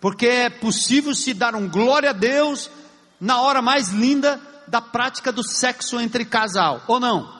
Porque 0.00 0.26
é 0.26 0.48
possível 0.48 1.14
se 1.14 1.34
dar 1.34 1.54
um 1.54 1.68
glória 1.68 2.10
a 2.10 2.12
Deus 2.12 2.70
na 3.18 3.40
hora 3.40 3.60
mais 3.60 3.88
linda 3.90 4.40
da 4.68 4.80
prática 4.80 5.32
do 5.32 5.42
sexo 5.42 6.00
entre 6.00 6.24
casal, 6.24 6.82
ou 6.86 7.00
não? 7.00 7.34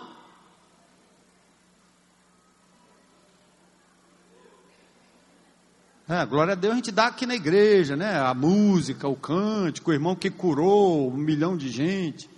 É, 6.06 6.26
glória 6.26 6.52
a 6.52 6.54
Deus 6.54 6.72
a 6.72 6.76
gente 6.76 6.92
dá 6.92 7.06
aqui 7.06 7.24
na 7.24 7.34
igreja, 7.34 7.96
né? 7.96 8.18
A 8.18 8.34
música, 8.34 9.08
o 9.08 9.16
cântico, 9.16 9.90
o 9.90 9.94
irmão 9.94 10.14
que 10.14 10.28
curou 10.28 11.10
um 11.10 11.16
milhão 11.16 11.56
de 11.56 11.70
gente. 11.70 12.28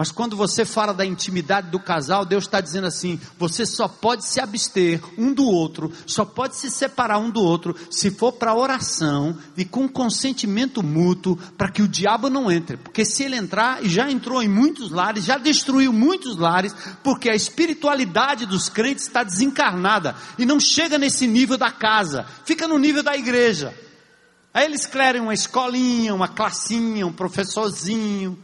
Mas 0.00 0.10
quando 0.10 0.34
você 0.34 0.64
fala 0.64 0.94
da 0.94 1.04
intimidade 1.04 1.68
do 1.68 1.78
casal, 1.78 2.24
Deus 2.24 2.44
está 2.44 2.58
dizendo 2.58 2.86
assim: 2.86 3.20
você 3.38 3.66
só 3.66 3.86
pode 3.86 4.26
se 4.26 4.40
abster 4.40 4.98
um 5.18 5.30
do 5.30 5.44
outro, 5.44 5.92
só 6.06 6.24
pode 6.24 6.56
se 6.56 6.70
separar 6.70 7.18
um 7.18 7.28
do 7.28 7.42
outro, 7.42 7.76
se 7.90 8.10
for 8.10 8.32
para 8.32 8.54
oração 8.54 9.36
e 9.58 9.62
com 9.62 9.86
consentimento 9.86 10.82
mútuo, 10.82 11.36
para 11.36 11.70
que 11.70 11.82
o 11.82 11.86
diabo 11.86 12.30
não 12.30 12.50
entre. 12.50 12.78
Porque 12.78 13.04
se 13.04 13.24
ele 13.24 13.36
entrar, 13.36 13.84
e 13.84 13.90
já 13.90 14.10
entrou 14.10 14.42
em 14.42 14.48
muitos 14.48 14.90
lares, 14.90 15.26
já 15.26 15.36
destruiu 15.36 15.92
muitos 15.92 16.38
lares, 16.38 16.74
porque 17.04 17.28
a 17.28 17.34
espiritualidade 17.34 18.46
dos 18.46 18.70
crentes 18.70 19.06
está 19.06 19.22
desencarnada 19.22 20.16
e 20.38 20.46
não 20.46 20.58
chega 20.58 20.96
nesse 20.96 21.26
nível 21.26 21.58
da 21.58 21.70
casa, 21.70 22.24
fica 22.46 22.66
no 22.66 22.78
nível 22.78 23.02
da 23.02 23.14
igreja. 23.14 23.78
Aí 24.54 24.64
eles 24.64 24.86
querem 24.86 25.20
uma 25.20 25.34
escolinha, 25.34 26.14
uma 26.14 26.26
classinha, 26.26 27.06
um 27.06 27.12
professorzinho 27.12 28.38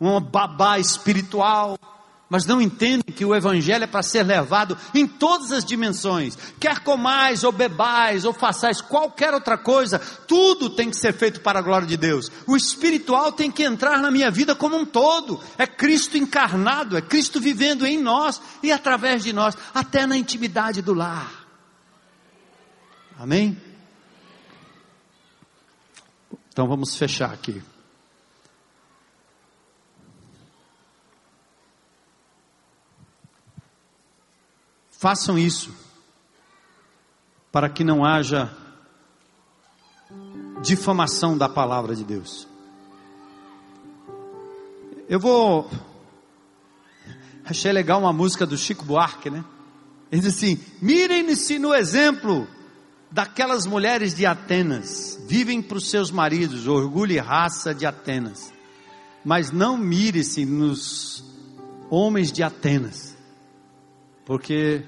uma 0.00 0.20
babá 0.20 0.78
espiritual, 0.78 1.78
mas 2.30 2.44
não 2.44 2.60
entendem 2.60 3.14
que 3.14 3.24
o 3.24 3.34
Evangelho 3.34 3.84
é 3.84 3.86
para 3.86 4.02
ser 4.02 4.22
levado 4.22 4.76
em 4.94 5.06
todas 5.06 5.50
as 5.50 5.64
dimensões. 5.64 6.36
Quer 6.60 6.80
comais, 6.80 7.42
ou 7.42 7.50
bebais, 7.50 8.24
ou 8.24 8.34
façais 8.34 8.82
qualquer 8.82 9.32
outra 9.32 9.56
coisa, 9.56 9.98
tudo 9.98 10.68
tem 10.68 10.90
que 10.90 10.96
ser 10.96 11.14
feito 11.14 11.40
para 11.40 11.58
a 11.58 11.62
glória 11.62 11.88
de 11.88 11.96
Deus. 11.96 12.30
O 12.46 12.54
espiritual 12.54 13.32
tem 13.32 13.50
que 13.50 13.62
entrar 13.62 13.98
na 14.00 14.10
minha 14.10 14.30
vida 14.30 14.54
como 14.54 14.76
um 14.76 14.84
todo. 14.84 15.40
É 15.56 15.66
Cristo 15.66 16.18
encarnado, 16.18 16.98
é 16.98 17.00
Cristo 17.00 17.40
vivendo 17.40 17.86
em 17.86 17.98
nós 17.98 18.40
e 18.62 18.70
através 18.70 19.24
de 19.24 19.32
nós, 19.32 19.56
até 19.74 20.06
na 20.06 20.16
intimidade 20.16 20.82
do 20.82 20.92
lar. 20.92 21.46
Amém? 23.18 23.56
Então 26.52 26.68
vamos 26.68 26.94
fechar 26.96 27.32
aqui. 27.32 27.62
Façam 34.98 35.38
isso, 35.38 35.72
para 37.52 37.68
que 37.68 37.84
não 37.84 38.04
haja 38.04 38.50
difamação 40.60 41.38
da 41.38 41.48
palavra 41.48 41.94
de 41.94 42.02
Deus. 42.02 42.48
Eu 45.08 45.20
vou. 45.20 45.70
Achei 47.44 47.70
legal 47.70 48.00
uma 48.00 48.12
música 48.12 48.44
do 48.44 48.58
Chico 48.58 48.84
Buarque, 48.84 49.30
né? 49.30 49.44
Ele 50.10 50.20
diz 50.20 50.34
assim: 50.34 50.60
mirem-se 50.82 51.60
no 51.60 51.72
exemplo 51.72 52.48
daquelas 53.08 53.66
mulheres 53.66 54.12
de 54.12 54.26
Atenas, 54.26 55.16
vivem 55.28 55.62
para 55.62 55.78
os 55.78 55.88
seus 55.90 56.10
maridos, 56.10 56.66
orgulho 56.66 57.12
e 57.12 57.18
raça 57.18 57.72
de 57.72 57.86
Atenas, 57.86 58.52
mas 59.24 59.52
não 59.52 59.76
mire-se 59.76 60.44
nos 60.44 61.22
homens 61.88 62.32
de 62.32 62.42
Atenas, 62.42 63.07
porque 64.28 64.84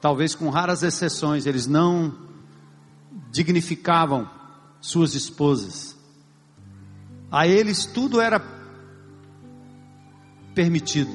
talvez 0.00 0.34
com 0.34 0.50
raras 0.50 0.82
exceções 0.82 1.46
eles 1.46 1.68
não 1.68 2.12
dignificavam 3.30 4.28
suas 4.80 5.14
esposas. 5.14 5.96
A 7.30 7.46
eles 7.46 7.86
tudo 7.86 8.20
era 8.20 8.42
permitido. 10.56 11.12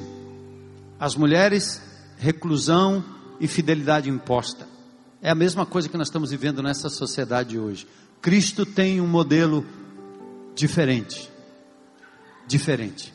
As 0.98 1.14
mulheres, 1.14 1.82
reclusão 2.16 3.04
e 3.38 3.46
fidelidade 3.46 4.08
imposta. 4.08 4.66
É 5.20 5.28
a 5.28 5.34
mesma 5.34 5.66
coisa 5.66 5.90
que 5.90 5.98
nós 5.98 6.08
estamos 6.08 6.30
vivendo 6.30 6.62
nessa 6.62 6.88
sociedade 6.88 7.58
hoje. 7.58 7.86
Cristo 8.22 8.64
tem 8.64 9.02
um 9.02 9.06
modelo 9.06 9.66
diferente. 10.54 11.30
Diferente. 12.48 13.12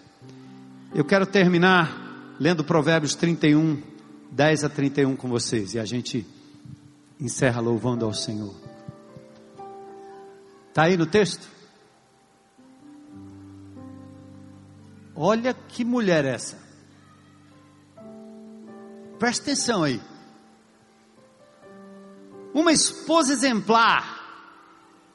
Eu 0.94 1.04
quero 1.04 1.26
terminar 1.26 2.11
lendo 2.42 2.64
Provérbios 2.64 3.14
31, 3.14 3.84
10 4.32 4.64
a 4.64 4.70
31 4.70 5.16
com 5.16 5.30
vocês 5.30 5.76
e 5.76 5.80
a 5.80 5.86
gente 5.86 6.26
encerra 7.20 7.62
louvando 7.62 8.04
ao 8.04 8.16
Senhor. 8.16 8.56
Está 10.68 10.86
aí 10.86 10.98
no 10.98 11.06
texto? 11.06 11.48
Olha 15.16 15.54
que 15.54 15.86
mulher 15.86 16.26
essa. 16.26 16.58
Presta 19.20 19.44
atenção 19.44 19.84
aí. 19.84 20.02
Uma 22.56 22.72
esposa 22.72 23.34
exemplar, 23.34 24.20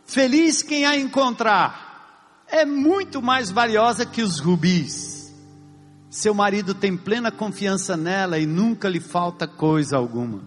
feliz 0.05 0.63
quem 0.63 0.87
a 0.87 0.97
encontrar, 0.97 2.45
é 2.47 2.65
muito 2.65 3.21
mais 3.21 3.51
valiosa 3.51 4.07
que 4.07 4.23
os 4.23 4.39
rubis 4.39 5.16
seu 6.11 6.33
marido 6.35 6.75
tem 6.75 6.97
plena 6.97 7.31
confiança 7.31 7.97
nela 7.97 8.39
e 8.39 8.47
nunca 8.47 8.89
lhe 8.89 9.01
falta 9.01 9.47
coisa 9.47 9.97
alguma. 9.97 10.41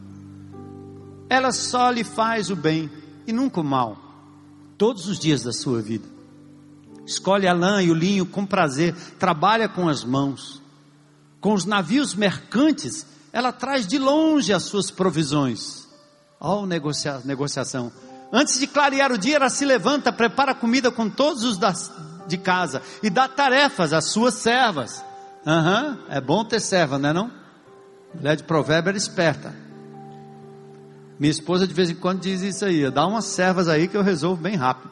Ela 1.29 1.51
só 1.51 1.89
lhe 1.91 2.03
faz 2.03 2.49
o 2.49 2.55
bem 2.55 2.89
e 3.27 3.31
nunca 3.31 3.61
o 3.61 3.63
mal, 3.63 3.97
todos 4.77 5.07
os 5.07 5.19
dias 5.19 5.43
da 5.43 5.53
sua 5.53 5.81
vida. 5.81 6.07
Escolhe 7.05 7.47
a 7.47 7.53
lã 7.53 7.81
e 7.81 7.91
o 7.91 7.93
linho 7.93 8.25
com 8.25 8.45
prazer, 8.45 8.95
trabalha 9.17 9.67
com 9.67 9.89
as 9.89 10.03
mãos. 10.03 10.61
Com 11.41 11.53
os 11.53 11.65
navios 11.65 12.13
mercantes, 12.13 13.05
ela 13.31 13.51
traz 13.51 13.87
de 13.87 13.97
longe 13.97 14.53
as 14.53 14.63
suas 14.63 14.91
provisões. 14.91 15.87
Ó, 16.39 16.61
oh, 16.61 16.65
negocia 16.65 17.21
negociação. 17.25 17.91
Antes 18.31 18.59
de 18.59 18.67
clarear 18.67 19.11
o 19.11 19.17
dia, 19.17 19.37
ela 19.37 19.49
se 19.49 19.65
levanta, 19.65 20.13
prepara 20.13 20.53
comida 20.53 20.91
com 20.91 21.09
todos 21.09 21.43
os 21.43 21.57
das, 21.57 21.91
de 22.27 22.37
casa 22.37 22.81
e 23.01 23.09
dá 23.09 23.27
tarefas 23.27 23.91
às 23.91 24.05
suas 24.05 24.35
servas. 24.35 25.03
Aham, 25.45 25.87
uhum, 25.87 26.13
é 26.13 26.19
bom 26.19 26.43
ter 26.43 26.59
serva, 26.59 26.97
não 26.97 27.09
é 27.09 27.13
não? 27.13 27.31
Mulher 28.13 28.35
de 28.35 28.43
provérbio 28.43 28.89
era 28.89 28.97
esperta. 28.97 29.53
Minha 31.19 31.31
esposa 31.31 31.67
de 31.67 31.73
vez 31.73 31.89
em 31.89 31.95
quando 31.95 32.21
diz 32.21 32.41
isso 32.41 32.65
aí, 32.65 32.89
dá 32.89 33.05
umas 33.05 33.25
servas 33.25 33.67
aí 33.67 33.87
que 33.87 33.97
eu 33.97 34.01
resolvo 34.01 34.41
bem 34.41 34.55
rápido. 34.55 34.91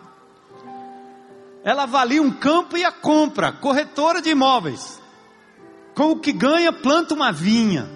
ela 1.64 1.84
avalia 1.84 2.22
um 2.22 2.32
campo 2.32 2.78
e 2.78 2.84
a 2.86 2.92
compra, 2.92 3.52
corretora 3.52 4.22
de 4.22 4.30
imóveis. 4.30 5.02
Com 5.96 6.12
o 6.12 6.20
que 6.20 6.32
ganha, 6.32 6.72
planta 6.72 7.14
uma 7.14 7.32
vinha. 7.32 7.90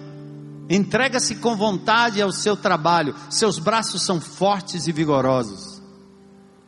Entrega-se 0.68 1.36
com 1.36 1.56
vontade 1.56 2.20
ao 2.20 2.32
seu 2.32 2.56
trabalho, 2.56 3.14
seus 3.30 3.58
braços 3.58 4.02
são 4.02 4.20
fortes 4.20 4.86
e 4.86 4.92
vigorosos. 4.92 5.82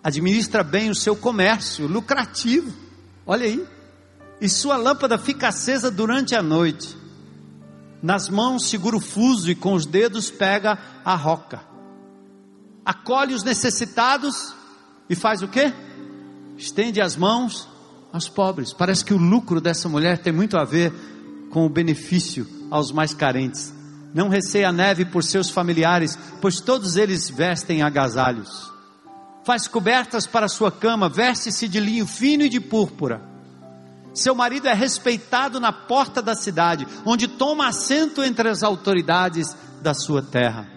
Administra 0.02 0.62
bem 0.62 0.90
o 0.90 0.94
seu 0.94 1.16
comércio, 1.16 1.86
lucrativo. 1.86 2.72
Olha 3.26 3.46
aí. 3.46 3.66
E 4.44 4.48
sua 4.50 4.76
lâmpada 4.76 5.16
fica 5.16 5.48
acesa 5.48 5.90
durante 5.90 6.34
a 6.34 6.42
noite. 6.42 6.94
Nas 8.02 8.28
mãos 8.28 8.68
segura 8.68 8.94
o 8.94 9.00
fuso 9.00 9.50
e 9.50 9.54
com 9.54 9.72
os 9.72 9.86
dedos 9.86 10.30
pega 10.30 10.78
a 11.02 11.14
roca. 11.14 11.62
Acolhe 12.84 13.32
os 13.32 13.42
necessitados 13.42 14.54
e 15.08 15.14
faz 15.16 15.40
o 15.40 15.48
quê? 15.48 15.72
Estende 16.58 17.00
as 17.00 17.16
mãos 17.16 17.66
aos 18.12 18.28
pobres. 18.28 18.74
Parece 18.74 19.02
que 19.02 19.14
o 19.14 19.16
lucro 19.16 19.62
dessa 19.62 19.88
mulher 19.88 20.18
tem 20.18 20.30
muito 20.30 20.58
a 20.58 20.64
ver 20.66 20.92
com 21.48 21.64
o 21.64 21.70
benefício 21.70 22.46
aos 22.70 22.92
mais 22.92 23.14
carentes. 23.14 23.72
Não 24.12 24.28
receia 24.28 24.70
neve 24.70 25.06
por 25.06 25.24
seus 25.24 25.48
familiares, 25.48 26.18
pois 26.42 26.60
todos 26.60 26.96
eles 26.96 27.30
vestem 27.30 27.80
agasalhos. 27.80 28.70
Faz 29.42 29.66
cobertas 29.66 30.26
para 30.26 30.48
sua 30.48 30.70
cama, 30.70 31.08
veste-se 31.08 31.66
de 31.66 31.80
linho 31.80 32.06
fino 32.06 32.42
e 32.42 32.50
de 32.50 32.60
púrpura 32.60 33.32
seu 34.14 34.32
marido 34.32 34.68
é 34.68 34.72
respeitado 34.72 35.58
na 35.58 35.72
porta 35.72 36.22
da 36.22 36.36
cidade, 36.36 36.86
onde 37.04 37.26
toma 37.26 37.66
assento 37.66 38.22
entre 38.22 38.48
as 38.48 38.62
autoridades 38.62 39.56
da 39.82 39.92
sua 39.92 40.22
terra. 40.22 40.70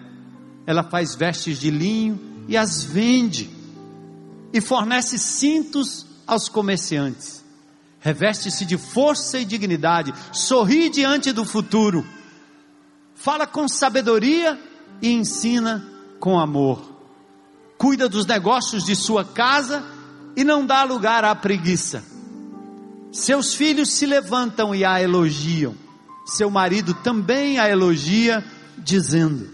Ela 0.66 0.82
faz 0.82 1.14
vestes 1.14 1.58
de 1.58 1.70
linho 1.70 2.44
e 2.48 2.56
as 2.56 2.82
vende, 2.82 3.48
e 4.52 4.60
fornece 4.60 5.18
cintos 5.18 6.04
aos 6.26 6.48
comerciantes. 6.48 7.44
Reveste-se 8.00 8.64
de 8.64 8.76
força 8.76 9.38
e 9.38 9.44
dignidade, 9.44 10.12
sorri 10.32 10.90
diante 10.90 11.32
do 11.32 11.44
futuro, 11.44 12.04
fala 13.14 13.46
com 13.46 13.68
sabedoria 13.68 14.58
e 15.00 15.12
ensina 15.12 15.86
com 16.18 16.40
amor. 16.40 16.96
Cuida 17.76 18.08
dos 18.08 18.26
negócios 18.26 18.84
de 18.84 18.96
sua 18.96 19.24
casa 19.24 19.84
e 20.34 20.42
não 20.42 20.66
dá 20.66 20.82
lugar 20.82 21.24
à 21.24 21.34
preguiça 21.34 22.17
seus 23.10 23.54
filhos 23.54 23.90
se 23.92 24.06
levantam 24.06 24.74
e 24.74 24.84
a 24.84 25.00
elogiam. 25.00 25.74
Seu 26.26 26.50
marido 26.50 26.92
também 26.92 27.58
a 27.58 27.68
elogia, 27.68 28.44
dizendo: 28.76 29.48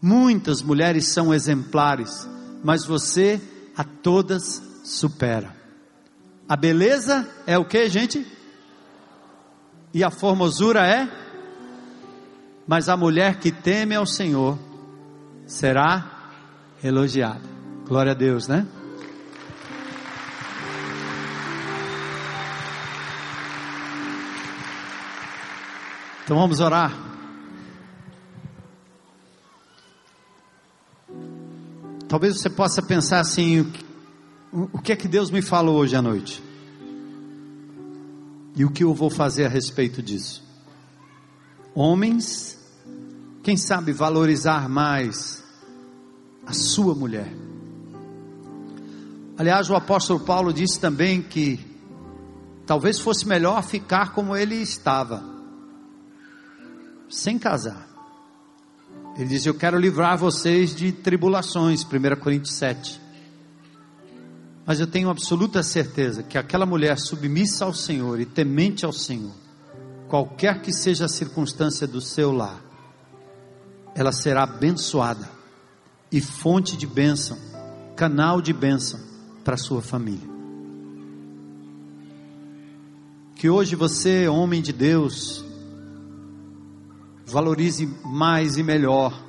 Muitas 0.00 0.62
mulheres 0.62 1.08
são 1.08 1.32
exemplares, 1.32 2.28
mas 2.62 2.84
você 2.84 3.40
a 3.76 3.82
todas 3.82 4.62
supera. 4.84 5.56
A 6.48 6.56
beleza 6.56 7.28
é 7.46 7.56
o 7.58 7.64
que, 7.64 7.88
gente? 7.88 8.26
E 9.92 10.04
a 10.04 10.10
formosura 10.10 10.86
é? 10.86 11.08
Mas 12.66 12.88
a 12.88 12.96
mulher 12.96 13.38
que 13.38 13.50
teme 13.50 13.94
ao 13.94 14.04
Senhor 14.06 14.58
será 15.46 16.30
elogiada. 16.84 17.40
Glória 17.86 18.12
a 18.12 18.14
Deus, 18.14 18.46
né? 18.46 18.66
Então 26.28 26.36
vamos 26.36 26.60
orar. 26.60 26.94
Talvez 32.06 32.38
você 32.38 32.50
possa 32.50 32.82
pensar 32.82 33.20
assim: 33.20 33.72
o 34.52 34.78
que 34.78 34.92
é 34.92 34.96
que 34.96 35.08
Deus 35.08 35.30
me 35.30 35.40
falou 35.40 35.78
hoje 35.78 35.96
à 35.96 36.02
noite? 36.02 36.44
E 38.54 38.62
o 38.62 38.70
que 38.70 38.84
eu 38.84 38.92
vou 38.92 39.08
fazer 39.08 39.46
a 39.46 39.48
respeito 39.48 40.02
disso? 40.02 40.44
Homens, 41.74 42.58
quem 43.42 43.56
sabe 43.56 43.94
valorizar 43.94 44.68
mais 44.68 45.42
a 46.44 46.52
sua 46.52 46.94
mulher. 46.94 47.32
Aliás, 49.38 49.70
o 49.70 49.74
apóstolo 49.74 50.20
Paulo 50.20 50.52
disse 50.52 50.78
também 50.78 51.22
que 51.22 51.58
talvez 52.66 53.00
fosse 53.00 53.26
melhor 53.26 53.62
ficar 53.62 54.12
como 54.12 54.36
ele 54.36 54.56
estava 54.56 55.37
sem 57.08 57.38
casar. 57.38 57.88
Ele 59.16 59.28
diz: 59.28 59.44
Eu 59.44 59.54
quero 59.54 59.78
livrar 59.78 60.16
vocês 60.16 60.74
de 60.74 60.92
tribulações, 60.92 61.84
1 61.84 62.20
Coríntios 62.20 62.54
7. 62.54 63.00
Mas 64.64 64.80
eu 64.80 64.86
tenho 64.86 65.08
absoluta 65.08 65.62
certeza 65.62 66.22
que 66.22 66.36
aquela 66.36 66.66
mulher 66.66 66.98
submissa 66.98 67.64
ao 67.64 67.72
Senhor 67.72 68.20
e 68.20 68.26
temente 68.26 68.84
ao 68.84 68.92
Senhor, 68.92 69.34
qualquer 70.08 70.60
que 70.60 70.72
seja 70.72 71.06
a 71.06 71.08
circunstância 71.08 71.86
do 71.86 72.00
seu 72.00 72.30
lar, 72.30 72.60
ela 73.94 74.12
será 74.12 74.42
abençoada 74.44 75.28
e 76.12 76.20
fonte 76.20 76.76
de 76.76 76.86
bênção, 76.86 77.38
canal 77.96 78.40
de 78.40 78.52
bênção 78.52 79.00
para 79.42 79.56
sua 79.56 79.80
família. 79.80 80.28
Que 83.34 83.48
hoje 83.48 83.74
você, 83.74 84.28
homem 84.28 84.60
de 84.60 84.72
Deus, 84.72 85.44
valorize 87.28 87.86
mais 88.04 88.56
e 88.56 88.62
melhor 88.62 89.22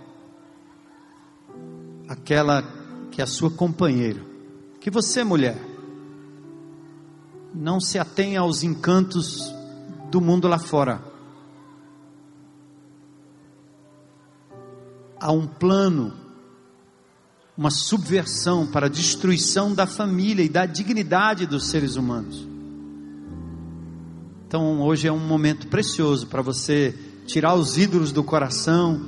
aquela 2.08 2.64
que 3.12 3.22
é 3.22 3.24
a 3.24 3.28
sua 3.28 3.52
companheira. 3.52 4.26
Que 4.80 4.90
você, 4.90 5.24
mulher, 5.24 5.58
não 7.54 7.80
se 7.80 8.00
atenha 8.00 8.40
aos 8.40 8.64
encantos 8.64 9.54
do 10.10 10.22
mundo 10.22 10.48
lá 10.48 10.58
fora. 10.58 11.04
Há 15.20 15.32
um 15.34 15.46
plano, 15.46 16.14
uma 17.58 17.70
subversão 17.70 18.66
para 18.66 18.86
a 18.86 18.90
destruição 18.90 19.74
da 19.76 19.86
família 19.86 20.44
e 20.44 20.50
da 20.50 20.66
dignidade 20.66 21.46
dos 21.46 21.70
seres 21.70 21.98
humanos. 21.98 22.48
Então, 24.48 24.82
hoje 24.82 25.08
é 25.08 25.12
um 25.12 25.20
momento 25.20 25.68
precioso 25.68 26.26
para 26.28 26.42
você 26.42 27.09
tirar 27.30 27.54
os 27.54 27.78
ídolos 27.78 28.12
do 28.12 28.24
coração 28.24 29.00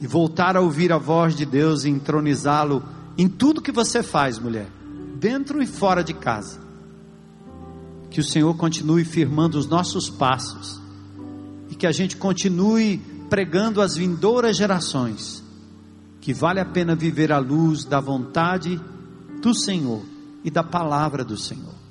e 0.00 0.06
voltar 0.06 0.56
a 0.56 0.62
ouvir 0.62 0.90
a 0.92 0.98
voz 0.98 1.36
de 1.36 1.44
Deus 1.44 1.84
e 1.84 1.90
entronizá-lo 1.90 2.82
em 3.18 3.28
tudo 3.28 3.60
que 3.60 3.70
você 3.70 4.02
faz, 4.02 4.38
mulher, 4.38 4.66
dentro 5.20 5.62
e 5.62 5.66
fora 5.66 6.02
de 6.02 6.14
casa. 6.14 6.58
Que 8.10 8.18
o 8.18 8.24
Senhor 8.24 8.54
continue 8.56 9.04
firmando 9.04 9.58
os 9.58 9.66
nossos 9.66 10.08
passos 10.08 10.80
e 11.68 11.74
que 11.74 11.86
a 11.86 11.92
gente 11.92 12.16
continue 12.16 12.98
pregando 13.28 13.82
às 13.82 13.94
vindouras 13.94 14.56
gerações 14.56 15.42
que 16.20 16.32
vale 16.32 16.60
a 16.60 16.64
pena 16.64 16.94
viver 16.94 17.30
à 17.30 17.38
luz 17.38 17.84
da 17.84 18.00
vontade 18.00 18.80
do 19.42 19.54
Senhor 19.54 20.02
e 20.42 20.50
da 20.50 20.62
palavra 20.62 21.24
do 21.24 21.36
Senhor. 21.36 21.81